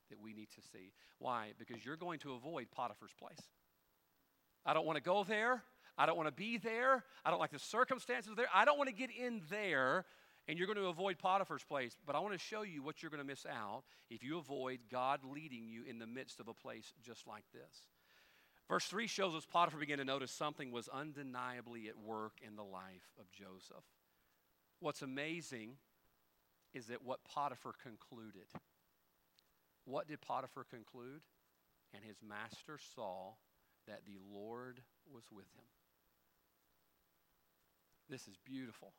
that 0.09 0.19
we 0.19 0.33
need 0.33 0.49
to 0.51 0.61
see. 0.61 0.93
Why? 1.19 1.53
Because 1.57 1.83
you're 1.83 1.97
going 1.97 2.19
to 2.19 2.33
avoid 2.33 2.67
Potiphar's 2.71 3.13
place. 3.17 3.41
I 4.65 4.73
don't 4.73 4.85
want 4.85 4.97
to 4.97 5.03
go 5.03 5.23
there. 5.23 5.63
I 5.97 6.05
don't 6.05 6.15
want 6.15 6.27
to 6.27 6.33
be 6.33 6.57
there. 6.57 7.03
I 7.25 7.31
don't 7.31 7.39
like 7.39 7.51
the 7.51 7.59
circumstances 7.59 8.33
there. 8.35 8.47
I 8.53 8.65
don't 8.65 8.77
want 8.77 8.89
to 8.89 8.95
get 8.95 9.09
in 9.09 9.41
there. 9.49 10.05
And 10.47 10.57
you're 10.57 10.67
going 10.67 10.77
to 10.77 10.87
avoid 10.87 11.17
Potiphar's 11.17 11.63
place. 11.63 11.97
But 12.05 12.15
I 12.15 12.19
want 12.19 12.33
to 12.33 12.39
show 12.39 12.61
you 12.61 12.81
what 12.83 13.01
you're 13.01 13.11
going 13.11 13.21
to 13.21 13.27
miss 13.27 13.45
out 13.45 13.83
if 14.09 14.23
you 14.23 14.37
avoid 14.37 14.79
God 14.89 15.21
leading 15.23 15.67
you 15.67 15.83
in 15.87 15.99
the 15.99 16.07
midst 16.07 16.39
of 16.39 16.47
a 16.47 16.53
place 16.53 16.93
just 17.03 17.27
like 17.27 17.43
this. 17.53 17.87
Verse 18.67 18.85
3 18.85 19.05
shows 19.07 19.35
us 19.35 19.45
Potiphar 19.45 19.79
began 19.79 19.97
to 19.97 20.05
notice 20.05 20.31
something 20.31 20.71
was 20.71 20.87
undeniably 20.87 21.89
at 21.89 21.97
work 21.97 22.33
in 22.45 22.55
the 22.55 22.63
life 22.63 23.11
of 23.19 23.29
Joseph. 23.31 23.83
What's 24.79 25.01
amazing 25.01 25.75
is 26.73 26.87
that 26.87 27.03
what 27.03 27.23
Potiphar 27.23 27.73
concluded. 27.81 28.47
What 29.85 30.07
did 30.07 30.21
Potiphar 30.21 30.65
conclude? 30.69 31.21
And 31.93 32.03
his 32.03 32.17
master 32.27 32.79
saw 32.95 33.33
that 33.87 34.01
the 34.05 34.17
Lord 34.33 34.81
was 35.11 35.23
with 35.31 35.47
him. 35.55 35.65
This 38.09 38.27
is 38.27 38.37
beautiful. 38.45 38.93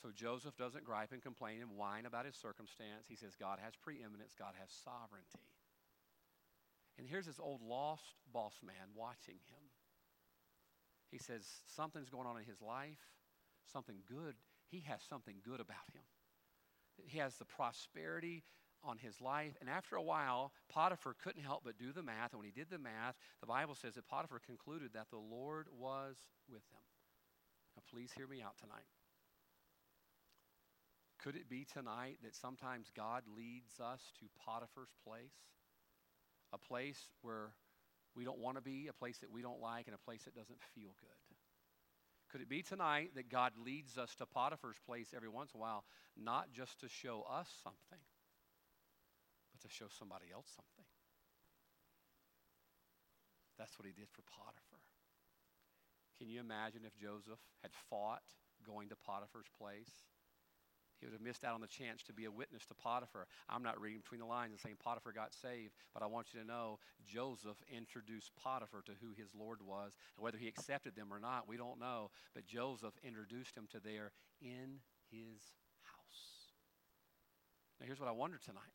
So 0.00 0.10
Joseph 0.14 0.56
doesn't 0.56 0.84
gripe 0.84 1.12
and 1.12 1.22
complain 1.22 1.60
and 1.60 1.76
whine 1.76 2.06
about 2.06 2.24
his 2.24 2.36
circumstance. 2.36 3.06
He 3.08 3.16
says 3.16 3.34
God 3.34 3.58
has 3.62 3.74
preeminence, 3.74 4.34
God 4.38 4.54
has 4.60 4.70
sovereignty. 4.70 5.48
And 6.98 7.06
here's 7.06 7.26
this 7.26 7.40
old 7.40 7.62
lost 7.62 8.14
boss 8.32 8.54
man 8.64 8.94
watching 8.94 9.38
him. 9.48 9.64
He 11.10 11.18
says, 11.18 11.46
Something's 11.66 12.10
going 12.10 12.26
on 12.26 12.36
in 12.36 12.44
his 12.44 12.60
life, 12.60 13.00
something 13.72 13.96
good. 14.06 14.34
He 14.70 14.80
has 14.86 15.00
something 15.08 15.36
good 15.44 15.60
about 15.60 15.88
him. 15.94 16.02
He 17.06 17.18
has 17.18 17.36
the 17.36 17.44
prosperity 17.44 18.44
on 18.84 18.98
his 18.98 19.20
life. 19.20 19.54
And 19.60 19.68
after 19.68 19.96
a 19.96 20.02
while, 20.02 20.52
Potiphar 20.68 21.14
couldn't 21.22 21.42
help 21.42 21.62
but 21.64 21.78
do 21.78 21.92
the 21.92 22.02
math. 22.02 22.32
And 22.32 22.38
when 22.38 22.46
he 22.46 22.52
did 22.52 22.70
the 22.70 22.78
math, 22.78 23.16
the 23.40 23.46
Bible 23.46 23.74
says 23.74 23.94
that 23.94 24.06
Potiphar 24.06 24.40
concluded 24.44 24.90
that 24.94 25.10
the 25.10 25.18
Lord 25.18 25.66
was 25.76 26.16
with 26.48 26.62
him. 26.70 26.80
Now, 27.76 27.82
please 27.90 28.12
hear 28.16 28.26
me 28.26 28.42
out 28.42 28.56
tonight. 28.58 28.86
Could 31.22 31.34
it 31.34 31.48
be 31.48 31.64
tonight 31.64 32.18
that 32.22 32.36
sometimes 32.36 32.92
God 32.96 33.24
leads 33.36 33.80
us 33.80 34.12
to 34.20 34.26
Potiphar's 34.44 34.94
place? 35.04 35.34
a 36.52 36.58
place 36.58 37.10
where 37.22 37.52
we 38.14 38.24
don't 38.24 38.38
want 38.38 38.56
to 38.56 38.62
be, 38.62 38.88
a 38.88 38.92
place 38.92 39.18
that 39.18 39.30
we 39.30 39.42
don't 39.42 39.60
like, 39.60 39.86
and 39.86 39.94
a 39.94 39.98
place 39.98 40.22
that 40.24 40.34
doesn't 40.34 40.58
feel 40.74 40.94
good? 41.00 41.27
Could 42.30 42.42
it 42.42 42.48
be 42.48 42.62
tonight 42.62 43.12
that 43.14 43.30
God 43.30 43.52
leads 43.64 43.96
us 43.96 44.14
to 44.16 44.26
Potiphar's 44.26 44.78
place 44.84 45.14
every 45.16 45.28
once 45.28 45.52
in 45.54 45.58
a 45.58 45.62
while, 45.62 45.84
not 46.16 46.52
just 46.52 46.80
to 46.80 46.88
show 46.88 47.24
us 47.30 47.48
something, 47.62 48.04
but 49.52 49.60
to 49.62 49.68
show 49.74 49.86
somebody 49.98 50.26
else 50.32 50.48
something? 50.54 50.84
That's 53.58 53.78
what 53.78 53.86
he 53.86 53.92
did 53.92 54.08
for 54.12 54.22
Potiphar. 54.22 54.78
Can 56.18 56.28
you 56.28 56.40
imagine 56.40 56.82
if 56.84 56.96
Joseph 56.96 57.40
had 57.62 57.72
fought 57.88 58.22
going 58.66 58.88
to 58.90 58.96
Potiphar's 58.96 59.50
place? 59.56 59.90
He 61.00 61.06
would 61.06 61.12
have 61.12 61.22
missed 61.22 61.44
out 61.44 61.54
on 61.54 61.60
the 61.60 61.68
chance 61.68 62.02
to 62.04 62.12
be 62.12 62.24
a 62.24 62.30
witness 62.30 62.66
to 62.66 62.74
Potiphar. 62.74 63.26
I'm 63.48 63.62
not 63.62 63.80
reading 63.80 64.00
between 64.00 64.20
the 64.20 64.26
lines 64.26 64.50
and 64.50 64.60
saying 64.60 64.76
Potiphar 64.82 65.12
got 65.12 65.32
saved, 65.32 65.72
but 65.94 66.02
I 66.02 66.06
want 66.06 66.28
you 66.32 66.40
to 66.40 66.46
know 66.46 66.78
Joseph 67.06 67.62
introduced 67.70 68.32
Potiphar 68.42 68.82
to 68.86 68.92
who 69.00 69.12
his 69.16 69.28
Lord 69.38 69.60
was. 69.62 69.92
And 70.16 70.24
whether 70.24 70.38
he 70.38 70.48
accepted 70.48 70.96
them 70.96 71.12
or 71.12 71.20
not, 71.20 71.48
we 71.48 71.56
don't 71.56 71.78
know. 71.78 72.10
But 72.34 72.46
Joseph 72.46 72.94
introduced 73.04 73.56
him 73.56 73.68
to 73.70 73.80
there 73.80 74.10
in 74.40 74.80
his 75.10 75.38
house. 75.82 76.52
Now, 77.78 77.86
here's 77.86 78.00
what 78.00 78.08
I 78.08 78.12
wonder 78.12 78.38
tonight. 78.44 78.74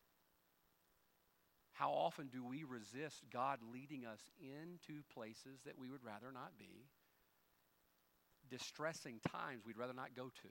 How 1.74 1.92
often 1.92 2.30
do 2.32 2.46
we 2.46 2.64
resist 2.64 3.24
God 3.34 3.60
leading 3.74 4.06
us 4.06 4.22
into 4.40 5.02
places 5.14 5.60
that 5.66 5.78
we 5.78 5.90
would 5.90 6.04
rather 6.04 6.32
not 6.32 6.52
be? 6.58 6.88
Distressing 8.50 9.20
times 9.28 9.64
we'd 9.66 9.78
rather 9.78 9.94
not 9.94 10.16
go 10.16 10.26
to 10.26 10.50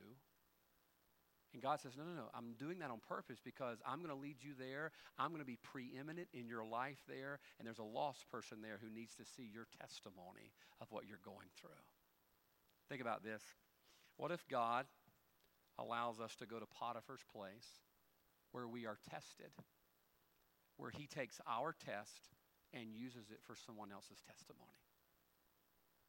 and 1.52 1.62
God 1.62 1.80
says, 1.80 1.92
No, 1.96 2.04
no, 2.04 2.14
no. 2.14 2.28
I'm 2.34 2.54
doing 2.58 2.78
that 2.78 2.90
on 2.90 3.00
purpose 3.06 3.38
because 3.44 3.78
I'm 3.86 3.98
going 3.98 4.10
to 4.10 4.16
lead 4.16 4.36
you 4.40 4.52
there. 4.58 4.92
I'm 5.18 5.28
going 5.28 5.40
to 5.40 5.46
be 5.46 5.58
preeminent 5.62 6.28
in 6.32 6.46
your 6.46 6.64
life 6.64 7.02
there. 7.08 7.40
And 7.58 7.66
there's 7.66 7.78
a 7.78 7.84
lost 7.84 8.30
person 8.30 8.58
there 8.62 8.78
who 8.82 8.90
needs 8.90 9.14
to 9.16 9.24
see 9.24 9.48
your 9.52 9.66
testimony 9.80 10.52
of 10.80 10.90
what 10.90 11.06
you're 11.06 11.22
going 11.24 11.48
through. 11.60 11.70
Think 12.88 13.00
about 13.00 13.22
this. 13.22 13.42
What 14.16 14.30
if 14.30 14.46
God 14.48 14.86
allows 15.78 16.20
us 16.20 16.34
to 16.36 16.46
go 16.46 16.58
to 16.58 16.66
Potiphar's 16.66 17.24
place 17.34 17.80
where 18.52 18.68
we 18.68 18.86
are 18.86 18.98
tested, 19.10 19.52
where 20.76 20.90
he 20.90 21.06
takes 21.06 21.40
our 21.46 21.74
test 21.74 22.28
and 22.72 22.94
uses 22.94 23.30
it 23.30 23.40
for 23.46 23.56
someone 23.56 23.92
else's 23.92 24.22
testimony? 24.26 24.80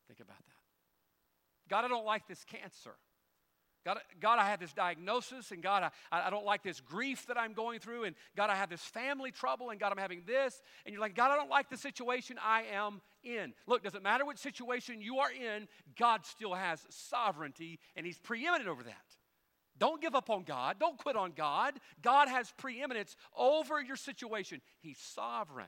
Think 0.08 0.20
about 0.20 0.44
that. 0.46 0.64
God, 1.70 1.86
I 1.86 1.88
don't 1.88 2.06
like 2.06 2.28
this 2.28 2.44
cancer. 2.44 2.96
God, 3.86 4.00
God, 4.22 4.40
I 4.40 4.46
have 4.46 4.62
this 4.62 4.72
diagnosis, 4.72 5.52
and 5.52 5.62
God, 5.62 5.92
I, 6.12 6.28
I 6.28 6.30
don't 6.30 6.46
like 6.46 6.64
this 6.64 6.80
grief 6.80 7.28
that 7.28 7.38
I'm 7.38 7.54
going 7.54 7.80
through, 7.80 8.06
and 8.06 8.16
God, 8.36 8.50
I 8.50 8.56
have 8.56 8.70
this 8.70 8.82
family 8.82 9.30
trouble, 9.30 9.72
and 9.72 9.80
God, 9.80 9.92
I'm 9.92 9.98
having 9.98 10.24
this. 10.26 10.62
And 10.86 10.94
you're 10.94 11.02
like, 11.02 11.16
God, 11.16 11.32
I 11.32 11.36
don't 11.36 11.50
like 11.50 11.70
the 11.70 11.78
situation 11.78 12.38
I 12.42 12.64
am 12.74 13.02
in. 13.24 13.54
Look, 13.68 13.84
doesn't 13.84 14.04
matter 14.04 14.26
what 14.26 14.40
situation 14.40 15.02
you 15.02 15.20
are 15.20 15.32
in, 15.32 15.68
God 16.00 16.26
still 16.26 16.54
has 16.54 16.86
sovereignty, 16.90 17.80
and 17.98 18.06
He's 18.06 18.18
preeminent 18.18 18.70
over 18.70 18.84
that. 18.84 18.96
Don't 19.78 20.02
give 20.02 20.16
up 20.16 20.30
on 20.30 20.44
God. 20.44 20.78
Don't 20.80 20.98
quit 20.98 21.18
on 21.18 21.34
God. 21.36 21.74
God 22.02 22.30
has 22.30 22.54
preeminence 22.58 23.18
over 23.38 23.82
your 23.82 23.98
situation, 23.98 24.62
He's 24.80 24.98
sovereign. 24.98 25.68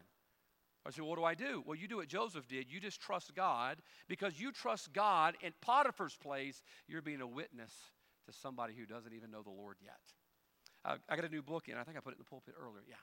I 0.85 0.91
said, 0.91 1.03
What 1.03 1.17
do 1.17 1.25
I 1.25 1.33
do? 1.33 1.63
Well, 1.65 1.75
you 1.75 1.89
do 1.89 1.97
what 1.97 2.07
Joseph 2.07 2.47
did. 2.47 2.71
You 2.71 2.79
just 2.79 3.01
trust 3.01 3.35
God. 3.35 3.79
Because 4.07 4.39
you 4.39 4.53
trust 4.53 4.93
God 4.93 5.35
in 5.41 5.51
Potiphar's 5.59 6.15
place, 6.15 6.61
you're 6.87 7.01
being 7.01 7.21
a 7.21 7.27
witness 7.27 7.73
to 8.25 8.33
somebody 8.33 8.73
who 8.77 8.85
doesn't 8.85 9.13
even 9.13 9.31
know 9.31 9.43
the 9.43 9.49
Lord 9.49 9.77
yet. 9.83 10.01
Uh, 10.83 10.97
I 11.09 11.15
got 11.15 11.25
a 11.25 11.29
new 11.29 11.41
book 11.41 11.67
in. 11.67 11.77
I 11.77 11.83
think 11.83 11.97
I 11.97 11.99
put 11.99 12.13
it 12.13 12.17
in 12.17 12.23
the 12.23 12.29
pulpit 12.29 12.55
earlier. 12.59 12.83
Yeah. 12.87 12.95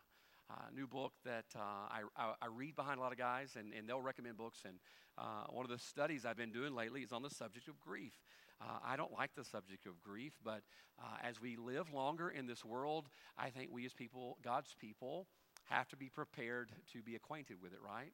Uh, 0.51 0.69
new 0.75 0.87
book 0.87 1.13
that 1.25 1.47
uh, 1.57 1.89
I, 1.89 2.03
I, 2.17 2.35
I, 2.43 2.47
read 2.47 2.77
behind 2.77 2.99
a 2.99 3.01
lot 3.01 3.13
of 3.13 3.17
guys, 3.17 3.57
and, 3.59 3.73
and 3.73 3.89
they'll 3.89 4.03
recommend 4.03 4.37
books. 4.37 4.59
And 4.67 4.77
uh, 5.17 5.45
one 5.51 5.65
of 5.65 5.71
the 5.71 5.79
studies 5.79 6.27
I've 6.27 6.37
been 6.37 6.53
doing 6.53 6.75
lately 6.75 7.01
is 7.01 7.13
on 7.13 7.23
the 7.23 7.31
subject 7.31 7.69
of 7.69 7.81
grief. 7.81 8.13
Uh, 8.61 8.79
I 8.85 8.97
don't 8.97 9.13
like 9.13 9.31
the 9.35 9.45
subject 9.45 9.87
of 9.87 10.03
grief, 10.03 10.35
but 10.45 10.63
uh, 11.01 11.17
as 11.23 11.41
we 11.41 11.57
live 11.57 11.93
longer 11.93 12.29
in 12.29 12.47
this 12.47 12.65
world, 12.65 13.09
I 13.39 13.51
think 13.51 13.71
we 13.73 13.87
as 13.87 13.95
people, 13.95 14.37
God's 14.43 14.75
people, 14.79 15.27
have 15.65 15.89
to 15.89 15.97
be 15.97 16.09
prepared 16.09 16.71
to 16.93 17.03
be 17.03 17.15
acquainted 17.15 17.57
with 17.63 17.73
it, 17.73 17.79
right? 17.85 18.13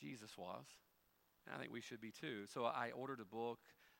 Jesus 0.00 0.36
was. 0.38 0.64
And 1.46 1.54
I 1.54 1.58
think 1.58 1.72
we 1.72 1.80
should 1.80 2.00
be 2.00 2.12
too. 2.12 2.44
So 2.52 2.64
I 2.64 2.90
ordered 2.94 3.20
a 3.20 3.24
book, 3.24 3.58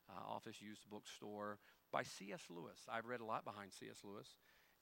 uh, 0.08 0.32
Office 0.32 0.60
Used 0.60 0.88
Bookstore, 0.90 1.58
by 1.92 2.02
C.S. 2.02 2.42
Lewis. 2.48 2.78
I've 2.90 3.06
read 3.06 3.20
a 3.20 3.24
lot 3.24 3.44
behind 3.44 3.72
C.S. 3.72 3.98
Lewis, 4.04 4.28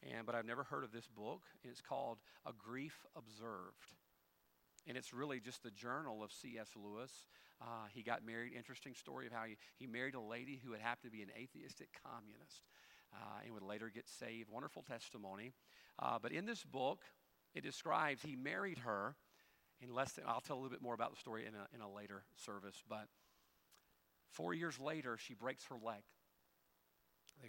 and, 0.03 0.27
but 0.27 0.35
I've 0.35 0.47
never 0.47 0.65
heard 0.65 0.85
of 0.85 0.93
this 0.93 1.07
book. 1.09 1.43
It's 1.65 1.81
called 1.81 2.19
A 2.47 2.53
Grief 2.53 3.07
Observed. 3.17 3.93
And 4.87 4.97
it's 4.97 5.13
really 5.13 5.41
just 5.41 5.63
the 5.63 5.71
journal 5.71 6.23
of 6.23 6.33
C.S. 6.33 6.69
Lewis. 6.77 7.11
Uh, 7.61 7.87
he 7.93 8.03
got 8.03 8.25
married, 8.25 8.53
interesting 8.57 8.95
story 8.95 9.27
of 9.27 9.33
how 9.33 9.45
he, 9.45 9.57
he 9.77 9.87
married 9.87 10.15
a 10.15 10.21
lady 10.21 10.61
who 10.63 10.71
would 10.71 10.81
have 10.81 11.01
to 11.01 11.11
be 11.11 11.23
an 11.23 11.29
atheistic 11.37 11.89
communist 12.05 12.63
uh, 13.13 13.41
and 13.45 13.53
would 13.53 13.63
later 13.63 13.91
get 13.93 14.09
saved. 14.09 14.49
Wonderful 14.51 14.83
testimony. 14.83 15.53
Uh, 15.99 16.19
but 16.23 16.33
in 16.33 16.47
this 16.47 16.65
book, 16.65 17.01
it 17.55 17.63
describes 17.63 18.23
he 18.23 18.37
married 18.37 18.79
her 18.79 19.17
in 19.81 19.95
less 19.95 20.13
than, 20.13 20.25
I'll 20.27 20.41
tell 20.41 20.57
a 20.57 20.61
little 20.61 20.71
bit 20.71 20.83
more 20.83 20.95
about 20.95 21.11
the 21.11 21.21
story 21.21 21.47
in 21.47 21.55
a, 21.55 21.67
in 21.75 21.81
a 21.81 21.91
later 21.91 22.25
service, 22.37 22.83
but 22.89 23.07
four 24.31 24.55
years 24.55 24.79
later, 24.79 25.17
she 25.17 25.35
breaks 25.35 25.65
her 25.67 25.77
leg. 25.81 26.03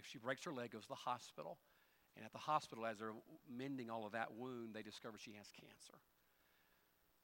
She 0.02 0.18
breaks 0.18 0.44
her 0.44 0.52
leg, 0.52 0.72
goes 0.72 0.82
to 0.82 0.88
the 0.88 0.94
hospital, 0.94 1.58
and 2.16 2.24
at 2.24 2.32
the 2.32 2.38
hospital, 2.38 2.86
as 2.86 2.98
they're 2.98 3.14
mending 3.48 3.90
all 3.90 4.06
of 4.06 4.12
that 4.12 4.34
wound, 4.34 4.74
they 4.74 4.82
discover 4.82 5.18
she 5.18 5.32
has 5.38 5.50
cancer. 5.52 5.98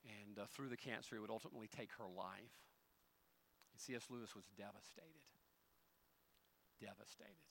And 0.06 0.38
uh, 0.38 0.46
through 0.54 0.68
the 0.68 0.76
cancer, 0.76 1.16
it 1.16 1.20
would 1.20 1.30
ultimately 1.30 1.68
take 1.68 1.90
her 1.98 2.06
life. 2.06 2.54
And 3.74 3.80
C.S. 3.80 4.06
Lewis 4.10 4.34
was 4.34 4.46
devastated. 4.56 5.26
Devastated. 6.80 7.50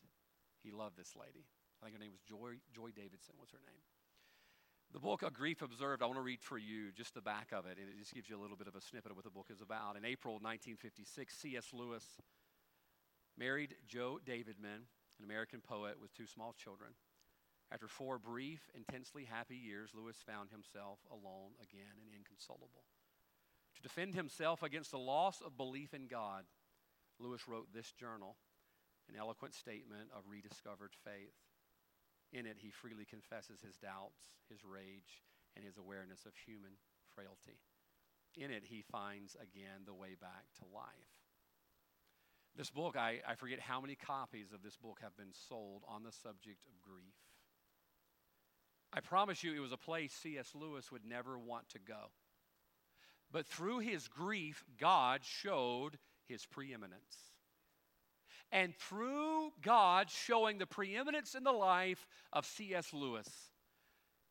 He 0.63 0.71
loved 0.71 0.97
this 0.97 1.13
lady. 1.19 1.45
I 1.81 1.85
think 1.85 1.97
her 1.97 2.03
name 2.03 2.15
was 2.15 2.23
Joy, 2.23 2.57
Joy 2.73 2.95
Davidson 2.95 3.35
was 3.39 3.51
her 3.51 3.59
name. 3.67 3.83
The 4.93 4.99
book, 4.99 5.23
A 5.23 5.29
Grief 5.29 5.61
Observed, 5.61 6.01
I 6.01 6.05
want 6.05 6.17
to 6.17 6.23
read 6.23 6.41
for 6.41 6.57
you 6.57 6.91
just 6.95 7.13
the 7.13 7.21
back 7.21 7.51
of 7.51 7.65
it, 7.65 7.77
and 7.77 7.89
it 7.89 7.99
just 7.99 8.13
gives 8.13 8.29
you 8.29 8.37
a 8.37 8.41
little 8.41 8.55
bit 8.55 8.67
of 8.67 8.75
a 8.75 8.81
snippet 8.81 9.11
of 9.11 9.17
what 9.17 9.25
the 9.25 9.31
book 9.31 9.47
is 9.51 9.59
about. 9.59 9.97
In 9.97 10.05
April 10.05 10.35
1956, 10.35 11.35
C.S. 11.35 11.67
Lewis 11.73 12.05
married 13.37 13.75
Joy 13.87 14.17
Davidman, 14.25 14.87
an 15.19 15.25
American 15.25 15.61
poet 15.61 15.95
with 16.01 16.13
two 16.13 16.27
small 16.27 16.53
children. 16.53 16.91
After 17.71 17.87
four 17.87 18.19
brief, 18.19 18.69
intensely 18.75 19.25
happy 19.25 19.55
years, 19.55 19.91
Lewis 19.93 20.17
found 20.25 20.49
himself 20.49 20.99
alone 21.11 21.57
again 21.61 21.97
and 21.99 22.13
inconsolable. 22.13 22.85
To 23.75 23.81
defend 23.81 24.15
himself 24.15 24.63
against 24.63 24.91
the 24.91 24.99
loss 24.99 25.41
of 25.41 25.57
belief 25.57 25.93
in 25.93 26.07
God, 26.07 26.45
Lewis 27.19 27.47
wrote 27.47 27.73
this 27.73 27.91
journal, 27.91 28.37
an 29.09 29.15
eloquent 29.17 29.53
statement 29.53 30.09
of 30.15 30.23
rediscovered 30.29 30.93
faith. 31.03 31.35
In 32.31 32.45
it, 32.45 32.57
he 32.59 32.69
freely 32.69 33.05
confesses 33.05 33.61
his 33.61 33.77
doubts, 33.77 34.39
his 34.49 34.63
rage, 34.63 35.23
and 35.55 35.65
his 35.65 35.77
awareness 35.77 36.25
of 36.25 36.33
human 36.35 36.73
frailty. 37.13 37.59
In 38.37 38.51
it, 38.51 38.63
he 38.65 38.81
finds 38.81 39.35
again 39.35 39.85
the 39.85 39.93
way 39.93 40.15
back 40.19 40.51
to 40.59 40.65
life. 40.73 41.14
This 42.55 42.69
book, 42.69 42.95
I, 42.97 43.19
I 43.27 43.35
forget 43.35 43.59
how 43.59 43.81
many 43.81 43.95
copies 43.95 44.53
of 44.53 44.63
this 44.63 44.77
book 44.77 44.99
have 45.01 45.15
been 45.17 45.33
sold 45.49 45.83
on 45.87 46.03
the 46.03 46.11
subject 46.11 46.65
of 46.67 46.81
grief. 46.81 47.15
I 48.93 49.01
promise 49.01 49.43
you, 49.43 49.53
it 49.53 49.59
was 49.59 49.73
a 49.73 49.77
place 49.77 50.13
C.S. 50.13 50.51
Lewis 50.55 50.89
would 50.89 51.05
never 51.05 51.37
want 51.37 51.67
to 51.69 51.79
go. 51.79 52.11
But 53.29 53.45
through 53.45 53.79
his 53.79 54.07
grief, 54.07 54.63
God 54.79 55.21
showed 55.25 55.97
his 56.27 56.45
preeminence. 56.45 57.33
And 58.51 58.73
through 58.75 59.51
God 59.61 60.09
showing 60.09 60.57
the 60.57 60.65
preeminence 60.65 61.35
in 61.35 61.43
the 61.43 61.51
life 61.51 62.07
of 62.31 62.45
C.S. 62.45 62.93
Lewis, 62.93 63.27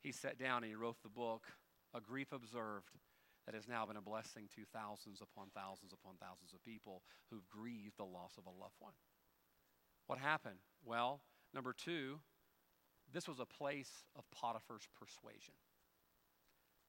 he 0.00 0.12
sat 0.12 0.38
down 0.38 0.62
and 0.62 0.70
he 0.70 0.76
wrote 0.76 1.02
the 1.02 1.10
book, 1.10 1.42
A 1.92 2.00
Grief 2.00 2.32
Observed, 2.32 2.90
that 3.46 3.54
has 3.54 3.68
now 3.68 3.84
been 3.86 3.96
a 3.96 4.02
blessing 4.02 4.48
to 4.54 4.62
thousands 4.72 5.20
upon 5.20 5.48
thousands 5.54 5.92
upon 5.92 6.14
thousands 6.20 6.52
of 6.54 6.64
people 6.64 7.02
who've 7.30 7.48
grieved 7.50 7.98
the 7.98 8.04
loss 8.04 8.32
of 8.38 8.46
a 8.46 8.50
loved 8.50 8.76
one. 8.78 8.94
What 10.06 10.18
happened? 10.18 10.58
Well, 10.84 11.20
number 11.54 11.72
two, 11.72 12.20
this 13.12 13.28
was 13.28 13.40
a 13.40 13.46
place 13.46 14.04
of 14.16 14.24
Potiphar's 14.30 14.88
persuasion. 14.98 15.54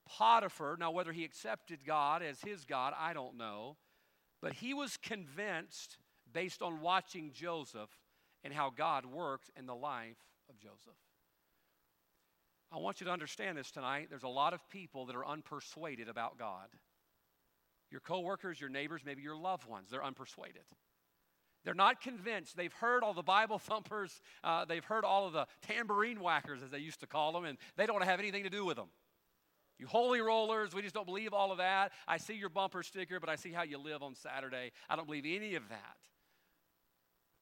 Potiphar, 0.08 0.76
now 0.78 0.90
whether 0.90 1.12
he 1.12 1.24
accepted 1.24 1.84
God 1.84 2.22
as 2.22 2.40
his 2.40 2.64
God, 2.64 2.94
I 2.98 3.12
don't 3.12 3.36
know, 3.36 3.76
but 4.40 4.54
he 4.54 4.72
was 4.72 4.96
convinced 4.96 5.98
based 6.32 6.62
on 6.62 6.80
watching 6.80 7.32
Joseph 7.32 7.90
and 8.44 8.52
how 8.52 8.70
God 8.70 9.04
worked 9.04 9.50
in 9.58 9.66
the 9.66 9.74
life 9.74 10.18
of 10.48 10.58
Joseph. 10.58 10.94
I 12.72 12.78
want 12.78 13.00
you 13.00 13.06
to 13.06 13.12
understand 13.12 13.56
this 13.56 13.70
tonight. 13.70 14.08
There's 14.10 14.24
a 14.24 14.28
lot 14.28 14.52
of 14.52 14.68
people 14.68 15.06
that 15.06 15.16
are 15.16 15.24
unpersuaded 15.24 16.08
about 16.08 16.38
God. 16.38 16.68
Your 17.90 18.00
coworkers, 18.00 18.60
your 18.60 18.70
neighbors, 18.70 19.02
maybe 19.04 19.22
your 19.22 19.36
loved 19.36 19.68
ones, 19.68 19.88
they're 19.90 20.02
unpersuaded. 20.02 20.66
They're 21.64 21.74
not 21.74 22.00
convinced. 22.00 22.56
They've 22.56 22.72
heard 22.72 23.02
all 23.02 23.14
the 23.14 23.22
Bible 23.22 23.58
thumpers, 23.60 24.20
uh, 24.42 24.64
they've 24.64 24.84
heard 24.84 25.04
all 25.04 25.26
of 25.26 25.32
the 25.32 25.46
tambourine 25.62 26.20
whackers, 26.20 26.62
as 26.62 26.70
they 26.70 26.78
used 26.78 27.00
to 27.00 27.06
call 27.06 27.32
them, 27.32 27.44
and 27.44 27.58
they 27.76 27.86
don't 27.86 28.04
have 28.04 28.18
anything 28.18 28.44
to 28.44 28.50
do 28.50 28.64
with 28.64 28.76
them. 28.76 28.88
You 29.78 29.86
holy 29.86 30.20
rollers, 30.20 30.74
we 30.74 30.80
just 30.80 30.94
don't 30.94 31.06
believe 31.06 31.34
all 31.34 31.52
of 31.52 31.58
that. 31.58 31.92
I 32.08 32.16
see 32.16 32.34
your 32.34 32.48
bumper 32.48 32.82
sticker, 32.82 33.20
but 33.20 33.28
I 33.28 33.36
see 33.36 33.52
how 33.52 33.62
you 33.62 33.78
live 33.78 34.02
on 34.02 34.14
Saturday. 34.14 34.72
I 34.88 34.96
don't 34.96 35.06
believe 35.06 35.26
any 35.26 35.54
of 35.54 35.68
that. 35.68 35.96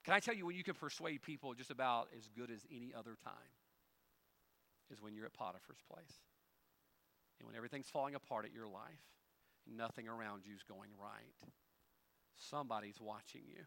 Can 0.05 0.14
I 0.14 0.20
tell 0.20 0.35
you 0.35 0.45
when 0.45 0.57
you 0.57 0.64
can 0.64 0.75
persuade 0.75 1.22
people 1.22 1.55
just 1.55 1.70
about 1.70 2.09
as 2.16 2.29
good 2.37 2.51
as 2.51 2.66
any 2.70 2.93
other 2.93 3.16
time? 3.22 3.33
Is 4.91 5.01
when 5.01 5.14
you're 5.14 5.26
at 5.26 5.32
Potiphar's 5.32 5.82
place. 5.91 6.20
And 7.41 7.47
when 7.47 7.57
everything's 7.57 7.89
falling 7.89 8.14
apart 8.14 8.45
at 8.45 8.53
your 8.53 8.68
life, 8.68 9.03
nothing 9.66 10.09
around 10.09 10.43
you 10.47 10.55
is 10.55 10.62
going 10.62 10.91
right. 11.01 11.51
Somebody's 12.37 13.01
watching 13.01 13.43
you. 13.47 13.64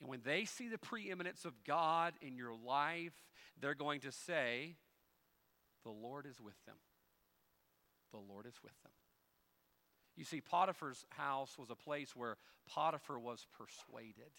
And 0.00 0.08
when 0.08 0.20
they 0.24 0.44
see 0.44 0.68
the 0.68 0.78
preeminence 0.78 1.44
of 1.44 1.52
God 1.64 2.14
in 2.20 2.36
your 2.36 2.54
life, 2.54 3.12
they're 3.60 3.74
going 3.74 4.00
to 4.00 4.12
say, 4.12 4.76
The 5.84 5.90
Lord 5.90 6.26
is 6.26 6.40
with 6.40 6.56
them. 6.66 6.76
The 8.12 8.18
Lord 8.18 8.46
is 8.46 8.62
with 8.62 8.80
them. 8.82 8.92
You 10.16 10.24
see, 10.24 10.40
Potiphar's 10.40 11.04
house 11.10 11.58
was 11.58 11.70
a 11.70 11.74
place 11.74 12.14
where 12.14 12.36
Potiphar 12.68 13.18
was 13.18 13.46
persuaded. 13.52 14.30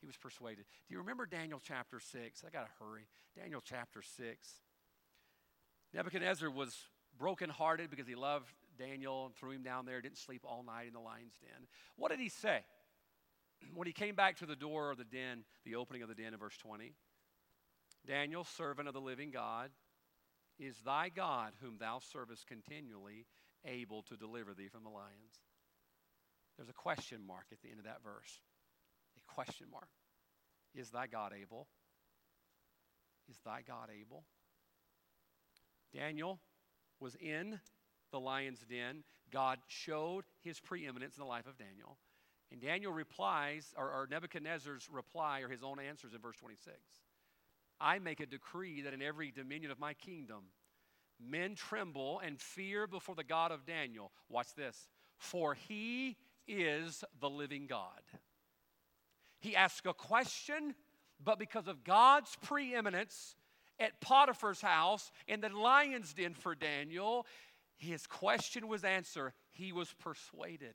He 0.00 0.06
was 0.06 0.16
persuaded. 0.16 0.64
Do 0.88 0.94
you 0.94 0.98
remember 0.98 1.26
Daniel 1.26 1.60
chapter 1.62 2.00
6? 2.00 2.44
I 2.46 2.50
got 2.50 2.66
to 2.66 2.84
hurry. 2.84 3.06
Daniel 3.36 3.62
chapter 3.64 4.02
6. 4.02 4.48
Nebuchadnezzar 5.94 6.50
was 6.50 6.76
brokenhearted 7.18 7.90
because 7.90 8.06
he 8.06 8.14
loved 8.14 8.46
Daniel 8.78 9.26
and 9.26 9.34
threw 9.34 9.50
him 9.50 9.62
down 9.62 9.86
there, 9.86 10.00
didn't 10.00 10.18
sleep 10.18 10.42
all 10.44 10.62
night 10.62 10.86
in 10.86 10.92
the 10.92 11.00
lion's 11.00 11.34
den. 11.40 11.66
What 11.96 12.10
did 12.10 12.20
he 12.20 12.28
say? 12.28 12.60
when 13.74 13.86
he 13.86 13.92
came 13.92 14.14
back 14.14 14.38
to 14.38 14.46
the 14.46 14.56
door 14.56 14.90
of 14.90 14.98
the 14.98 15.04
den, 15.04 15.44
the 15.64 15.76
opening 15.76 16.02
of 16.02 16.08
the 16.08 16.14
den 16.14 16.32
in 16.32 16.38
verse 16.38 16.56
20, 16.58 16.94
Daniel, 18.06 18.44
servant 18.44 18.88
of 18.88 18.94
the 18.94 19.00
living 19.00 19.30
God, 19.30 19.70
is 20.58 20.76
thy 20.84 21.08
God, 21.08 21.52
whom 21.60 21.76
thou 21.78 22.00
servest 22.12 22.46
continually, 22.46 23.26
able 23.64 24.02
to 24.02 24.16
deliver 24.16 24.54
thee 24.54 24.68
from 24.68 24.82
the 24.82 24.90
lions? 24.90 25.40
There's 26.56 26.68
a 26.68 26.74
question 26.74 27.20
mark 27.26 27.46
at 27.52 27.62
the 27.62 27.70
end 27.70 27.78
of 27.78 27.84
that 27.84 28.02
verse. 28.02 28.40
A 29.16 29.32
question 29.32 29.66
mark. 29.70 29.88
Is 30.74 30.90
thy 30.90 31.06
God 31.06 31.32
able? 31.40 31.68
Is 33.30 33.36
thy 33.44 33.62
God 33.66 33.88
able? 33.98 34.24
Daniel 35.94 36.40
was 37.00 37.14
in 37.16 37.60
the 38.10 38.20
lion's 38.20 38.60
den. 38.60 39.04
God 39.30 39.58
showed 39.66 40.24
his 40.42 40.60
preeminence 40.60 41.16
in 41.16 41.22
the 41.22 41.28
life 41.28 41.46
of 41.46 41.58
Daniel. 41.58 41.98
And 42.50 42.60
Daniel 42.60 42.92
replies, 42.92 43.72
or, 43.76 43.86
or 43.86 44.08
Nebuchadnezzar's 44.10 44.88
reply, 44.92 45.40
or 45.40 45.48
his 45.48 45.62
own 45.62 45.80
answers 45.80 46.12
in 46.12 46.20
verse 46.20 46.36
26. 46.36 46.76
I 47.80 47.98
make 47.98 48.20
a 48.20 48.26
decree 48.26 48.82
that 48.82 48.92
in 48.92 49.02
every 49.02 49.30
dominion 49.30 49.72
of 49.72 49.80
my 49.80 49.94
kingdom, 49.94 50.44
men 51.18 51.54
tremble 51.54 52.20
and 52.20 52.38
fear 52.38 52.86
before 52.86 53.14
the 53.14 53.24
God 53.24 53.52
of 53.52 53.64
Daniel. 53.64 54.12
Watch 54.28 54.54
this. 54.54 54.86
For 55.16 55.54
he 55.54 56.16
is 56.46 57.04
the 57.20 57.30
living 57.30 57.66
God. 57.66 58.02
He 59.40 59.56
asks 59.56 59.86
a 59.86 59.94
question, 59.94 60.74
but 61.22 61.38
because 61.38 61.66
of 61.68 61.84
God's 61.84 62.36
preeminence 62.42 63.34
at 63.82 64.00
Potiphar's 64.00 64.60
house 64.60 65.10
in 65.26 65.40
the 65.40 65.48
lion's 65.48 66.14
den 66.14 66.34
for 66.34 66.54
Daniel, 66.54 67.26
his 67.76 68.06
question 68.06 68.68
was 68.68 68.84
answered. 68.84 69.32
He 69.50 69.72
was 69.72 69.92
persuaded. 69.98 70.74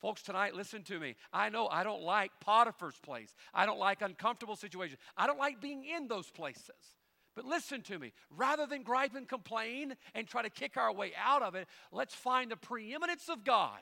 Folks, 0.00 0.22
tonight, 0.22 0.54
listen 0.54 0.82
to 0.84 1.00
me. 1.00 1.16
I 1.32 1.48
know 1.48 1.66
I 1.66 1.82
don't 1.82 2.02
like 2.02 2.30
Potiphar's 2.40 2.98
place. 3.02 3.34
I 3.54 3.64
don't 3.64 3.78
like 3.78 4.02
uncomfortable 4.02 4.56
situations. 4.56 5.00
I 5.16 5.26
don't 5.26 5.38
like 5.38 5.62
being 5.62 5.84
in 5.84 6.08
those 6.08 6.30
places. 6.30 6.94
But 7.34 7.46
listen 7.46 7.80
to 7.82 7.98
me. 7.98 8.12
Rather 8.30 8.66
than 8.66 8.82
gripe 8.82 9.14
and 9.14 9.26
complain 9.26 9.96
and 10.14 10.28
try 10.28 10.42
to 10.42 10.50
kick 10.50 10.76
our 10.76 10.92
way 10.92 11.12
out 11.18 11.42
of 11.42 11.54
it, 11.54 11.66
let's 11.90 12.14
find 12.14 12.50
the 12.50 12.56
preeminence 12.56 13.28
of 13.28 13.44
God 13.44 13.80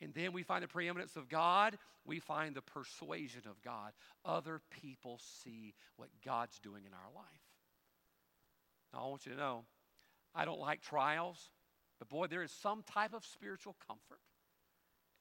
And 0.00 0.12
then 0.12 0.32
we 0.32 0.42
find 0.42 0.62
the 0.62 0.68
preeminence 0.68 1.16
of 1.16 1.28
God, 1.28 1.78
we 2.04 2.20
find 2.20 2.54
the 2.54 2.62
persuasion 2.62 3.42
of 3.48 3.60
God. 3.62 3.92
Other 4.24 4.60
people 4.82 5.18
see 5.42 5.74
what 5.96 6.08
God's 6.24 6.58
doing 6.58 6.84
in 6.84 6.92
our 6.92 7.10
life. 7.14 7.24
Now, 8.92 9.06
I 9.06 9.08
want 9.08 9.26
you 9.26 9.32
to 9.32 9.38
know, 9.38 9.64
I 10.34 10.44
don't 10.44 10.60
like 10.60 10.82
trials, 10.82 11.50
but 11.98 12.08
boy, 12.08 12.26
there 12.26 12.42
is 12.42 12.52
some 12.52 12.82
type 12.82 13.14
of 13.14 13.24
spiritual 13.24 13.74
comfort 13.86 14.20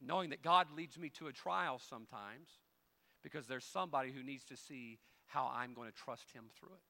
knowing 0.01 0.31
that 0.31 0.41
God 0.41 0.67
leads 0.75 0.99
me 0.99 1.09
to 1.11 1.27
a 1.27 1.31
trial 1.31 1.79
sometimes 1.89 2.49
because 3.23 3.47
there's 3.47 3.63
somebody 3.63 4.11
who 4.11 4.23
needs 4.23 4.43
to 4.45 4.57
see 4.57 4.99
how 5.25 5.51
I'm 5.53 5.73
going 5.73 5.89
to 5.89 5.95
trust 5.95 6.31
Him 6.33 6.45
through 6.59 6.73
it. 6.73 6.83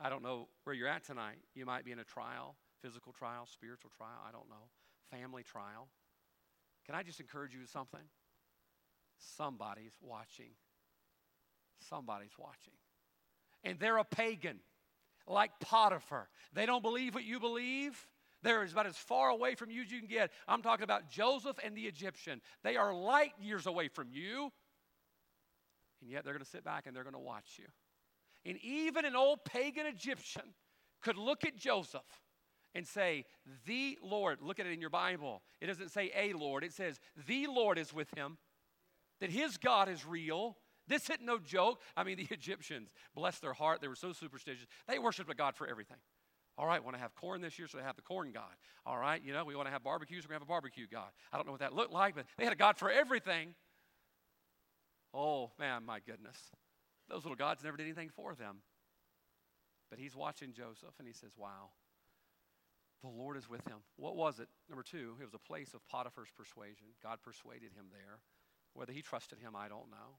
I 0.00 0.08
don't 0.08 0.22
know 0.22 0.48
where 0.64 0.74
you're 0.74 0.88
at 0.88 1.04
tonight. 1.04 1.38
You 1.54 1.66
might 1.66 1.84
be 1.84 1.92
in 1.92 1.98
a 1.98 2.04
trial, 2.04 2.56
physical 2.82 3.12
trial, 3.12 3.46
spiritual 3.50 3.90
trial, 3.96 4.18
I 4.26 4.32
don't 4.32 4.48
know, 4.48 4.68
family 5.10 5.42
trial. 5.42 5.88
Can 6.86 6.94
I 6.94 7.02
just 7.02 7.20
encourage 7.20 7.54
you 7.54 7.60
with 7.60 7.70
something? 7.70 8.00
Somebody's 9.36 9.94
watching. 10.00 10.50
Somebody's 11.88 12.36
watching. 12.38 12.74
And 13.64 13.78
they're 13.78 13.98
a 13.98 14.04
pagan, 14.04 14.58
like 15.26 15.52
Potiphar. 15.60 16.28
They 16.52 16.66
don't 16.66 16.82
believe 16.82 17.14
what 17.14 17.24
you 17.24 17.38
believe. 17.38 18.08
They're 18.42 18.64
about 18.64 18.86
as 18.86 18.96
far 18.96 19.28
away 19.28 19.54
from 19.54 19.70
you 19.70 19.82
as 19.82 19.92
you 19.92 20.00
can 20.00 20.08
get. 20.08 20.32
I'm 20.48 20.62
talking 20.62 20.82
about 20.82 21.08
Joseph 21.08 21.58
and 21.62 21.76
the 21.76 21.82
Egyptian. 21.82 22.40
They 22.64 22.76
are 22.76 22.92
light 22.92 23.32
years 23.40 23.66
away 23.66 23.88
from 23.88 24.08
you. 24.10 24.50
And 26.00 26.10
yet 26.10 26.24
they're 26.24 26.34
going 26.34 26.44
to 26.44 26.50
sit 26.50 26.64
back 26.64 26.86
and 26.86 26.96
they're 26.96 27.04
going 27.04 27.14
to 27.14 27.20
watch 27.20 27.58
you. 27.58 27.66
And 28.44 28.58
even 28.64 29.04
an 29.04 29.14
old 29.14 29.44
pagan 29.44 29.86
Egyptian 29.86 30.42
could 31.02 31.16
look 31.16 31.44
at 31.44 31.56
Joseph 31.56 32.02
and 32.74 32.86
say, 32.86 33.24
The 33.66 33.98
Lord, 34.02 34.38
look 34.40 34.60
at 34.60 34.66
it 34.66 34.72
in 34.72 34.80
your 34.80 34.90
Bible. 34.90 35.42
It 35.60 35.66
doesn't 35.66 35.90
say 35.90 36.10
a 36.16 36.32
Lord, 36.32 36.64
it 36.64 36.72
says, 36.72 37.00
The 37.26 37.46
Lord 37.46 37.78
is 37.78 37.92
with 37.92 38.08
him, 38.16 38.38
that 39.20 39.30
his 39.30 39.56
God 39.56 39.88
is 39.88 40.06
real. 40.06 40.56
This 40.88 41.04
isn't 41.04 41.24
no 41.24 41.38
joke. 41.38 41.80
I 41.96 42.04
mean, 42.04 42.16
the 42.28 42.28
Egyptians, 42.30 42.90
bless 43.14 43.38
their 43.38 43.52
heart, 43.52 43.80
they 43.80 43.88
were 43.88 43.94
so 43.94 44.12
superstitious. 44.12 44.66
They 44.88 44.98
worshiped 44.98 45.30
a 45.30 45.34
God 45.34 45.56
for 45.56 45.66
everything. 45.66 45.98
All 46.58 46.66
right, 46.66 46.84
want 46.84 46.96
to 46.96 47.00
have 47.00 47.14
corn 47.14 47.40
this 47.40 47.58
year, 47.58 47.66
so 47.66 47.78
they 47.78 47.84
have 47.84 47.96
the 47.96 48.02
corn 48.02 48.30
God. 48.32 48.52
All 48.84 48.98
right, 48.98 49.22
you 49.24 49.32
know, 49.32 49.44
we 49.44 49.56
want 49.56 49.68
to 49.68 49.72
have 49.72 49.82
barbecues, 49.82 50.24
we're 50.24 50.28
going 50.28 50.40
to 50.40 50.44
have 50.44 50.48
a 50.48 50.52
barbecue 50.52 50.86
God. 50.90 51.08
I 51.32 51.36
don't 51.36 51.46
know 51.46 51.52
what 51.52 51.60
that 51.60 51.74
looked 51.74 51.92
like, 51.92 52.14
but 52.14 52.26
they 52.36 52.44
had 52.44 52.52
a 52.52 52.56
God 52.56 52.76
for 52.76 52.90
everything. 52.90 53.54
Oh, 55.14 55.50
man, 55.58 55.84
my 55.84 56.00
goodness. 56.00 56.36
Those 57.08 57.24
little 57.24 57.36
gods 57.36 57.64
never 57.64 57.76
did 57.76 57.84
anything 57.84 58.10
for 58.10 58.34
them. 58.34 58.58
But 59.90 59.98
he's 59.98 60.16
watching 60.16 60.52
Joseph 60.52 60.94
and 60.98 61.06
he 61.06 61.12
says, 61.12 61.32
Wow, 61.36 61.70
the 63.02 63.08
Lord 63.08 63.36
is 63.36 63.48
with 63.48 63.66
him. 63.66 63.78
What 63.96 64.16
was 64.16 64.38
it? 64.38 64.48
Number 64.68 64.82
two, 64.82 65.16
it 65.20 65.24
was 65.24 65.34
a 65.34 65.38
place 65.38 65.74
of 65.74 65.86
Potiphar's 65.86 66.30
persuasion. 66.36 66.86
God 67.02 67.18
persuaded 67.22 67.72
him 67.74 67.86
there. 67.90 68.20
Whether 68.74 68.92
he 68.92 69.02
trusted 69.02 69.38
him, 69.38 69.54
I 69.56 69.68
don't 69.68 69.90
know. 69.90 70.16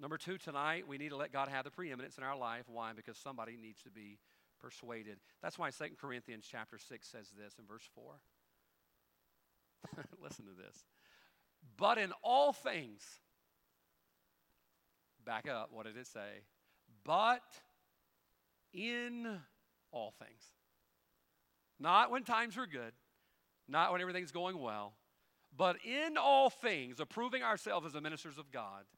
Number 0.00 0.16
two, 0.16 0.38
tonight, 0.38 0.88
we 0.88 0.96
need 0.96 1.10
to 1.10 1.16
let 1.16 1.32
God 1.32 1.48
have 1.48 1.64
the 1.64 1.70
preeminence 1.70 2.18
in 2.18 2.24
our 2.24 2.36
life. 2.36 2.64
Why? 2.68 2.92
Because 2.94 3.18
somebody 3.18 3.56
needs 3.60 3.82
to 3.82 3.90
be 3.90 4.18
persuaded. 4.60 5.18
That's 5.42 5.58
why 5.58 5.70
2 5.70 5.84
Corinthians 6.00 6.46
chapter 6.50 6.78
6 6.78 7.06
says 7.06 7.28
this 7.36 7.54
in 7.58 7.66
verse 7.66 7.88
4. 7.94 8.14
Listen 10.22 10.46
to 10.46 10.52
this. 10.52 10.84
But 11.76 11.98
in 11.98 12.12
all 12.22 12.52
things, 12.52 13.02
back 15.24 15.48
up, 15.48 15.70
what 15.72 15.86
did 15.86 15.96
it 15.96 16.06
say? 16.06 16.42
But 17.04 17.42
in 18.72 19.40
all 19.92 20.12
things. 20.18 20.42
Not 21.80 22.10
when 22.10 22.24
times 22.24 22.56
are 22.56 22.66
good, 22.66 22.92
not 23.68 23.92
when 23.92 24.00
everything's 24.00 24.32
going 24.32 24.58
well, 24.58 24.94
but 25.56 25.76
in 25.84 26.16
all 26.16 26.50
things, 26.50 27.00
approving 27.00 27.42
ourselves 27.42 27.86
as 27.86 27.92
the 27.92 28.00
ministers 28.00 28.38
of 28.38 28.50
God. 28.50 28.84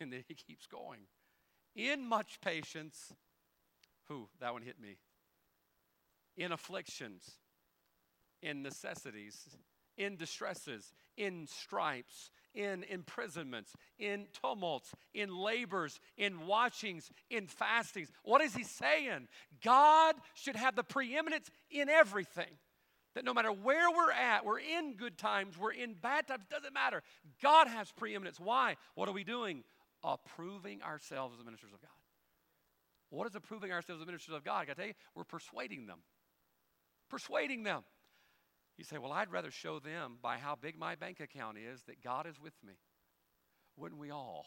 And 0.00 0.12
then 0.12 0.24
he 0.26 0.34
keeps 0.34 0.66
going. 0.66 1.02
In 1.76 2.04
much 2.04 2.40
patience, 2.40 3.12
who? 4.08 4.28
That 4.40 4.52
one 4.52 4.62
hit 4.62 4.80
me. 4.80 4.96
In 6.36 6.50
afflictions, 6.50 7.38
in 8.42 8.60
necessities, 8.60 9.56
in 9.96 10.16
distresses, 10.16 10.92
in 11.16 11.46
stripes, 11.46 12.30
in 12.54 12.84
imprisonments, 12.84 13.72
in 13.98 14.26
tumults, 14.40 14.92
in 15.12 15.36
labors, 15.36 16.00
in 16.16 16.46
watchings, 16.46 17.10
in 17.30 17.46
fastings. 17.46 18.10
What 18.22 18.40
is 18.40 18.54
he 18.54 18.64
saying? 18.64 19.28
God 19.62 20.14
should 20.34 20.56
have 20.56 20.76
the 20.76 20.84
preeminence 20.84 21.50
in 21.70 21.88
everything. 21.88 22.58
That 23.14 23.24
no 23.24 23.34
matter 23.34 23.52
where 23.52 23.90
we're 23.90 24.10
at, 24.10 24.44
we're 24.44 24.58
in 24.58 24.94
good 24.94 25.16
times, 25.18 25.56
we're 25.56 25.72
in 25.72 25.94
bad 25.94 26.26
times, 26.26 26.44
doesn't 26.50 26.74
matter. 26.74 27.02
God 27.42 27.68
has 27.68 27.92
preeminence. 27.92 28.40
Why? 28.40 28.76
What 28.96 29.08
are 29.08 29.12
we 29.12 29.24
doing? 29.24 29.62
Approving 30.02 30.82
ourselves 30.82 31.36
as 31.38 31.44
ministers 31.44 31.72
of 31.72 31.80
God. 31.80 31.90
What 33.10 33.28
is 33.28 33.36
approving 33.36 33.70
ourselves 33.70 34.02
as 34.02 34.06
ministers 34.06 34.34
of 34.34 34.44
God? 34.44 34.58
I 34.58 34.64
gotta 34.64 34.76
tell 34.76 34.86
you, 34.88 34.94
we're 35.14 35.24
persuading 35.24 35.86
them. 35.86 35.98
Persuading 37.08 37.62
them. 37.62 37.84
You 38.76 38.84
say, 38.84 38.98
Well, 38.98 39.12
I'd 39.12 39.30
rather 39.30 39.50
show 39.50 39.78
them 39.78 40.18
by 40.22 40.38
how 40.38 40.56
big 40.60 40.78
my 40.78 40.94
bank 40.94 41.20
account 41.20 41.58
is 41.58 41.82
that 41.84 42.02
God 42.02 42.26
is 42.26 42.40
with 42.40 42.54
me. 42.66 42.74
Wouldn't 43.76 44.00
we 44.00 44.10
all? 44.10 44.46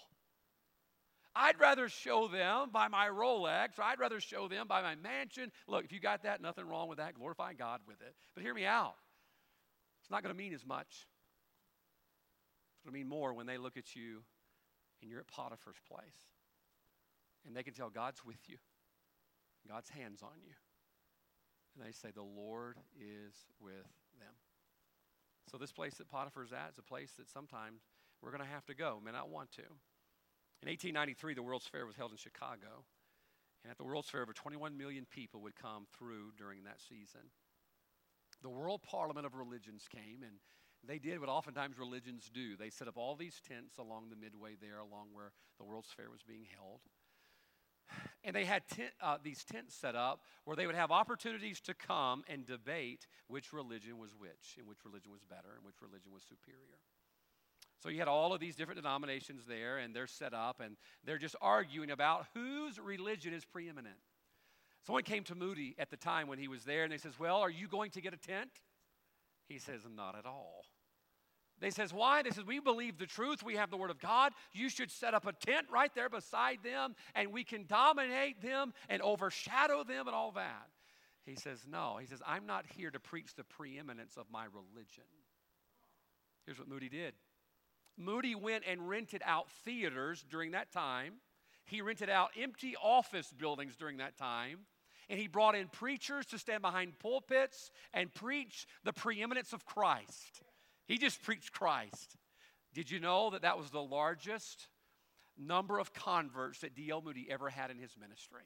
I'd 1.35 1.59
rather 1.59 1.87
show 1.87 2.27
them 2.27 2.69
by 2.71 2.87
my 2.87 3.07
Rolex, 3.07 3.77
or 3.77 3.83
I'd 3.83 3.99
rather 3.99 4.19
show 4.19 4.47
them 4.47 4.67
by 4.67 4.81
my 4.81 4.95
mansion. 4.95 5.51
Look, 5.67 5.85
if 5.85 5.91
you 5.91 5.99
got 5.99 6.23
that, 6.23 6.41
nothing 6.41 6.67
wrong 6.67 6.89
with 6.89 6.97
that. 6.97 7.13
Glorify 7.13 7.53
God 7.53 7.81
with 7.87 8.01
it. 8.01 8.15
But 8.33 8.43
hear 8.43 8.55
me 8.55 8.65
out. 8.65 8.95
It's 10.01 10.09
not 10.09 10.23
going 10.23 10.33
to 10.33 10.37
mean 10.37 10.53
as 10.53 10.65
much. 10.65 10.87
It's 10.87 12.83
going 12.83 12.93
to 12.93 12.99
mean 12.99 13.07
more 13.07 13.33
when 13.33 13.45
they 13.45 13.57
look 13.57 13.77
at 13.77 13.95
you 13.95 14.23
and 15.01 15.11
you're 15.11 15.19
at 15.19 15.27
Potiphar's 15.27 15.77
place. 15.87 16.17
And 17.45 17.55
they 17.55 17.61
can 17.61 17.73
tell 17.73 17.89
God's 17.89 18.25
with 18.25 18.39
you, 18.47 18.57
God's 19.69 19.89
hands 19.89 20.23
on 20.23 20.39
you. 20.43 20.53
And 21.75 21.85
they 21.85 21.91
say, 21.91 22.09
The 22.11 22.23
Lord 22.23 22.77
is 22.99 23.35
with 23.59 23.85
them. 24.19 24.33
So, 25.51 25.57
this 25.57 25.71
place 25.71 25.95
that 25.95 26.09
Potiphar's 26.09 26.51
at 26.51 26.71
is 26.71 26.77
a 26.77 26.83
place 26.83 27.13
that 27.17 27.29
sometimes 27.29 27.81
we're 28.21 28.31
going 28.31 28.43
to 28.43 28.49
have 28.49 28.65
to 28.65 28.75
go, 28.75 28.99
may 29.03 29.11
not 29.11 29.29
want 29.29 29.51
to. 29.53 29.63
In 30.61 30.69
1893, 30.69 31.35
the 31.35 31.43
World's 31.43 31.67
Fair 31.67 31.85
was 31.85 31.95
held 31.95 32.11
in 32.11 32.17
Chicago. 32.17 32.83
And 33.63 33.71
at 33.71 33.77
the 33.77 33.83
World's 33.83 34.09
Fair, 34.09 34.21
over 34.21 34.33
21 34.33 34.77
million 34.77 35.05
people 35.09 35.41
would 35.41 35.55
come 35.55 35.85
through 35.97 36.31
during 36.37 36.63
that 36.63 36.81
season. 36.81 37.31
The 38.41 38.49
World 38.49 38.81
Parliament 38.83 39.25
of 39.25 39.35
Religions 39.35 39.87
came, 39.89 40.23
and 40.23 40.37
they 40.85 40.99
did 40.99 41.19
what 41.19 41.29
oftentimes 41.29 41.77
religions 41.77 42.29
do. 42.33 42.55
They 42.55 42.69
set 42.69 42.87
up 42.87 42.97
all 42.97 43.15
these 43.15 43.41
tents 43.47 43.77
along 43.77 44.09
the 44.09 44.15
midway 44.15 44.55
there, 44.59 44.77
along 44.77 45.07
where 45.11 45.31
the 45.57 45.65
World's 45.65 45.91
Fair 45.95 46.09
was 46.09 46.21
being 46.21 46.45
held. 46.55 46.81
And 48.23 48.35
they 48.35 48.45
had 48.45 48.67
tent, 48.67 48.91
uh, 49.01 49.17
these 49.23 49.43
tents 49.43 49.75
set 49.75 49.95
up 49.95 50.21
where 50.43 50.55
they 50.55 50.65
would 50.65 50.75
have 50.75 50.91
opportunities 50.91 51.61
to 51.61 51.73
come 51.73 52.23
and 52.27 52.45
debate 52.45 53.07
which 53.27 53.53
religion 53.53 53.97
was 53.97 54.15
which, 54.15 54.55
and 54.57 54.67
which 54.67 54.79
religion 54.85 55.11
was 55.11 55.23
better, 55.23 55.55
and 55.55 55.65
which 55.65 55.81
religion 55.81 56.11
was 56.11 56.23
superior. 56.23 56.79
So 57.81 57.89
you 57.89 57.99
had 57.99 58.07
all 58.07 58.33
of 58.33 58.39
these 58.39 58.55
different 58.55 58.81
denominations 58.81 59.45
there, 59.47 59.77
and 59.77 59.95
they're 59.95 60.07
set 60.07 60.33
up, 60.33 60.59
and 60.59 60.75
they're 61.03 61.19
just 61.19 61.35
arguing 61.41 61.91
about 61.91 62.25
whose 62.33 62.79
religion 62.79 63.33
is 63.33 63.45
preeminent. 63.45 63.95
Someone 64.85 65.03
came 65.03 65.23
to 65.25 65.35
Moody 65.35 65.75
at 65.77 65.89
the 65.89 65.97
time 65.97 66.27
when 66.27 66.39
he 66.39 66.47
was 66.47 66.63
there, 66.63 66.83
and 66.83 66.91
they 66.91 66.97
says, 66.97 67.19
"Well, 67.19 67.37
are 67.37 67.49
you 67.49 67.67
going 67.67 67.91
to 67.91 68.01
get 68.01 68.13
a 68.13 68.17
tent?" 68.17 68.51
He 69.47 69.59
says, 69.59 69.81
"Not 69.89 70.17
at 70.17 70.25
all." 70.25 70.65
They 71.59 71.71
says, 71.71 71.91
why? 71.91 72.21
They 72.21 72.29
says, 72.29 72.45
we 72.45 72.59
believe 72.59 72.99
the 72.99 73.07
truth. 73.07 73.41
We 73.41 73.55
have 73.55 73.71
the 73.71 73.77
word 73.77 73.89
of 73.89 73.99
God. 73.99 74.33
You 74.53 74.69
should 74.69 74.91
set 74.91 75.13
up 75.13 75.25
a 75.25 75.33
tent 75.33 75.67
right 75.71 75.93
there 75.95 76.09
beside 76.09 76.59
them, 76.63 76.95
and 77.15 77.33
we 77.33 77.43
can 77.43 77.65
dominate 77.65 78.41
them 78.41 78.73
and 78.89 79.01
overshadow 79.01 79.83
them 79.83 80.07
and 80.07 80.15
all 80.15 80.31
that. 80.33 80.69
He 81.25 81.35
says, 81.35 81.65
no. 81.69 81.97
He 81.99 82.05
says, 82.05 82.21
I'm 82.25 82.45
not 82.45 82.65
here 82.67 82.91
to 82.91 82.99
preach 82.99 83.33
the 83.35 83.43
preeminence 83.43 84.17
of 84.17 84.27
my 84.31 84.45
religion. 84.45 85.03
Here's 86.45 86.59
what 86.59 86.69
Moody 86.69 86.89
did. 86.89 87.15
Moody 87.97 88.35
went 88.35 88.63
and 88.67 88.87
rented 88.87 89.21
out 89.25 89.49
theaters 89.65 90.23
during 90.29 90.51
that 90.51 90.71
time. 90.71 91.15
He 91.65 91.81
rented 91.81 92.09
out 92.09 92.29
empty 92.39 92.75
office 92.81 93.33
buildings 93.35 93.75
during 93.75 93.97
that 93.97 94.15
time. 94.15 94.59
And 95.09 95.19
he 95.19 95.27
brought 95.27 95.55
in 95.55 95.67
preachers 95.69 96.25
to 96.27 96.37
stand 96.37 96.61
behind 96.61 96.99
pulpits 96.99 97.71
and 97.93 98.13
preach 98.13 98.67
the 98.83 98.93
preeminence 98.93 99.53
of 99.53 99.65
Christ. 99.65 100.43
He 100.87 100.97
just 100.97 101.21
preached 101.21 101.51
Christ. 101.51 102.17
Did 102.73 102.89
you 102.91 102.99
know 102.99 103.29
that 103.31 103.41
that 103.41 103.57
was 103.57 103.69
the 103.69 103.81
largest 103.81 104.67
number 105.37 105.79
of 105.79 105.93
converts 105.93 106.59
that 106.59 106.75
D.L. 106.75 107.01
Moody 107.01 107.27
ever 107.29 107.49
had 107.49 107.71
in 107.71 107.77
his 107.77 107.95
ministry? 107.99 108.43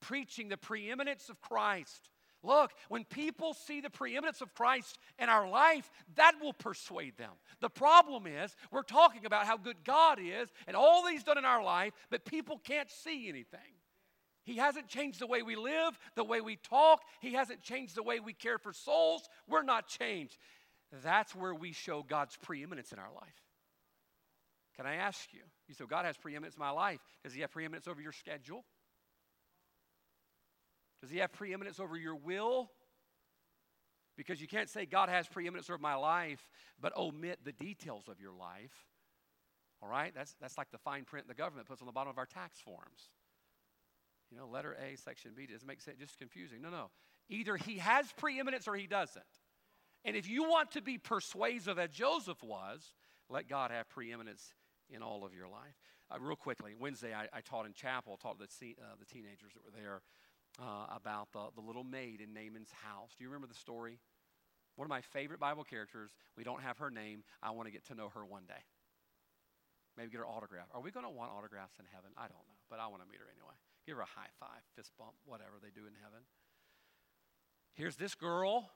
Preaching 0.00 0.48
the 0.48 0.56
preeminence 0.56 1.28
of 1.28 1.40
Christ. 1.40 2.10
Look, 2.42 2.72
when 2.88 3.04
people 3.04 3.54
see 3.54 3.80
the 3.80 3.88
preeminence 3.88 4.42
of 4.42 4.52
Christ 4.52 4.98
in 5.18 5.30
our 5.30 5.48
life, 5.48 5.90
that 6.16 6.34
will 6.42 6.52
persuade 6.52 7.16
them. 7.16 7.30
The 7.60 7.70
problem 7.70 8.26
is, 8.26 8.54
we're 8.70 8.82
talking 8.82 9.24
about 9.24 9.46
how 9.46 9.56
good 9.56 9.78
God 9.82 10.18
is 10.20 10.52
and 10.66 10.76
all 10.76 11.02
that 11.04 11.12
He's 11.12 11.24
done 11.24 11.38
in 11.38 11.46
our 11.46 11.62
life, 11.62 11.94
but 12.10 12.26
people 12.26 12.60
can't 12.62 12.90
see 12.90 13.30
anything. 13.30 13.60
He 14.44 14.56
hasn't 14.56 14.88
changed 14.88 15.20
the 15.20 15.26
way 15.26 15.40
we 15.40 15.56
live, 15.56 15.98
the 16.16 16.24
way 16.24 16.42
we 16.42 16.56
talk. 16.56 17.00
He 17.20 17.32
hasn't 17.32 17.62
changed 17.62 17.94
the 17.94 18.02
way 18.02 18.20
we 18.20 18.34
care 18.34 18.58
for 18.58 18.74
souls. 18.74 19.22
We're 19.48 19.62
not 19.62 19.88
changed. 19.88 20.36
That's 21.02 21.34
where 21.34 21.54
we 21.54 21.72
show 21.72 22.02
God's 22.02 22.36
preeminence 22.36 22.92
in 22.92 22.98
our 22.98 23.12
life. 23.14 23.42
Can 24.76 24.86
I 24.86 24.96
ask 24.96 25.32
you? 25.32 25.40
You 25.68 25.74
say, 25.74 25.84
God 25.88 26.04
has 26.04 26.16
preeminence 26.16 26.56
in 26.56 26.60
my 26.60 26.70
life. 26.70 27.00
Does 27.22 27.32
He 27.32 27.40
have 27.42 27.50
preeminence 27.50 27.86
over 27.86 28.00
your 28.00 28.12
schedule? 28.12 28.64
Does 31.00 31.10
He 31.10 31.18
have 31.18 31.32
preeminence 31.32 31.78
over 31.78 31.96
your 31.96 32.16
will? 32.16 32.70
Because 34.16 34.40
you 34.40 34.46
can't 34.46 34.68
say 34.68 34.86
God 34.86 35.08
has 35.08 35.26
preeminence 35.26 35.68
over 35.68 35.78
my 35.78 35.94
life, 35.94 36.48
but 36.80 36.96
omit 36.96 37.40
the 37.44 37.52
details 37.52 38.08
of 38.08 38.20
your 38.20 38.32
life. 38.32 38.72
All 39.82 39.88
right? 39.88 40.12
That's, 40.14 40.34
that's 40.40 40.56
like 40.56 40.70
the 40.70 40.78
fine 40.78 41.04
print 41.04 41.28
the 41.28 41.34
government 41.34 41.66
puts 41.66 41.82
on 41.82 41.86
the 41.86 41.92
bottom 41.92 42.10
of 42.10 42.18
our 42.18 42.26
tax 42.26 42.58
forms. 42.60 43.10
You 44.30 44.38
know, 44.38 44.46
letter 44.46 44.76
A, 44.80 44.96
section 44.96 45.32
B, 45.36 45.46
doesn't 45.46 45.66
make 45.66 45.80
sense, 45.80 45.98
just 45.98 46.18
confusing. 46.18 46.62
No, 46.62 46.70
no. 46.70 46.90
Either 47.28 47.56
he 47.56 47.78
has 47.78 48.06
preeminence 48.16 48.66
or 48.66 48.74
he 48.74 48.86
doesn't. 48.86 49.24
And 50.04 50.16
if 50.16 50.28
you 50.28 50.44
want 50.44 50.72
to 50.72 50.82
be 50.82 50.98
persuasive 50.98 51.78
as 51.78 51.90
Joseph 51.90 52.42
was, 52.42 52.92
let 53.30 53.48
God 53.48 53.70
have 53.70 53.88
preeminence 53.88 54.52
in 54.90 55.02
all 55.02 55.24
of 55.24 55.34
your 55.34 55.48
life. 55.48 55.74
Uh, 56.10 56.18
real 56.20 56.36
quickly, 56.36 56.74
Wednesday 56.78 57.14
I, 57.14 57.28
I, 57.32 57.40
taught 57.40 57.64
in 57.64 57.72
chapel, 57.72 58.18
taught 58.20 58.38
the, 58.38 58.44
uh, 58.44 58.94
the 58.98 59.06
teenagers 59.06 59.52
that 59.54 59.64
were 59.64 59.72
there 59.74 60.02
uh, 60.60 60.94
about 60.94 61.32
the, 61.32 61.48
the 61.54 61.62
little 61.66 61.84
maid 61.84 62.20
in 62.20 62.34
Naaman's 62.34 62.70
house. 62.84 63.14
Do 63.16 63.24
you 63.24 63.30
remember 63.30 63.46
the 63.46 63.54
story? 63.54 63.98
One 64.76 64.84
of 64.84 64.90
my 64.90 65.00
favorite 65.00 65.40
Bible 65.40 65.64
characters. 65.64 66.10
We 66.36 66.44
don't 66.44 66.60
have 66.60 66.78
her 66.78 66.90
name. 66.90 67.24
I 67.42 67.52
want 67.52 67.66
to 67.68 67.72
get 67.72 67.86
to 67.86 67.94
know 67.94 68.10
her 68.14 68.24
one 68.26 68.42
day. 68.46 68.60
Maybe 69.96 70.10
get 70.10 70.18
her 70.18 70.26
autograph. 70.26 70.66
Are 70.74 70.80
we 70.80 70.90
going 70.90 71.06
to 71.06 71.10
want 71.10 71.30
autographs 71.30 71.78
in 71.78 71.86
heaven? 71.94 72.10
I 72.18 72.26
don't 72.26 72.44
know, 72.50 72.58
but 72.68 72.80
I 72.80 72.88
want 72.88 73.02
to 73.02 73.08
meet 73.08 73.20
her 73.22 73.30
anyway. 73.30 73.54
Give 73.86 73.96
her 73.96 74.02
a 74.02 74.10
high 74.18 74.32
five, 74.40 74.60
fist 74.74 74.92
bump, 74.98 75.14
whatever 75.24 75.62
they 75.62 75.70
do 75.70 75.86
in 75.86 75.94
heaven. 76.02 76.26
Here's 77.74 77.96
this 77.96 78.14
girl. 78.14 78.70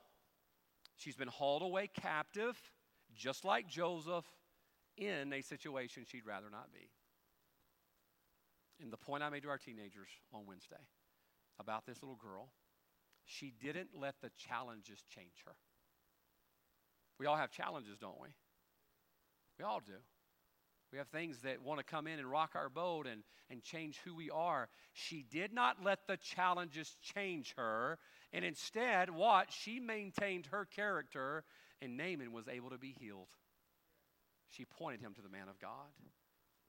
She's 0.99 1.15
been 1.15 1.29
hauled 1.29 1.61
away 1.61 1.87
captive, 1.87 2.59
just 3.15 3.45
like 3.45 3.67
Joseph, 3.67 4.25
in 4.97 5.31
a 5.31 5.41
situation 5.41 6.03
she'd 6.05 6.25
rather 6.25 6.49
not 6.51 6.73
be. 6.73 6.89
And 8.81 8.91
the 8.91 8.97
point 8.97 9.23
I 9.23 9.29
made 9.29 9.43
to 9.43 9.49
our 9.49 9.57
teenagers 9.57 10.09
on 10.33 10.45
Wednesday 10.45 10.75
about 11.57 11.85
this 11.85 12.03
little 12.03 12.17
girl, 12.17 12.49
she 13.25 13.53
didn't 13.61 13.89
let 13.97 14.15
the 14.21 14.29
challenges 14.37 15.03
change 15.13 15.43
her. 15.45 15.53
We 17.17 17.25
all 17.27 17.37
have 17.37 17.51
challenges, 17.51 17.97
don't 17.97 18.19
we? 18.21 18.29
We 19.57 19.63
all 19.63 19.79
do. 19.79 19.99
We 20.91 20.97
have 20.97 21.07
things 21.09 21.39
that 21.43 21.61
want 21.61 21.79
to 21.79 21.83
come 21.83 22.07
in 22.07 22.17
and 22.17 22.29
rock 22.29 22.51
our 22.55 22.69
boat 22.69 23.05
and, 23.05 23.21
and 23.49 23.63
change 23.63 23.99
who 24.03 24.15
we 24.15 24.31
are. 24.31 24.69
She 24.93 25.23
did 25.29 25.53
not 25.53 25.83
let 25.83 26.07
the 26.07 26.17
challenges 26.17 26.95
change 27.01 27.53
her. 27.57 27.99
And 28.33 28.43
instead, 28.43 29.11
what? 29.11 29.51
She 29.51 29.79
maintained 29.79 30.47
her 30.47 30.65
character, 30.65 31.43
and 31.81 31.95
Naaman 31.95 32.31
was 32.31 32.47
able 32.47 32.71
to 32.71 32.79
be 32.79 32.95
healed. 32.99 33.27
She 34.49 34.65
pointed 34.65 35.01
him 35.01 35.13
to 35.13 35.21
the 35.21 35.29
man 35.29 35.47
of 35.47 35.59
God. 35.59 35.93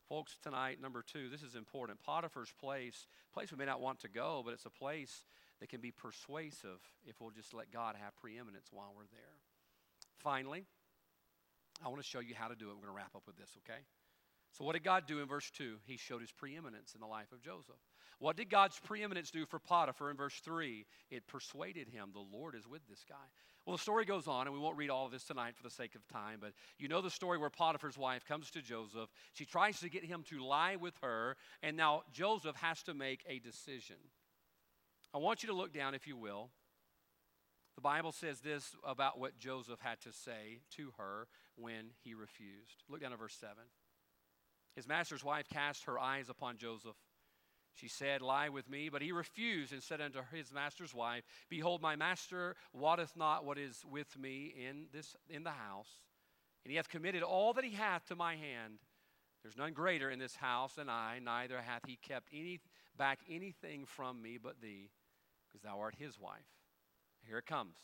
Folks, 0.06 0.36
tonight, 0.42 0.82
number 0.82 1.02
two, 1.02 1.28
this 1.30 1.42
is 1.42 1.54
important. 1.54 2.02
Potiphar's 2.02 2.52
place, 2.60 3.06
place 3.32 3.50
we 3.52 3.56
may 3.56 3.64
not 3.64 3.80
want 3.80 4.00
to 4.00 4.08
go, 4.08 4.42
but 4.44 4.52
it's 4.52 4.66
a 4.66 4.70
place 4.70 5.24
that 5.60 5.68
can 5.68 5.80
be 5.80 5.92
persuasive 5.92 6.80
if 7.06 7.20
we'll 7.20 7.30
just 7.30 7.54
let 7.54 7.72
God 7.72 7.94
have 8.02 8.16
preeminence 8.16 8.66
while 8.72 8.92
we're 8.94 9.06
there. 9.12 9.38
Finally, 10.18 10.64
I 11.84 11.88
want 11.88 12.02
to 12.02 12.06
show 12.06 12.20
you 12.20 12.34
how 12.34 12.48
to 12.48 12.56
do 12.56 12.66
it. 12.66 12.74
We're 12.74 12.86
going 12.86 12.88
to 12.88 12.96
wrap 12.96 13.14
up 13.14 13.22
with 13.26 13.36
this, 13.36 13.50
okay? 13.64 13.80
So, 14.52 14.64
what 14.64 14.72
did 14.72 14.84
God 14.84 15.06
do 15.06 15.20
in 15.20 15.28
verse 15.28 15.50
2? 15.50 15.76
He 15.84 15.96
showed 15.96 16.20
his 16.20 16.32
preeminence 16.32 16.94
in 16.94 17.00
the 17.00 17.06
life 17.06 17.32
of 17.32 17.42
Joseph. 17.42 17.76
What 18.18 18.36
did 18.36 18.50
God's 18.50 18.78
preeminence 18.78 19.30
do 19.30 19.46
for 19.46 19.58
Potiphar 19.58 20.10
in 20.10 20.16
verse 20.16 20.40
3? 20.44 20.84
It 21.10 21.26
persuaded 21.26 21.88
him 21.88 22.10
the 22.12 22.36
Lord 22.36 22.54
is 22.54 22.68
with 22.68 22.86
this 22.88 23.04
guy. 23.08 23.14
Well, 23.64 23.76
the 23.76 23.82
story 23.82 24.04
goes 24.04 24.26
on, 24.26 24.46
and 24.46 24.54
we 24.54 24.60
won't 24.60 24.76
read 24.76 24.90
all 24.90 25.06
of 25.06 25.12
this 25.12 25.24
tonight 25.24 25.54
for 25.56 25.62
the 25.62 25.70
sake 25.70 25.94
of 25.94 26.06
time, 26.08 26.38
but 26.40 26.52
you 26.78 26.88
know 26.88 27.00
the 27.00 27.10
story 27.10 27.38
where 27.38 27.50
Potiphar's 27.50 27.96
wife 27.96 28.26
comes 28.26 28.50
to 28.50 28.62
Joseph. 28.62 29.08
She 29.32 29.44
tries 29.44 29.80
to 29.80 29.88
get 29.88 30.04
him 30.04 30.22
to 30.28 30.44
lie 30.44 30.76
with 30.76 30.94
her, 31.02 31.36
and 31.62 31.76
now 31.76 32.02
Joseph 32.12 32.56
has 32.56 32.82
to 32.84 32.94
make 32.94 33.24
a 33.28 33.38
decision. 33.38 33.96
I 35.14 35.18
want 35.18 35.42
you 35.42 35.48
to 35.48 35.54
look 35.54 35.72
down, 35.72 35.94
if 35.94 36.06
you 36.06 36.16
will. 36.16 36.50
The 37.76 37.80
Bible 37.80 38.12
says 38.12 38.40
this 38.40 38.76
about 38.84 39.18
what 39.18 39.38
Joseph 39.38 39.80
had 39.80 40.00
to 40.02 40.12
say 40.12 40.60
to 40.76 40.92
her 40.98 41.28
when 41.56 41.92
he 42.02 42.12
refused. 42.12 42.82
Look 42.88 43.00
down 43.00 43.12
at 43.12 43.18
verse 43.18 43.36
7. 43.40 43.56
His 44.76 44.88
master's 44.88 45.24
wife 45.24 45.48
cast 45.48 45.84
her 45.84 45.98
eyes 45.98 46.28
upon 46.28 46.56
Joseph. 46.56 46.96
She 47.74 47.88
said, 47.88 48.22
Lie 48.22 48.48
with 48.48 48.68
me. 48.68 48.88
But 48.88 49.02
he 49.02 49.12
refused 49.12 49.72
and 49.72 49.82
said 49.82 50.00
unto 50.00 50.20
his 50.32 50.52
master's 50.52 50.94
wife, 50.94 51.24
Behold, 51.48 51.80
my 51.80 51.96
master 51.96 52.56
wotteth 52.72 53.16
not 53.16 53.44
what 53.44 53.58
is 53.58 53.84
with 53.90 54.18
me 54.18 54.54
in, 54.68 54.86
this, 54.92 55.16
in 55.28 55.44
the 55.44 55.50
house, 55.50 56.00
and 56.64 56.70
he 56.70 56.76
hath 56.76 56.88
committed 56.88 57.22
all 57.22 57.52
that 57.54 57.64
he 57.64 57.72
hath 57.72 58.06
to 58.06 58.16
my 58.16 58.36
hand. 58.36 58.78
There's 59.42 59.56
none 59.56 59.72
greater 59.72 60.10
in 60.10 60.18
this 60.18 60.36
house 60.36 60.74
than 60.74 60.90
I, 60.90 61.18
neither 61.18 61.62
hath 61.62 61.82
he 61.86 61.96
kept 61.96 62.28
any, 62.32 62.60
back 62.98 63.20
anything 63.28 63.86
from 63.86 64.20
me 64.20 64.38
but 64.42 64.60
thee, 64.60 64.90
because 65.48 65.62
thou 65.62 65.80
art 65.80 65.94
his 65.98 66.18
wife. 66.20 66.44
Here 67.26 67.38
it 67.38 67.46
comes. 67.46 67.76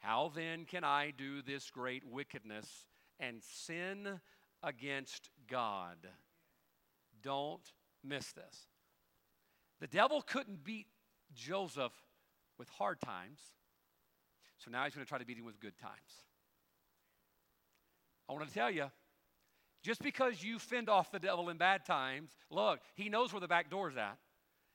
How 0.00 0.32
then 0.34 0.64
can 0.64 0.82
I 0.82 1.12
do 1.16 1.42
this 1.42 1.70
great 1.70 2.04
wickedness 2.04 2.66
and 3.20 3.40
sin 3.40 4.20
against 4.64 5.30
God. 5.52 5.98
Don't 7.22 7.62
miss 8.02 8.32
this. 8.32 8.66
The 9.80 9.86
devil 9.86 10.22
couldn't 10.22 10.64
beat 10.64 10.86
Joseph 11.34 11.92
with 12.58 12.70
hard 12.70 13.00
times, 13.00 13.38
so 14.56 14.70
now 14.70 14.84
he's 14.84 14.94
going 14.94 15.04
to 15.04 15.08
try 15.08 15.18
to 15.18 15.26
beat 15.26 15.36
him 15.36 15.44
with 15.44 15.60
good 15.60 15.76
times. 15.78 15.92
I 18.28 18.32
want 18.32 18.48
to 18.48 18.54
tell 18.54 18.70
you, 18.70 18.86
just 19.82 20.02
because 20.02 20.42
you 20.42 20.58
fend 20.58 20.88
off 20.88 21.12
the 21.12 21.18
devil 21.18 21.50
in 21.50 21.58
bad 21.58 21.84
times, 21.84 22.30
look, 22.50 22.80
he 22.94 23.10
knows 23.10 23.32
where 23.32 23.40
the 23.40 23.48
back 23.48 23.68
door's 23.70 23.96
at. 23.96 24.16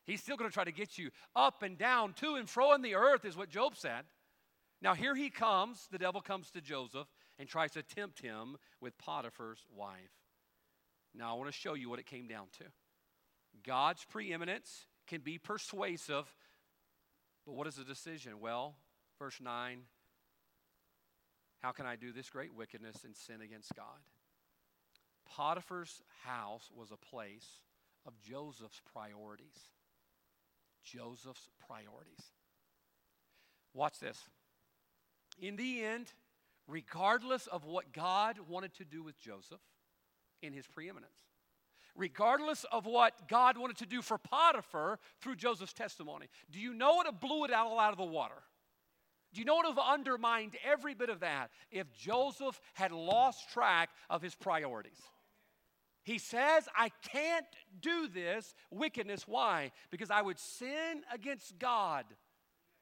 He's 0.06 0.22
still 0.22 0.38
going 0.38 0.50
to 0.50 0.54
try 0.54 0.64
to 0.64 0.72
get 0.72 0.98
you 0.98 1.10
up 1.36 1.64
and 1.64 1.76
down, 1.78 2.14
to 2.14 2.36
and 2.36 2.48
fro 2.48 2.74
in 2.74 2.84
the 2.84 2.96
earth, 2.96 3.26
is 3.26 3.36
what 3.36 3.50
Job 3.50 3.76
said. 3.76 4.04
Now, 4.82 4.94
here 4.94 5.16
he 5.16 5.32
comes, 5.32 5.88
the 5.92 5.98
devil 5.98 6.22
comes 6.22 6.52
to 6.52 6.62
Joseph 6.62 7.08
and 7.40 7.50
tries 7.50 7.72
to 7.72 7.82
tempt 7.82 8.22
him 8.22 8.58
with 8.80 8.98
Potiphar's 9.00 9.66
wife. 9.76 10.27
Now, 11.18 11.32
I 11.32 11.38
want 11.38 11.52
to 11.52 11.58
show 11.58 11.74
you 11.74 11.90
what 11.90 12.00
it 12.00 12.06
came 12.06 12.28
down 12.28 12.48
to. 12.60 12.66
God's 13.66 14.06
preeminence 14.06 14.86
can 15.08 15.22
be 15.22 15.40
persuasive, 15.40 16.26
but 17.46 17.54
what 17.54 17.66
is 17.66 17.76
the 17.76 17.84
decision? 17.84 18.40
Well, 18.40 18.76
verse 19.18 19.40
9 19.42 19.80
How 21.62 21.72
can 21.72 21.88
I 21.88 21.96
do 21.96 22.12
this 22.12 22.30
great 22.30 22.54
wickedness 22.54 23.04
and 23.04 23.16
sin 23.16 23.42
against 23.42 23.74
God? 23.76 24.00
Potiphar's 25.26 26.02
house 26.24 26.70
was 26.76 26.92
a 26.92 26.98
place 26.98 27.48
of 28.06 28.14
Joseph's 28.22 28.82
priorities. 28.94 29.58
Joseph's 30.84 31.50
priorities. 31.68 32.32
Watch 33.74 34.00
this. 34.00 34.20
In 35.40 35.56
the 35.56 35.84
end, 35.84 36.14
regardless 36.68 37.48
of 37.48 37.66
what 37.66 37.92
God 37.92 38.38
wanted 38.48 38.74
to 38.76 38.86
do 38.86 39.04
with 39.04 39.20
Joseph 39.20 39.60
in 40.42 40.54
his 40.54 40.68
preeminence, 40.68 41.18
regardless 41.96 42.66
of 42.72 42.86
what 42.86 43.28
God 43.28 43.58
wanted 43.58 43.78
to 43.78 43.86
do 43.86 44.02
for 44.02 44.18
Potiphar 44.18 45.00
through 45.22 45.36
Joseph's 45.36 45.74
testimony. 45.74 46.28
Do 46.52 46.60
you 46.60 46.74
know 46.74 46.96
what 46.96 47.22
blew 47.22 47.46
it 47.46 47.54
all 47.54 47.80
out 47.80 47.92
of 47.92 47.98
the 47.98 48.04
water? 48.04 48.44
Do 49.34 49.40
you 49.40 49.46
know 49.46 49.56
what 49.56 49.66
would 49.66 49.78
have 49.78 49.94
undermined 49.94 50.56
every 50.64 50.94
bit 50.94 51.10
of 51.10 51.20
that 51.20 51.50
if 51.70 51.92
Joseph 51.94 52.60
had 52.74 52.92
lost 52.92 53.52
track 53.52 53.90
of 54.10 54.22
his 54.22 54.36
priorities? 54.36 55.02
He 56.04 56.20
says, 56.20 56.70
I 56.74 56.90
can't 57.12 57.46
do 57.82 58.08
this 58.08 58.56
wickedness. 58.72 59.28
Why? 59.28 59.72
Because 59.92 60.10
I 60.10 60.22
would 60.22 60.40
sin 60.40 61.02
against 61.14 61.60
God. 61.60 62.06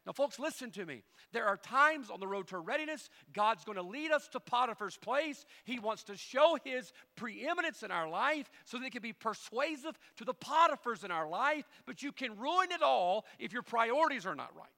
Now, 0.06 0.12
folks, 0.12 0.38
listen 0.38 0.70
to 0.72 0.86
me. 0.86 1.02
There 1.32 1.46
are 1.46 1.58
times 1.58 2.12
on 2.12 2.20
the 2.20 2.28
road 2.28 2.48
to 2.50 2.60
readiness, 2.60 3.10
God's 3.34 3.64
going 3.64 3.78
to 3.78 3.82
lead 3.82 4.12
us 4.12 4.28
to 4.30 4.40
Potiphar's 4.40 4.98
place. 4.98 5.46
He 5.64 5.80
wants 5.80 6.04
to 6.04 6.16
show 6.16 6.58
his 6.64 6.94
preeminence 7.16 7.82
in 7.82 7.90
our 7.90 8.08
life 8.08 8.50
so 8.66 8.78
that 8.78 8.86
it 8.86 8.92
can 8.92 9.02
be 9.02 9.14
persuasive 9.14 9.98
to 10.18 10.26
the 10.26 10.34
Potiphars 10.34 11.04
in 11.04 11.10
our 11.10 11.28
life, 11.28 11.66
but 11.88 12.04
you 12.04 12.12
can 12.12 12.38
ruin 12.38 12.72
it 12.72 12.84
all 12.84 13.26
if 13.40 13.52
your 13.52 13.64
priorities 13.64 14.28
are 14.28 14.36
not 14.36 14.56
right. 14.56 14.70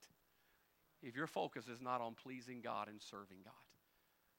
If 1.03 1.15
your 1.15 1.27
focus 1.27 1.67
is 1.67 1.81
not 1.81 1.99
on 1.99 2.15
pleasing 2.15 2.61
God 2.61 2.87
and 2.87 3.01
serving 3.01 3.39
God. 3.43 3.53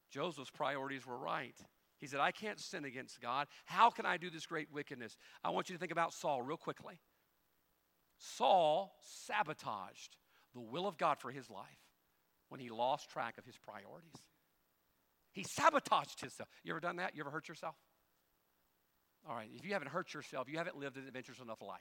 Joseph's 0.09 0.49
priorities 0.49 1.05
were 1.05 1.17
right. 1.17 1.55
He 1.99 2.07
said, 2.07 2.19
I 2.19 2.31
can't 2.31 2.59
sin 2.59 2.83
against 2.85 3.21
God. 3.21 3.47
How 3.65 3.91
can 3.91 4.05
I 4.05 4.17
do 4.17 4.29
this 4.29 4.45
great 4.45 4.69
wickedness? 4.73 5.17
I 5.43 5.51
want 5.51 5.69
you 5.69 5.75
to 5.75 5.79
think 5.79 5.91
about 5.91 6.13
Saul 6.13 6.41
real 6.41 6.57
quickly. 6.57 6.99
Saul 8.17 8.95
sabotaged 9.01 10.17
the 10.53 10.59
will 10.59 10.87
of 10.87 10.97
God 10.97 11.19
for 11.19 11.31
his 11.31 11.49
life 11.49 11.65
when 12.49 12.59
he 12.59 12.69
lost 12.69 13.09
track 13.09 13.37
of 13.37 13.45
his 13.45 13.57
priorities. 13.57 14.13
He 15.31 15.43
sabotaged 15.43 16.21
himself. 16.21 16.49
You 16.63 16.73
ever 16.73 16.79
done 16.79 16.97
that? 16.97 17.15
You 17.15 17.21
ever 17.21 17.29
hurt 17.29 17.47
yourself? 17.47 17.75
All 19.27 19.35
right, 19.35 19.49
if 19.53 19.65
you 19.65 19.73
haven't 19.73 19.89
hurt 19.89 20.13
yourself, 20.13 20.47
you 20.49 20.57
haven't 20.57 20.77
lived 20.77 20.97
an 20.97 21.05
adventurous 21.07 21.39
enough 21.39 21.61
life. 21.61 21.79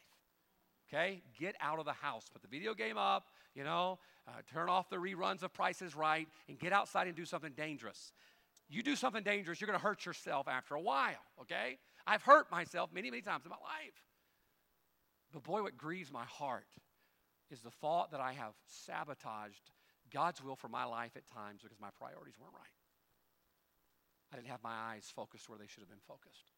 Okay? 0.89 1.23
Get 1.39 1.55
out 1.61 1.79
of 1.79 1.85
the 1.85 1.93
house. 1.93 2.25
Put 2.33 2.43
the 2.43 2.49
video 2.49 2.75
game 2.75 2.99
up, 2.99 3.29
you 3.55 3.64
know, 3.64 3.99
uh, 4.27 4.33
turn 4.53 4.69
off 4.69 4.91
the 4.91 4.97
reruns 4.97 5.43
of 5.43 5.53
Price 5.53 5.81
Is 5.83 5.95
Right, 5.95 6.29
and 6.49 6.59
get 6.59 6.73
outside 6.73 7.07
and 7.07 7.16
do 7.16 7.25
something 7.25 7.53
dangerous. 7.53 8.12
You 8.69 8.83
do 8.83 8.97
something 8.97 9.23
dangerous, 9.23 9.61
you're 9.61 9.66
going 9.66 9.79
to 9.79 9.85
hurt 9.85 10.05
yourself 10.05 10.47
after 10.49 10.75
a 10.75 10.81
while, 10.81 11.25
okay? 11.41 11.79
I've 12.07 12.23
hurt 12.23 12.51
myself 12.51 12.93
many, 12.93 13.11
many 13.11 13.23
times 13.23 13.45
in 13.45 13.51
my 13.51 13.57
life. 13.57 13.95
But 15.33 15.43
boy, 15.43 15.62
what 15.62 15.77
grieves 15.77 16.12
my 16.12 16.25
heart 16.25 16.66
is 17.51 17.61
the 17.61 17.70
thought 17.70 18.11
that 18.12 18.20
I 18.20 18.32
have 18.32 18.53
sabotaged 18.66 19.70
God's 20.12 20.42
will 20.42 20.57
for 20.57 20.68
my 20.68 20.84
life 20.84 21.12
at 21.16 21.26
times 21.26 21.62
because 21.62 21.80
my 21.80 21.90
priorities 21.99 22.34
weren't 22.40 22.55
right. 22.55 22.78
I 24.32 24.36
didn't 24.36 24.49
have 24.49 24.62
my 24.62 24.92
eyes 24.92 25.11
focused 25.14 25.49
where 25.49 25.59
they 25.59 25.66
should 25.66 25.80
have 25.80 25.88
been 25.88 26.05
focused. 26.07 26.53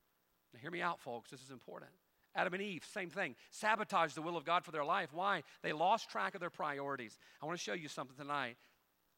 Now, 0.52 0.60
hear 0.60 0.70
me 0.70 0.82
out, 0.82 1.00
folks. 1.00 1.30
This 1.30 1.42
is 1.42 1.50
important. 1.50 1.90
Adam 2.34 2.54
and 2.54 2.62
Eve, 2.62 2.84
same 2.92 3.10
thing. 3.10 3.34
Sabotaged 3.50 4.14
the 4.14 4.22
will 4.22 4.36
of 4.36 4.44
God 4.44 4.64
for 4.64 4.70
their 4.70 4.84
life. 4.84 5.10
Why? 5.12 5.42
They 5.62 5.72
lost 5.72 6.10
track 6.10 6.34
of 6.34 6.40
their 6.40 6.50
priorities. 6.50 7.18
I 7.42 7.46
want 7.46 7.58
to 7.58 7.62
show 7.62 7.72
you 7.72 7.88
something 7.88 8.16
tonight. 8.16 8.56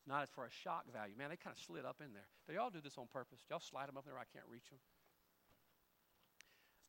Not 0.06 0.28
for 0.30 0.44
a 0.44 0.50
shock 0.50 0.90
value. 0.92 1.14
Man, 1.16 1.30
they 1.30 1.36
kind 1.36 1.54
of 1.56 1.62
slid 1.62 1.84
up 1.84 1.96
in 2.00 2.12
there. 2.12 2.26
Do 2.48 2.54
y'all 2.54 2.70
do 2.70 2.80
this 2.80 2.98
on 2.98 3.06
purpose? 3.12 3.38
Y'all 3.48 3.60
slide 3.60 3.88
them 3.88 3.96
up 3.96 4.04
there? 4.04 4.14
I 4.14 4.24
can't 4.32 4.46
reach 4.50 4.68
them. 4.68 4.78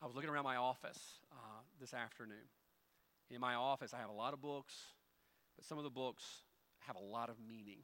I 0.02 0.06
was 0.06 0.16
looking 0.16 0.30
around 0.30 0.46
my 0.46 0.56
office 0.56 1.00
uh, 1.32 1.62
this 1.80 1.94
afternoon. 1.94 2.50
In 3.34 3.42
my 3.42 3.56
office, 3.56 3.96
I 3.96 3.98
have 3.98 4.12
a 4.12 4.14
lot 4.14 4.34
of 4.34 4.42
books, 4.42 4.76
but 5.56 5.66
some 5.66 5.80
of 5.80 5.84
the 5.84 5.90
books 5.90 6.24
have 6.82 6.96
a 6.96 7.04
lot 7.04 7.30
of 7.30 7.38
meaning. 7.40 7.80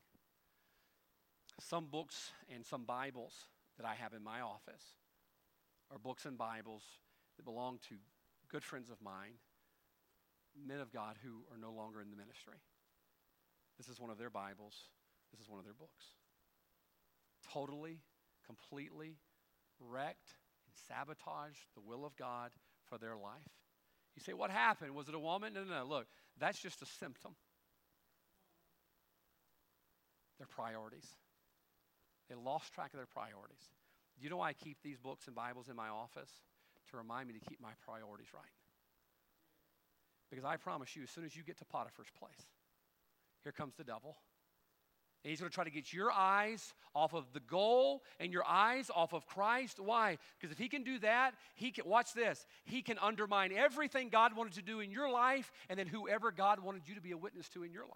Some 1.59 1.87
books 1.87 2.31
and 2.53 2.63
some 2.63 2.85
Bibles 2.85 3.33
that 3.77 3.85
I 3.85 3.95
have 3.95 4.13
in 4.13 4.23
my 4.23 4.41
office 4.41 4.83
are 5.91 5.97
books 5.97 6.25
and 6.25 6.37
Bibles 6.37 6.83
that 7.35 7.45
belong 7.45 7.79
to 7.89 7.95
good 8.47 8.63
friends 8.63 8.91
of 8.91 9.01
mine, 9.01 9.39
men 10.55 10.81
of 10.81 10.93
God 10.93 11.15
who 11.23 11.41
are 11.51 11.57
no 11.57 11.71
longer 11.71 11.99
in 11.99 12.11
the 12.11 12.15
ministry. 12.15 12.61
This 13.79 13.89
is 13.89 13.99
one 13.99 14.11
of 14.11 14.19
their 14.19 14.29
Bibles, 14.29 14.75
this 15.31 15.41
is 15.41 15.49
one 15.49 15.57
of 15.57 15.65
their 15.65 15.73
books. 15.73 16.05
Totally, 17.51 18.01
completely 18.45 19.17
wrecked 19.79 20.35
and 20.67 20.75
sabotaged 20.87 21.73
the 21.73 21.81
will 21.81 22.05
of 22.05 22.15
God 22.15 22.51
for 22.87 22.99
their 22.99 23.17
life. 23.17 23.49
You 24.20 24.24
say, 24.24 24.34
What 24.34 24.51
happened? 24.51 24.93
Was 24.93 25.07
it 25.07 25.15
a 25.15 25.20
woman? 25.20 25.53
No, 25.53 25.63
no, 25.63 25.80
no. 25.80 25.86
Look, 25.86 26.07
that's 26.38 26.59
just 26.59 26.82
a 26.82 26.86
symptom. 26.86 27.36
Their 30.38 30.47
priorities. 30.47 31.07
They 32.28 32.36
lost 32.36 32.74
track 32.74 32.91
of 32.93 32.97
their 32.99 33.07
priorities. 33.07 33.63
Do 34.20 34.24
you 34.26 34.30
know 34.30 34.38
why 34.38 34.49
I 34.49 34.53
keep 34.53 34.78
these 34.84 34.97
books 34.97 35.28
and 35.28 35.36
Bibles 35.36 35.70
in 35.70 35.76
my 35.76 35.88
office? 35.88 36.30
To 36.91 36.97
remind 36.97 37.28
me 37.28 37.34
to 37.36 37.39
keep 37.39 37.61
my 37.61 37.72
priorities 37.86 38.28
right. 38.34 38.55
Because 40.30 40.43
I 40.43 40.57
promise 40.57 40.95
you, 40.95 41.03
as 41.03 41.09
soon 41.09 41.24
as 41.24 41.36
you 41.36 41.43
get 41.43 41.57
to 41.59 41.65
Potiphar's 41.65 42.11
place, 42.20 42.45
here 43.43 43.51
comes 43.51 43.76
the 43.76 43.84
devil. 43.84 44.17
And 45.24 45.30
he's 45.30 45.39
going 45.41 45.49
to 45.49 45.53
try 45.53 45.65
to 45.65 45.70
get 45.70 45.91
your 45.91 46.11
eyes 46.11 46.74
off 46.95 47.13
of 47.13 47.26
the 47.34 47.41
goal 47.41 48.03
and 48.20 48.32
your 48.32 48.45
eyes 48.47 48.89
off 48.95 49.13
of 49.13 49.26
Christ. 49.26 49.80
Why? 49.80 50.17
Because 50.39 50.53
if 50.53 50.57
he 50.57 50.70
can 50.70 50.84
do 50.84 50.97
that, 50.99 51.34
he 51.55 51.72
can, 51.72 51.86
watch 51.86 52.13
this, 52.13 52.45
he 52.63 52.82
can 52.82 52.97
undermine 52.99 53.51
everything 53.51 54.09
God 54.09 54.36
wanted 54.36 54.53
to 54.53 54.61
do 54.61 54.80
in 54.80 54.91
your 54.91 55.11
life 55.11 55.51
and 55.70 55.78
then 55.78 55.88
whoever 55.88 56.32
God 56.32 56.61
wanted 56.61 56.88
you 56.88 56.95
to 56.95 57.01
be 57.01 57.11
a 57.11 57.17
witness 57.17 57.49
to 57.49 57.63
in 57.63 57.74
your 57.74 57.84
life. 57.84 57.91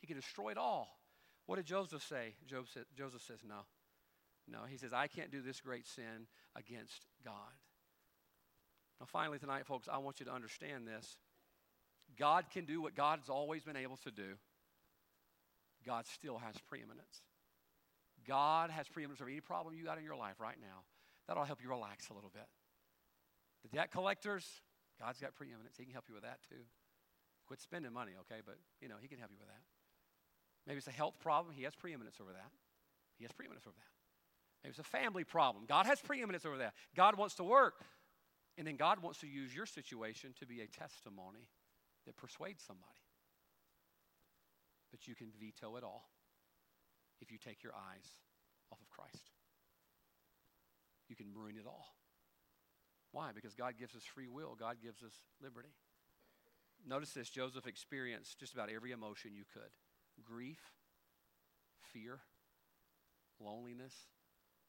He 0.00 0.06
can 0.06 0.16
destroy 0.16 0.50
it 0.50 0.58
all. 0.58 0.96
What 1.44 1.56
did 1.56 1.66
Joseph 1.66 2.02
say? 2.02 2.34
Job 2.46 2.66
said, 2.72 2.84
Joseph 2.96 3.22
says, 3.22 3.40
no. 3.46 3.66
No, 4.48 4.60
he 4.68 4.78
says, 4.78 4.92
I 4.92 5.08
can't 5.08 5.30
do 5.30 5.42
this 5.42 5.60
great 5.60 5.86
sin 5.86 6.28
against 6.54 7.04
God. 7.24 7.32
Now, 9.00 9.06
finally, 9.06 9.38
tonight, 9.38 9.66
folks, 9.66 9.88
I 9.92 9.98
want 9.98 10.20
you 10.20 10.26
to 10.26 10.32
understand 10.32 10.86
this. 10.86 11.18
God 12.18 12.46
can 12.50 12.64
do 12.64 12.80
what 12.80 12.94
God's 12.94 13.28
always 13.28 13.64
been 13.64 13.76
able 13.76 13.96
to 13.98 14.10
do. 14.10 14.34
God 15.86 16.06
still 16.06 16.38
has 16.38 16.56
preeminence. 16.68 17.22
God 18.26 18.70
has 18.70 18.88
preeminence 18.88 19.20
over 19.20 19.30
any 19.30 19.40
problem 19.40 19.74
you 19.74 19.84
got 19.84 19.98
in 19.98 20.04
your 20.04 20.16
life 20.16 20.40
right 20.40 20.58
now. 20.60 20.82
That'll 21.28 21.44
help 21.44 21.62
you 21.62 21.68
relax 21.68 22.10
a 22.10 22.14
little 22.14 22.30
bit. 22.30 22.46
The 23.62 23.68
debt 23.68 23.92
collectors, 23.92 24.44
God's 25.00 25.20
got 25.20 25.34
preeminence. 25.34 25.76
He 25.78 25.84
can 25.84 25.92
help 25.92 26.06
you 26.08 26.14
with 26.14 26.24
that 26.24 26.40
too. 26.48 26.66
Quit 27.46 27.60
spending 27.60 27.92
money, 27.92 28.12
okay? 28.20 28.42
But, 28.44 28.56
you 28.80 28.88
know, 28.88 28.96
He 29.00 29.06
can 29.06 29.18
help 29.18 29.30
you 29.30 29.38
with 29.38 29.48
that. 29.48 29.62
Maybe 30.66 30.78
it's 30.78 30.88
a 30.88 30.92
health 30.92 31.20
problem. 31.20 31.54
He 31.54 31.62
has 31.62 31.74
preeminence 31.74 32.16
over 32.20 32.32
that. 32.32 32.50
He 33.18 33.24
has 33.24 33.32
preeminence 33.32 33.66
over 33.66 33.76
that. 33.76 33.94
Maybe 34.64 34.70
it's 34.70 34.80
a 34.80 34.82
family 34.82 35.22
problem. 35.22 35.64
God 35.68 35.86
has 35.86 36.00
preeminence 36.00 36.44
over 36.44 36.58
that. 36.58 36.74
God 36.96 37.16
wants 37.16 37.36
to 37.36 37.44
work. 37.44 37.84
And 38.58 38.66
then 38.66 38.76
God 38.76 39.00
wants 39.02 39.20
to 39.20 39.28
use 39.28 39.54
your 39.54 39.66
situation 39.66 40.34
to 40.40 40.46
be 40.46 40.60
a 40.60 40.66
testimony 40.66 41.46
that 42.06 42.16
persuades 42.16 42.62
somebody. 42.66 43.05
But 44.90 45.08
you 45.08 45.14
can 45.14 45.28
veto 45.38 45.76
it 45.76 45.84
all 45.84 46.08
if 47.20 47.30
you 47.30 47.38
take 47.38 47.62
your 47.62 47.72
eyes 47.74 48.06
off 48.70 48.80
of 48.80 48.88
Christ. 48.88 49.30
You 51.08 51.16
can 51.16 51.26
ruin 51.34 51.56
it 51.56 51.66
all. 51.66 51.94
Why? 53.12 53.30
Because 53.34 53.54
God 53.54 53.74
gives 53.78 53.94
us 53.94 54.02
free 54.02 54.28
will, 54.28 54.56
God 54.58 54.76
gives 54.82 55.02
us 55.02 55.14
liberty. 55.42 55.74
Notice 56.86 57.12
this 57.12 57.30
Joseph 57.30 57.66
experienced 57.66 58.38
just 58.38 58.52
about 58.52 58.70
every 58.70 58.92
emotion 58.92 59.34
you 59.34 59.44
could 59.52 59.70
grief, 60.24 60.60
fear, 61.92 62.20
loneliness, 63.40 63.94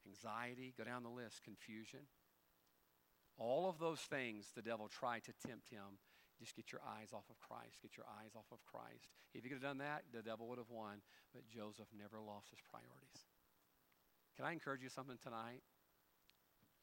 anxiety, 0.05 0.73
go 0.77 0.83
down 0.83 1.03
the 1.03 1.09
list, 1.09 1.43
confusion. 1.43 2.01
All 3.37 3.69
of 3.69 3.79
those 3.79 3.99
things 4.01 4.47
the 4.55 4.61
devil 4.61 4.87
tried 4.87 5.23
to 5.25 5.47
tempt 5.47 5.69
him. 5.69 5.99
Just 6.37 6.55
get 6.55 6.71
your 6.71 6.81
eyes 6.85 7.09
off 7.13 7.25
of 7.29 7.41
Christ. 7.41 7.81
Get 7.81 7.97
your 7.97 8.05
eyes 8.21 8.37
off 8.37 8.45
of 8.53 8.61
Christ. 8.65 9.09
If 9.33 9.43
he 9.43 9.49
could 9.49 9.57
have 9.57 9.69
done 9.69 9.81
that, 9.81 10.05
the 10.13 10.21
devil 10.21 10.47
would 10.47 10.61
have 10.61 10.69
won. 10.69 11.01
But 11.33 11.49
Joseph 11.49 11.89
never 11.97 12.21
lost 12.21 12.53
his 12.53 12.61
priorities. 12.61 13.25
Can 14.37 14.45
I 14.45 14.53
encourage 14.53 14.85
you 14.85 14.89
something 14.93 15.17
tonight? 15.17 15.65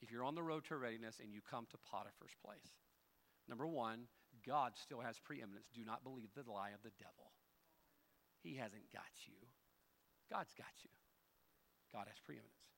If 0.02 0.10
you're 0.10 0.26
on 0.26 0.34
the 0.34 0.42
road 0.42 0.66
to 0.68 0.76
readiness 0.76 1.22
and 1.22 1.32
you 1.32 1.40
come 1.40 1.70
to 1.70 1.78
Potiphar's 1.78 2.34
place, 2.42 2.74
number 3.48 3.66
one, 3.66 4.10
God 4.42 4.74
still 4.74 5.00
has 5.00 5.22
preeminence. 5.22 5.70
Do 5.70 5.86
not 5.86 6.02
believe 6.02 6.34
the 6.34 6.42
lie 6.50 6.74
of 6.74 6.82
the 6.82 6.92
devil. 6.98 7.30
He 8.42 8.58
hasn't 8.58 8.90
got 8.92 9.08
you, 9.24 9.38
God's 10.28 10.52
got 10.58 10.74
you. 10.82 10.90
God 11.94 12.10
has 12.10 12.18
preeminence 12.26 12.73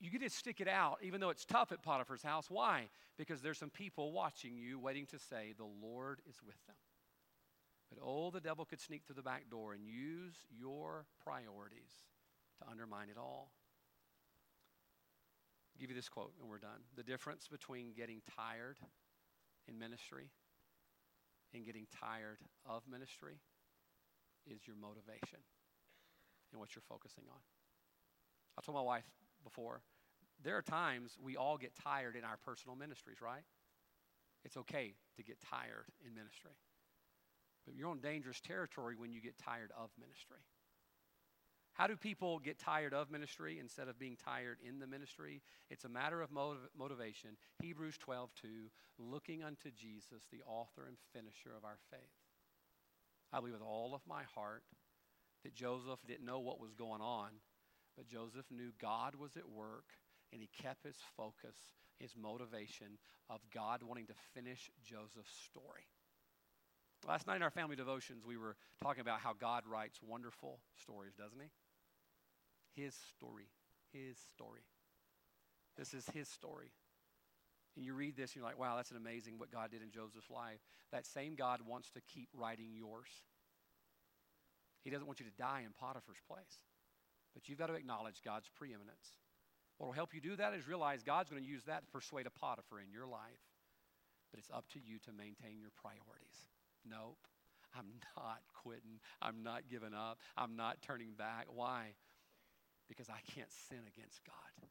you 0.00 0.10
get 0.10 0.22
to 0.22 0.30
stick 0.30 0.60
it 0.60 0.68
out, 0.68 0.98
even 1.02 1.20
though 1.20 1.30
it's 1.30 1.44
tough 1.44 1.72
at 1.72 1.82
Potiphar's 1.82 2.22
house. 2.22 2.46
Why? 2.48 2.88
Because 3.16 3.42
there's 3.42 3.58
some 3.58 3.70
people 3.70 4.12
watching 4.12 4.56
you, 4.56 4.78
waiting 4.78 5.06
to 5.06 5.18
say, 5.18 5.54
The 5.56 5.64
Lord 5.64 6.20
is 6.28 6.36
with 6.44 6.56
them. 6.66 6.76
But 7.90 7.98
oh, 8.04 8.30
the 8.30 8.40
devil 8.40 8.64
could 8.64 8.80
sneak 8.80 9.04
through 9.04 9.16
the 9.16 9.22
back 9.22 9.50
door 9.50 9.72
and 9.72 9.84
use 9.84 10.34
your 10.50 11.06
priorities 11.22 11.90
to 12.60 12.70
undermine 12.70 13.08
it 13.08 13.16
all. 13.18 13.50
I'll 15.74 15.80
give 15.80 15.90
you 15.90 15.96
this 15.96 16.08
quote 16.08 16.32
and 16.40 16.48
we're 16.48 16.58
done. 16.58 16.84
The 16.96 17.02
difference 17.02 17.48
between 17.48 17.92
getting 17.96 18.20
tired 18.36 18.78
in 19.66 19.78
ministry 19.78 20.30
and 21.54 21.64
getting 21.64 21.86
tired 21.98 22.38
of 22.66 22.82
ministry 22.90 23.40
is 24.46 24.66
your 24.66 24.76
motivation 24.76 25.40
and 26.52 26.60
what 26.60 26.74
you're 26.74 26.82
focusing 26.88 27.24
on. 27.30 27.40
I 28.58 28.60
told 28.60 28.76
my 28.76 28.82
wife 28.82 29.04
before. 29.44 29.82
There 30.42 30.56
are 30.56 30.62
times 30.62 31.16
we 31.20 31.36
all 31.36 31.58
get 31.58 31.74
tired 31.74 32.16
in 32.16 32.24
our 32.24 32.36
personal 32.44 32.76
ministries, 32.76 33.20
right? 33.20 33.42
It's 34.44 34.56
okay 34.56 34.94
to 35.16 35.22
get 35.22 35.40
tired 35.40 35.86
in 36.06 36.14
ministry. 36.14 36.52
But 37.66 37.74
you're 37.74 37.90
on 37.90 38.00
dangerous 38.00 38.40
territory 38.40 38.94
when 38.96 39.12
you 39.12 39.20
get 39.20 39.36
tired 39.36 39.70
of 39.76 39.90
ministry. 39.98 40.38
How 41.78 41.86
do 41.86 41.96
people 41.96 42.40
get 42.40 42.58
tired 42.58 42.92
of 42.92 43.10
ministry 43.10 43.58
instead 43.60 43.86
of 43.86 44.00
being 44.00 44.16
tired 44.16 44.58
in 44.66 44.80
the 44.80 44.86
ministry? 44.86 45.42
It's 45.70 45.84
a 45.84 45.88
matter 45.88 46.22
of 46.22 46.32
motiv- 46.32 46.68
motivation. 46.76 47.36
Hebrews 47.62 47.98
12, 47.98 48.30
2, 48.40 48.48
looking 48.98 49.44
unto 49.44 49.70
Jesus, 49.70 50.26
the 50.32 50.42
author 50.44 50.86
and 50.88 50.96
finisher 51.12 51.54
of 51.56 51.64
our 51.64 51.78
faith. 51.90 52.00
I 53.32 53.38
believe 53.38 53.52
with 53.54 53.62
all 53.62 53.94
of 53.94 54.00
my 54.08 54.22
heart 54.34 54.64
that 55.44 55.54
Joseph 55.54 56.00
didn't 56.06 56.26
know 56.26 56.40
what 56.40 56.60
was 56.60 56.74
going 56.74 57.00
on, 57.00 57.28
but 57.98 58.06
Joseph 58.06 58.46
knew 58.48 58.70
God 58.80 59.16
was 59.16 59.36
at 59.36 59.48
work 59.50 59.86
and 60.32 60.40
he 60.40 60.48
kept 60.62 60.84
his 60.84 60.98
focus, 61.16 61.56
his 61.98 62.14
motivation 62.16 62.96
of 63.28 63.40
God 63.52 63.82
wanting 63.82 64.06
to 64.06 64.14
finish 64.34 64.70
Joseph's 64.84 65.34
story. 65.50 65.88
Last 67.06 67.26
night 67.26 67.36
in 67.36 67.42
our 67.42 67.50
family 67.50 67.74
devotions, 67.74 68.24
we 68.24 68.36
were 68.36 68.56
talking 68.80 69.00
about 69.00 69.18
how 69.18 69.32
God 69.32 69.64
writes 69.68 69.98
wonderful 70.00 70.60
stories, 70.80 71.14
doesn't 71.14 71.40
he? 71.40 72.82
His 72.82 72.94
story. 73.16 73.48
His 73.92 74.16
story. 74.32 74.62
This 75.76 75.92
is 75.92 76.06
his 76.14 76.28
story. 76.28 76.70
And 77.74 77.84
you 77.84 77.94
read 77.94 78.16
this 78.16 78.30
and 78.30 78.36
you're 78.36 78.44
like, 78.44 78.58
wow, 78.58 78.76
that's 78.76 78.92
an 78.92 78.96
amazing 78.96 79.38
what 79.38 79.50
God 79.50 79.72
did 79.72 79.82
in 79.82 79.90
Joseph's 79.90 80.30
life. 80.30 80.60
That 80.92 81.04
same 81.04 81.34
God 81.34 81.60
wants 81.66 81.90
to 81.92 82.00
keep 82.12 82.28
writing 82.32 82.70
yours. 82.76 83.08
He 84.84 84.90
doesn't 84.90 85.06
want 85.06 85.18
you 85.18 85.26
to 85.26 85.32
die 85.36 85.62
in 85.66 85.72
Potiphar's 85.72 86.22
place. 86.28 86.62
But 87.38 87.48
you've 87.48 87.58
got 87.58 87.70
to 87.70 87.78
acknowledge 87.78 88.18
God's 88.26 88.50
preeminence. 88.58 89.14
What 89.78 89.86
will 89.86 89.94
help 89.94 90.10
you 90.10 90.20
do 90.20 90.34
that 90.34 90.54
is 90.58 90.66
realize 90.66 91.06
God's 91.06 91.30
going 91.30 91.40
to 91.40 91.48
use 91.48 91.62
that 91.70 91.86
to 91.86 91.90
persuade 91.94 92.26
a 92.26 92.34
Potiphar 92.34 92.82
in 92.82 92.90
your 92.90 93.06
life. 93.06 93.46
But 94.34 94.42
it's 94.42 94.50
up 94.50 94.66
to 94.74 94.82
you 94.82 94.98
to 95.06 95.14
maintain 95.14 95.62
your 95.62 95.70
priorities. 95.78 96.50
Nope. 96.82 97.22
I'm 97.78 97.86
not 98.18 98.42
quitting. 98.58 98.98
I'm 99.22 99.46
not 99.46 99.70
giving 99.70 99.94
up. 99.94 100.18
I'm 100.34 100.58
not 100.58 100.82
turning 100.82 101.14
back. 101.14 101.46
Why? 101.46 101.94
Because 102.90 103.06
I 103.06 103.22
can't 103.30 103.54
sin 103.70 103.86
against 103.86 104.18
God. 104.26 104.66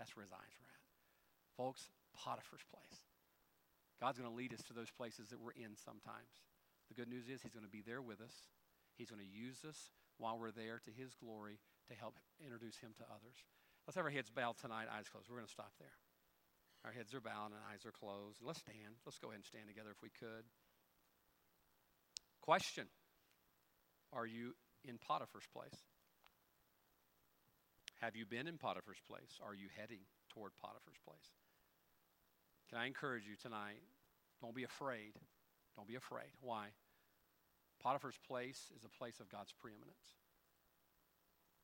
That's 0.00 0.16
where 0.16 0.24
his 0.24 0.32
eyes 0.32 0.56
are 0.56 0.72
at. 0.72 0.84
Folks, 1.60 1.92
Potiphar's 2.16 2.64
place. 2.72 3.04
God's 4.00 4.16
going 4.16 4.30
to 4.30 4.36
lead 4.36 4.54
us 4.54 4.64
to 4.64 4.72
those 4.72 4.90
places 4.90 5.28
that 5.28 5.44
we're 5.44 5.60
in 5.60 5.76
sometimes. 5.76 6.40
The 6.88 6.96
good 6.96 7.10
news 7.12 7.28
is 7.28 7.42
he's 7.42 7.52
going 7.52 7.68
to 7.68 7.70
be 7.70 7.84
there 7.84 8.00
with 8.00 8.22
us. 8.22 8.48
He's 8.96 9.10
going 9.10 9.20
to 9.20 9.28
use 9.28 9.60
us 9.68 9.92
while 10.16 10.38
we're 10.38 10.56
there 10.56 10.80
to 10.88 10.90
his 10.90 11.12
glory 11.12 11.60
to 11.88 11.94
help 11.94 12.16
introduce 12.40 12.76
him 12.78 12.92
to 12.98 13.04
others. 13.08 13.36
Let's 13.86 13.96
have 13.96 14.04
our 14.04 14.12
heads 14.12 14.30
bowed 14.30 14.60
tonight, 14.60 14.86
eyes 14.92 15.08
closed. 15.08 15.28
We're 15.28 15.40
going 15.40 15.48
to 15.48 15.52
stop 15.52 15.72
there. 15.80 15.96
Our 16.84 16.92
heads 16.92 17.14
are 17.14 17.20
bowed 17.20 17.56
and 17.56 17.60
eyes 17.72 17.84
are 17.84 17.92
closed. 17.92 18.38
Let's 18.44 18.60
stand. 18.60 19.00
Let's 19.04 19.18
go 19.18 19.28
ahead 19.28 19.42
and 19.42 19.48
stand 19.48 19.66
together 19.66 19.90
if 19.90 20.02
we 20.02 20.10
could. 20.12 20.44
Question 22.40 22.86
Are 24.12 24.26
you 24.26 24.54
in 24.84 24.98
Potiphar's 24.98 25.48
place? 25.52 25.74
Have 28.00 28.14
you 28.14 28.26
been 28.26 28.46
in 28.46 28.58
Potiphar's 28.58 29.02
place? 29.08 29.40
Are 29.42 29.54
you 29.54 29.66
heading 29.74 30.06
toward 30.30 30.52
Potiphar's 30.56 31.00
place? 31.04 31.34
Can 32.70 32.78
I 32.78 32.86
encourage 32.86 33.26
you 33.26 33.34
tonight? 33.34 33.82
Don't 34.40 34.54
be 34.54 34.62
afraid. 34.62 35.16
Don't 35.74 35.88
be 35.88 35.96
afraid. 35.96 36.30
Why? 36.40 36.68
Potiphar's 37.82 38.18
place 38.26 38.70
is 38.76 38.84
a 38.84 38.88
place 38.88 39.18
of 39.20 39.28
God's 39.28 39.52
preeminence. 39.52 40.14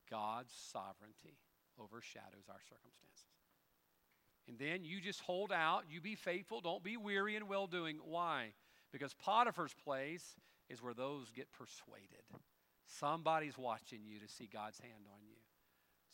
God's 0.09 0.53
sovereignty 0.71 1.37
overshadows 1.79 2.47
our 2.49 2.61
circumstances. 2.67 3.25
And 4.47 4.59
then 4.59 4.83
you 4.83 5.01
just 5.01 5.21
hold 5.21 5.51
out, 5.51 5.85
you 5.89 6.01
be 6.01 6.15
faithful, 6.15 6.61
don't 6.61 6.83
be 6.83 6.97
weary 6.97 7.35
in 7.35 7.47
well 7.47 7.67
doing. 7.67 7.97
Why? 8.03 8.53
Because 8.91 9.13
Potiphar's 9.13 9.73
place 9.83 10.35
is 10.69 10.81
where 10.81 10.93
those 10.93 11.31
get 11.31 11.51
persuaded. 11.51 12.23
Somebody's 12.85 13.57
watching 13.57 14.01
you 14.05 14.19
to 14.19 14.27
see 14.27 14.47
God's 14.51 14.79
hand 14.79 15.07
on 15.11 15.25
you. 15.25 15.37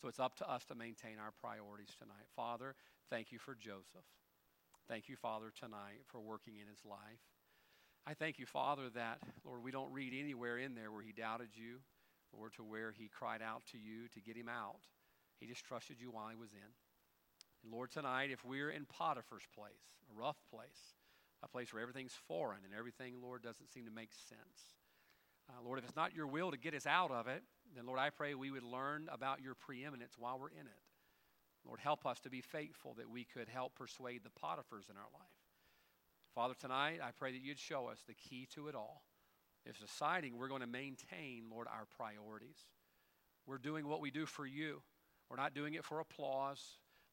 So 0.00 0.08
it's 0.08 0.18
up 0.18 0.36
to 0.36 0.50
us 0.50 0.64
to 0.66 0.74
maintain 0.74 1.18
our 1.18 1.32
priorities 1.40 1.94
tonight. 1.98 2.26
Father, 2.34 2.74
thank 3.10 3.30
you 3.30 3.38
for 3.38 3.54
Joseph. 3.54 4.08
Thank 4.88 5.08
you, 5.08 5.16
Father, 5.16 5.52
tonight 5.54 6.00
for 6.08 6.20
working 6.20 6.54
in 6.60 6.66
his 6.66 6.84
life. 6.84 7.20
I 8.06 8.14
thank 8.14 8.38
you, 8.38 8.46
Father, 8.46 8.90
that, 8.94 9.18
Lord, 9.44 9.62
we 9.62 9.70
don't 9.70 9.92
read 9.92 10.12
anywhere 10.18 10.58
in 10.58 10.74
there 10.74 10.90
where 10.90 11.02
he 11.02 11.12
doubted 11.12 11.50
you, 11.54 11.78
or 12.32 12.50
to 12.50 12.64
where 12.64 12.92
he 12.92 13.08
cried 13.08 13.42
out 13.42 13.62
to 13.72 13.78
you 13.78 14.08
to 14.14 14.20
get 14.20 14.36
him 14.36 14.48
out. 14.48 14.80
He 15.38 15.46
just 15.46 15.64
trusted 15.64 16.00
you 16.00 16.10
while 16.10 16.28
he 16.28 16.36
was 16.36 16.52
in. 16.52 16.70
And 17.62 17.72
Lord, 17.72 17.90
tonight, 17.90 18.30
if 18.30 18.44
we're 18.44 18.70
in 18.70 18.86
Potiphar's 18.86 19.46
place, 19.54 19.84
a 20.10 20.20
rough 20.20 20.38
place, 20.50 20.96
a 21.42 21.48
place 21.48 21.72
where 21.72 21.82
everything's 21.82 22.16
foreign 22.28 22.60
and 22.64 22.74
everything, 22.74 23.14
Lord, 23.22 23.42
doesn't 23.42 23.72
seem 23.72 23.84
to 23.84 23.90
make 23.90 24.10
sense. 24.12 24.74
Uh, 25.48 25.62
Lord, 25.64 25.78
if 25.78 25.84
it's 25.84 25.96
not 25.96 26.14
your 26.14 26.26
will 26.26 26.50
to 26.50 26.56
get 26.56 26.74
us 26.74 26.86
out 26.86 27.10
of 27.10 27.26
it, 27.26 27.42
then, 27.74 27.86
Lord, 27.86 27.98
I 27.98 28.10
pray 28.10 28.34
we 28.34 28.50
would 28.50 28.62
learn 28.62 29.08
about 29.10 29.40
your 29.42 29.54
preeminence 29.54 30.14
while 30.18 30.38
we're 30.38 30.50
in 30.50 30.66
it. 30.66 30.82
Lord, 31.64 31.80
help 31.80 32.06
us 32.06 32.20
to 32.20 32.30
be 32.30 32.40
faithful 32.40 32.94
that 32.94 33.10
we 33.10 33.24
could 33.24 33.48
help 33.48 33.74
persuade 33.74 34.22
the 34.24 34.30
Potiphars 34.30 34.86
in 34.90 34.96
our 34.96 35.10
life. 35.12 35.38
Father, 36.34 36.54
tonight, 36.58 37.00
I 37.02 37.10
pray 37.10 37.32
that 37.32 37.42
you'd 37.42 37.58
show 37.58 37.88
us 37.88 38.02
the 38.06 38.14
key 38.14 38.48
to 38.54 38.68
it 38.68 38.74
all. 38.74 39.02
Is 39.64 39.76
deciding 39.76 40.36
we're 40.36 40.48
going 40.48 40.60
to 40.60 40.66
maintain, 40.66 41.44
Lord, 41.50 41.68
our 41.68 41.86
priorities. 41.96 42.58
We're 43.46 43.58
doing 43.58 43.86
what 43.86 44.00
we 44.00 44.10
do 44.10 44.26
for 44.26 44.46
you. 44.46 44.82
We're 45.30 45.36
not 45.36 45.54
doing 45.54 45.74
it 45.74 45.84
for 45.84 46.00
applause. 46.00 46.60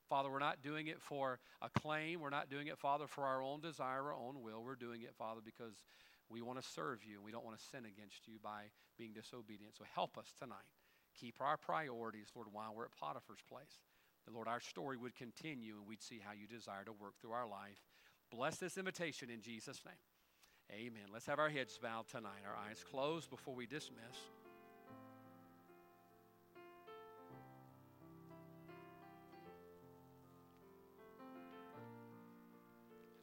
Father, 0.09 0.29
we're 0.31 0.39
not 0.39 0.63
doing 0.63 0.87
it 0.87 0.99
for 0.99 1.39
acclaim. 1.61 2.19
We're 2.19 2.31
not 2.31 2.49
doing 2.49 2.67
it, 2.67 2.77
Father, 2.79 3.05
for 3.07 3.25
our 3.25 3.43
own 3.43 3.61
desire, 3.61 4.03
our 4.03 4.13
own 4.13 4.41
will. 4.41 4.63
We're 4.63 4.75
doing 4.75 5.03
it, 5.03 5.13
Father, 5.15 5.41
because 5.43 5.85
we 6.29 6.41
want 6.41 6.61
to 6.61 6.67
serve 6.67 7.03
you 7.03 7.21
we 7.21 7.31
don't 7.31 7.45
want 7.45 7.57
to 7.57 7.65
sin 7.65 7.85
against 7.85 8.27
you 8.27 8.35
by 8.41 8.69
being 8.97 9.13
disobedient. 9.13 9.75
So 9.77 9.83
help 9.93 10.17
us 10.17 10.33
tonight. 10.37 10.69
Keep 11.19 11.41
our 11.41 11.57
priorities, 11.57 12.27
Lord, 12.35 12.47
while 12.51 12.73
we're 12.75 12.85
at 12.85 12.91
Potiphar's 12.91 13.41
place. 13.47 13.81
That, 14.25 14.33
Lord, 14.33 14.47
our 14.47 14.59
story 14.59 14.97
would 14.97 15.15
continue 15.15 15.75
and 15.75 15.87
we'd 15.87 16.03
see 16.03 16.19
how 16.23 16.33
you 16.33 16.47
desire 16.47 16.83
to 16.85 16.93
work 16.93 17.13
through 17.19 17.31
our 17.31 17.47
life. 17.47 17.81
Bless 18.31 18.57
this 18.57 18.77
invitation 18.77 19.29
in 19.29 19.41
Jesus' 19.41 19.81
name. 19.85 19.95
Amen. 20.71 21.03
Let's 21.11 21.25
have 21.25 21.39
our 21.39 21.49
heads 21.49 21.79
bowed 21.81 22.07
tonight, 22.07 22.43
our 22.47 22.55
eyes 22.69 22.83
closed 22.91 23.29
before 23.29 23.55
we 23.55 23.65
dismiss. 23.65 23.97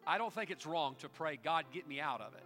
I 0.07 0.19
don't 0.19 0.33
think 0.33 0.51
it's 0.51 0.67
wrong 0.67 0.95
to 1.01 1.09
pray, 1.09 1.39
God, 1.43 1.65
get 1.73 1.89
me 1.89 2.01
out 2.01 2.21
of 2.21 2.35
it. 2.35 2.45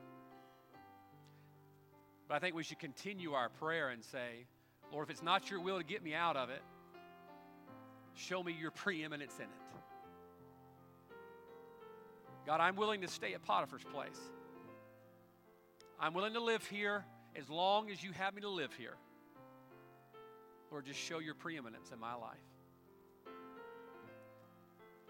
But 2.28 2.36
I 2.36 2.38
think 2.38 2.54
we 2.54 2.62
should 2.62 2.78
continue 2.78 3.32
our 3.32 3.48
prayer 3.48 3.90
and 3.90 4.02
say, 4.02 4.46
Lord, 4.92 5.06
if 5.06 5.10
it's 5.10 5.22
not 5.22 5.50
your 5.50 5.60
will 5.60 5.78
to 5.78 5.84
get 5.84 6.02
me 6.02 6.14
out 6.14 6.36
of 6.36 6.48
it, 6.48 6.62
show 8.14 8.42
me 8.42 8.56
your 8.58 8.70
preeminence 8.70 9.36
in 9.36 9.44
it. 9.44 9.50
God, 12.46 12.60
I'm 12.60 12.76
willing 12.76 13.02
to 13.02 13.08
stay 13.08 13.34
at 13.34 13.42
Potiphar's 13.42 13.84
place. 13.84 14.18
I'm 16.00 16.14
willing 16.14 16.32
to 16.32 16.40
live 16.40 16.66
here 16.66 17.04
as 17.36 17.48
long 17.48 17.90
as 17.90 18.02
you 18.02 18.12
have 18.12 18.34
me 18.34 18.40
to 18.42 18.48
live 18.48 18.72
here. 18.74 18.96
Lord, 20.70 20.86
just 20.86 20.98
show 20.98 21.18
your 21.18 21.34
preeminence 21.34 21.90
in 21.92 21.98
my 21.98 22.14
life. 22.14 22.38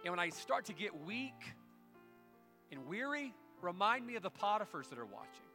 And 0.04 0.12
when 0.12 0.18
I 0.18 0.30
start 0.30 0.64
to 0.66 0.72
get 0.72 0.98
weak, 1.04 1.34
and 2.70 2.86
weary, 2.86 3.34
remind 3.60 4.06
me 4.06 4.16
of 4.16 4.22
the 4.22 4.30
Potiphars 4.30 4.88
that 4.88 4.98
are 4.98 5.06
watching. 5.06 5.46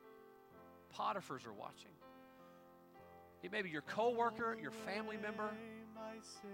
Potiphars 0.93 1.45
are 1.45 1.53
watching. 1.53 1.91
It 3.43 3.51
may 3.51 3.61
be 3.61 3.69
your 3.69 3.81
coworker, 3.81 4.57
your 4.61 4.71
family 4.71 5.17
member. 5.17 5.49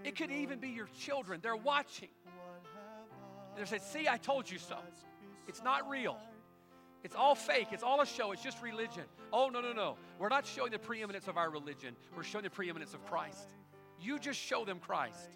It 0.04 0.16
could 0.16 0.32
even 0.32 0.60
be 0.60 0.70
your 0.70 0.90
children. 1.00 1.40
They're 1.42 1.56
watching. 1.56 2.10
They 3.58 3.66
say, 3.66 3.80
See, 3.80 4.08
I 4.08 4.18
told 4.18 4.50
you 4.50 4.58
so. 4.58 4.78
It's 5.48 5.64
not 5.64 5.90
real. 5.90 6.18
It's 7.04 7.16
all 7.16 7.36
fake. 7.36 7.68
It's 7.72 7.84
all 7.84 8.02
a 8.02 8.06
show. 8.06 8.32
It's 8.32 8.44
just 8.44 8.62
religion. 8.62 9.04
Oh, 9.34 9.50
no, 9.50 9.62
no, 9.62 9.74
no. 9.74 9.98
We're 10.20 10.30
not 10.30 10.46
showing 10.46 10.72
the 10.72 10.80
preeminence 10.80 11.28
of 11.28 11.38
our 11.38 11.50
religion. 11.50 11.96
We're 12.16 12.24
showing 12.24 12.44
the 12.44 12.50
preeminence 12.50 12.94
of 12.94 13.04
Christ. 13.06 13.48
You 14.00 14.20
just 14.20 14.40
show 14.40 14.66
them 14.66 14.80
Christ. 14.80 15.30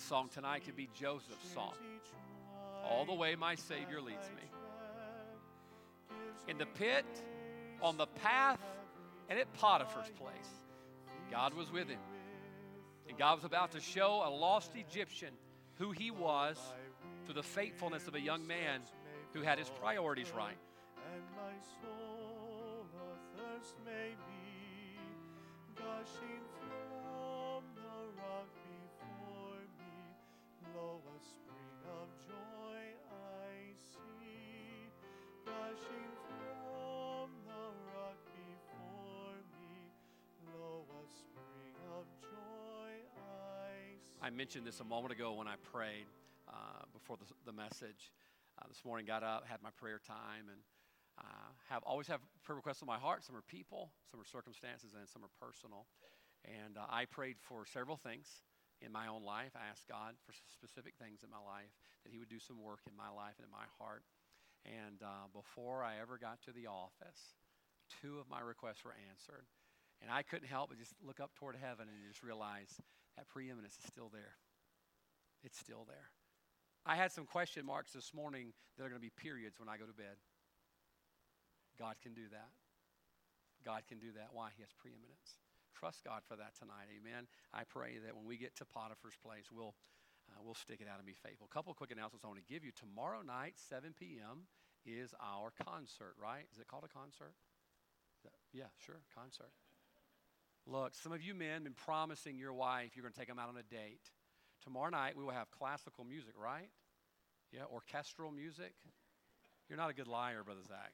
Song 0.00 0.28
tonight 0.32 0.64
could 0.64 0.76
be 0.76 0.88
Joseph's 0.94 1.52
song. 1.52 1.74
All 2.84 3.04
the 3.04 3.14
way 3.14 3.34
my 3.34 3.54
Savior 3.54 4.00
leads 4.00 4.28
me. 4.36 4.42
In 6.48 6.58
the 6.58 6.66
pit, 6.66 7.06
on 7.80 7.96
the 7.96 8.06
path, 8.06 8.60
and 9.28 9.38
at 9.38 9.52
Potiphar's 9.54 10.10
place, 10.10 10.50
God 11.30 11.54
was 11.54 11.72
with 11.72 11.88
him. 11.88 12.00
And 13.08 13.18
God 13.18 13.36
was 13.36 13.44
about 13.44 13.72
to 13.72 13.80
show 13.80 14.22
a 14.26 14.30
lost 14.30 14.72
Egyptian 14.74 15.30
who 15.78 15.90
he 15.90 16.10
was 16.10 16.58
through 17.24 17.34
the 17.34 17.42
faithfulness 17.42 18.06
of 18.06 18.14
a 18.14 18.20
young 18.20 18.46
man 18.46 18.80
who 19.32 19.42
had 19.42 19.58
his 19.58 19.68
priorities 19.68 20.32
right. 20.36 20.56
I 44.24 44.30
mentioned 44.30 44.64
this 44.64 44.80
a 44.80 44.88
moment 44.88 45.12
ago 45.12 45.36
when 45.36 45.44
I 45.44 45.60
prayed 45.68 46.08
uh, 46.48 46.88
before 46.96 47.20
the, 47.20 47.28
the 47.44 47.52
message. 47.52 48.08
Uh, 48.56 48.64
this 48.72 48.80
morning, 48.80 49.04
got 49.04 49.20
up, 49.20 49.44
had 49.44 49.60
my 49.60 49.68
prayer 49.76 50.00
time, 50.00 50.48
and 50.48 50.64
uh, 51.20 51.52
have 51.68 51.84
always 51.84 52.08
have 52.08 52.24
prayer 52.40 52.56
requests 52.56 52.80
on 52.80 52.88
my 52.88 52.96
heart. 52.96 53.20
Some 53.20 53.36
are 53.36 53.44
people, 53.44 53.92
some 54.08 54.16
are 54.16 54.24
circumstances, 54.24 54.96
and 54.96 55.04
some 55.04 55.20
are 55.28 55.34
personal. 55.36 55.84
And 56.40 56.80
uh, 56.80 56.88
I 56.88 57.04
prayed 57.04 57.36
for 57.36 57.68
several 57.68 58.00
things 58.00 58.40
in 58.80 58.88
my 58.88 59.12
own 59.12 59.28
life. 59.28 59.52
I 59.52 59.68
asked 59.68 59.92
God 59.92 60.16
for 60.24 60.32
specific 60.32 60.96
things 60.96 61.20
in 61.20 61.28
my 61.28 61.44
life, 61.44 61.68
that 62.08 62.08
He 62.08 62.16
would 62.16 62.32
do 62.32 62.40
some 62.40 62.56
work 62.64 62.80
in 62.88 62.96
my 62.96 63.12
life 63.12 63.36
and 63.36 63.44
in 63.44 63.52
my 63.52 63.68
heart. 63.76 64.08
And 64.64 65.04
uh, 65.04 65.28
before 65.36 65.84
I 65.84 66.00
ever 66.00 66.16
got 66.16 66.40
to 66.48 66.52
the 66.56 66.72
office, 66.72 67.36
two 68.00 68.16
of 68.16 68.32
my 68.32 68.40
requests 68.40 68.88
were 68.88 68.96
answered. 69.12 69.44
And 70.00 70.08
I 70.08 70.24
couldn't 70.24 70.48
help 70.48 70.72
but 70.72 70.80
just 70.80 70.96
look 71.04 71.20
up 71.20 71.36
toward 71.36 71.60
heaven 71.60 71.92
and 71.92 72.00
just 72.08 72.24
realize 72.24 72.72
that 73.16 73.28
preeminence 73.28 73.78
is 73.78 73.86
still 73.86 74.10
there. 74.12 74.36
It's 75.42 75.58
still 75.58 75.84
there. 75.86 76.10
I 76.86 76.96
had 76.96 77.12
some 77.12 77.24
question 77.24 77.64
marks 77.64 77.92
this 77.92 78.12
morning 78.12 78.52
that 78.76 78.84
are 78.84 78.92
going 78.92 79.00
to 79.00 79.04
be 79.04 79.14
periods 79.14 79.58
when 79.58 79.68
I 79.68 79.76
go 79.76 79.86
to 79.86 79.96
bed. 79.96 80.20
God 81.78 81.96
can 82.02 82.12
do 82.12 82.28
that. 82.30 82.52
God 83.64 83.82
can 83.88 83.98
do 83.98 84.12
that. 84.20 84.30
Why? 84.32 84.52
He 84.54 84.62
has 84.62 84.70
preeminence. 84.76 85.40
Trust 85.72 86.04
God 86.04 86.20
for 86.28 86.36
that 86.36 86.52
tonight. 86.54 86.92
Amen. 86.92 87.26
I 87.52 87.64
pray 87.64 87.98
that 88.04 88.14
when 88.14 88.28
we 88.28 88.36
get 88.36 88.54
to 88.60 88.64
Potiphar's 88.68 89.16
place, 89.24 89.48
we'll, 89.48 89.74
uh, 90.30 90.40
we'll 90.44 90.54
stick 90.54 90.84
it 90.84 90.88
out 90.88 91.00
and 91.00 91.08
be 91.08 91.16
faithful. 91.16 91.48
A 91.48 91.54
couple 91.54 91.72
quick 91.72 91.90
announcements 91.90 92.24
I 92.24 92.28
want 92.28 92.38
to 92.44 92.52
give 92.52 92.62
you. 92.64 92.70
Tomorrow 92.76 93.24
night, 93.24 93.56
7 93.56 93.96
p.m., 93.96 94.46
is 94.84 95.16
our 95.16 95.48
concert, 95.64 96.12
right? 96.20 96.44
Is 96.52 96.60
it 96.60 96.68
called 96.68 96.84
a 96.84 96.92
concert? 96.92 97.32
Yeah, 98.52 98.68
sure, 98.78 99.00
concert. 99.16 99.50
Look, 100.66 100.94
some 100.94 101.12
of 101.12 101.22
you 101.22 101.34
men 101.34 101.52
have 101.52 101.64
been 101.64 101.74
promising 101.74 102.38
your 102.38 102.52
wife 102.52 102.92
you're 102.94 103.02
going 103.02 103.12
to 103.12 103.18
take 103.18 103.28
them 103.28 103.38
out 103.38 103.48
on 103.48 103.56
a 103.56 103.62
date. 103.62 104.10
Tomorrow 104.62 104.90
night, 104.90 105.16
we 105.16 105.24
will 105.24 105.32
have 105.32 105.50
classical 105.50 106.04
music, 106.04 106.32
right? 106.42 106.70
Yeah, 107.52 107.62
orchestral 107.72 108.30
music. 108.30 108.72
You're 109.68 109.76
not 109.76 109.90
a 109.90 109.94
good 109.94 110.08
liar, 110.08 110.42
Brother 110.42 110.62
Zach. 110.66 110.92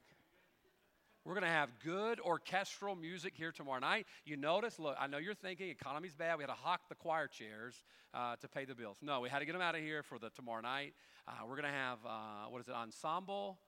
We're 1.25 1.35
going 1.35 1.45
to 1.45 1.51
have 1.51 1.68
good 1.85 2.18
orchestral 2.18 2.97
music 2.97 3.35
here 3.37 3.53
tomorrow 3.53 3.79
night. 3.79 4.07
You 4.25 4.37
notice, 4.37 4.79
look, 4.79 4.97
I 4.99 5.07
know 5.07 5.18
you're 5.18 5.35
thinking 5.35 5.68
economy's 5.68 6.14
bad. 6.14 6.39
We 6.39 6.43
had 6.43 6.49
to 6.49 6.55
hawk 6.55 6.81
the 6.89 6.95
choir 6.95 7.29
chairs 7.29 7.85
uh, 8.14 8.37
to 8.37 8.49
pay 8.49 8.64
the 8.64 8.75
bills. 8.75 8.97
No, 9.03 9.21
we 9.21 9.29
had 9.29 9.41
to 9.41 9.45
get 9.45 9.53
them 9.53 9.61
out 9.61 9.75
of 9.75 9.83
here 9.83 10.03
for 10.03 10.18
the 10.18 10.31
tomorrow 10.31 10.62
night. 10.62 10.95
Uh, 11.29 11.33
we're 11.47 11.57
going 11.57 11.71
to 11.71 11.79
have, 11.79 11.99
uh, 12.07 12.49
what 12.49 12.61
is 12.62 12.68
it, 12.68 12.75
ensemble? 12.75 13.59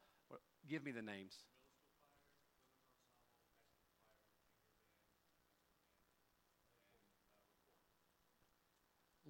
Give 0.69 0.83
me 0.83 0.93
the 0.93 1.03
names. 1.03 1.35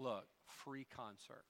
Look, 0.03 0.27
free 0.65 0.85
concert. 0.97 1.45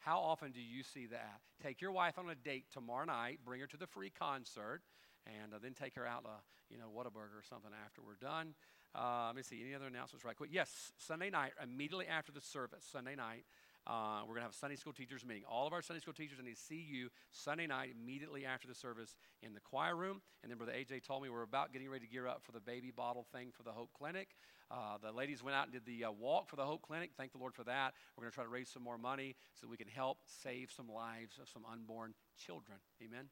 How 0.00 0.18
often 0.18 0.50
do 0.50 0.60
you 0.60 0.82
see 0.82 1.06
that? 1.06 1.38
Take 1.62 1.80
your 1.80 1.92
wife 1.92 2.18
on 2.18 2.28
a 2.28 2.34
date 2.34 2.64
tomorrow 2.72 3.04
night, 3.04 3.38
bring 3.44 3.60
her 3.60 3.68
to 3.68 3.76
the 3.76 3.86
free 3.86 4.10
concert, 4.10 4.82
and 5.24 5.54
uh, 5.54 5.58
then 5.62 5.74
take 5.74 5.94
her 5.94 6.04
out 6.04 6.24
to, 6.24 6.30
you 6.74 6.78
know, 6.78 6.86
Whataburger 6.90 7.38
or 7.38 7.44
something 7.48 7.70
after 7.86 8.02
we're 8.02 8.16
done. 8.20 8.54
Uh, 8.96 9.26
let 9.28 9.36
me 9.36 9.42
see, 9.42 9.62
any 9.62 9.76
other 9.76 9.86
announcements 9.86 10.24
right 10.24 10.34
quick? 10.34 10.50
Yes, 10.52 10.90
Sunday 10.98 11.30
night, 11.30 11.52
immediately 11.62 12.08
after 12.08 12.32
the 12.32 12.40
service, 12.40 12.84
Sunday 12.90 13.14
night, 13.14 13.44
uh, 13.86 14.20
we're 14.22 14.34
going 14.34 14.38
to 14.38 14.42
have 14.42 14.52
a 14.52 14.56
Sunday 14.56 14.76
school 14.76 14.92
teachers 14.92 15.24
meeting. 15.24 15.44
All 15.48 15.66
of 15.66 15.72
our 15.72 15.82
Sunday 15.82 16.00
school 16.00 16.14
teachers 16.14 16.38
need 16.42 16.54
to 16.54 16.60
see 16.60 16.86
you 16.88 17.08
Sunday 17.30 17.66
night 17.66 17.90
immediately 18.00 18.44
after 18.44 18.68
the 18.68 18.74
service 18.74 19.16
in 19.42 19.54
the 19.54 19.60
choir 19.60 19.96
room. 19.96 20.20
And 20.42 20.50
then 20.50 20.58
Brother 20.58 20.72
AJ 20.72 21.02
told 21.02 21.22
me 21.22 21.30
we're 21.30 21.42
about 21.42 21.72
getting 21.72 21.88
ready 21.88 22.06
to 22.06 22.12
gear 22.12 22.26
up 22.26 22.42
for 22.42 22.52
the 22.52 22.60
baby 22.60 22.90
bottle 22.90 23.26
thing 23.32 23.50
for 23.56 23.62
the 23.62 23.72
Hope 23.72 23.90
Clinic. 23.96 24.28
Uh, 24.72 24.96
the 25.02 25.12
ladies 25.12 25.42
went 25.42 25.54
out 25.54 25.64
and 25.64 25.72
did 25.72 25.84
the 25.84 26.06
uh, 26.06 26.10
walk 26.10 26.48
for 26.48 26.56
the 26.56 26.64
Hope 26.64 26.80
Clinic. 26.80 27.10
Thank 27.18 27.32
the 27.32 27.38
Lord 27.38 27.54
for 27.54 27.64
that. 27.64 27.92
We're 28.16 28.22
going 28.22 28.30
to 28.30 28.34
try 28.34 28.44
to 28.44 28.50
raise 28.50 28.70
some 28.70 28.82
more 28.82 28.96
money 28.96 29.36
so 29.52 29.68
we 29.68 29.76
can 29.76 29.88
help 29.88 30.18
save 30.24 30.72
some 30.74 30.88
lives 30.88 31.38
of 31.40 31.48
some 31.48 31.62
unborn 31.70 32.14
children. 32.38 32.78
Amen. 33.04 33.26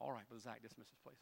All 0.00 0.12
right, 0.12 0.28
Brother 0.28 0.42
Zach, 0.42 0.62
dismiss 0.62 0.86
us, 0.86 0.98
please. 1.02 1.18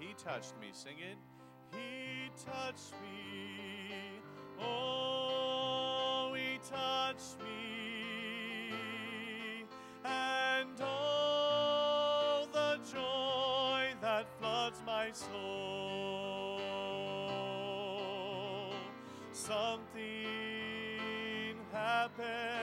He 0.00 0.14
touched 0.14 0.54
me. 0.60 0.68
Sing 0.72 0.98
it. 0.98 1.16
He 1.72 2.30
touched 2.44 2.92
me. 3.02 4.20
Oh, 4.60 6.34
he 6.34 6.58
touched 6.58 7.38
me. 7.40 7.67
My 15.08 15.14
soul. 15.14 16.60
Something 19.32 19.96
happened 21.72 22.57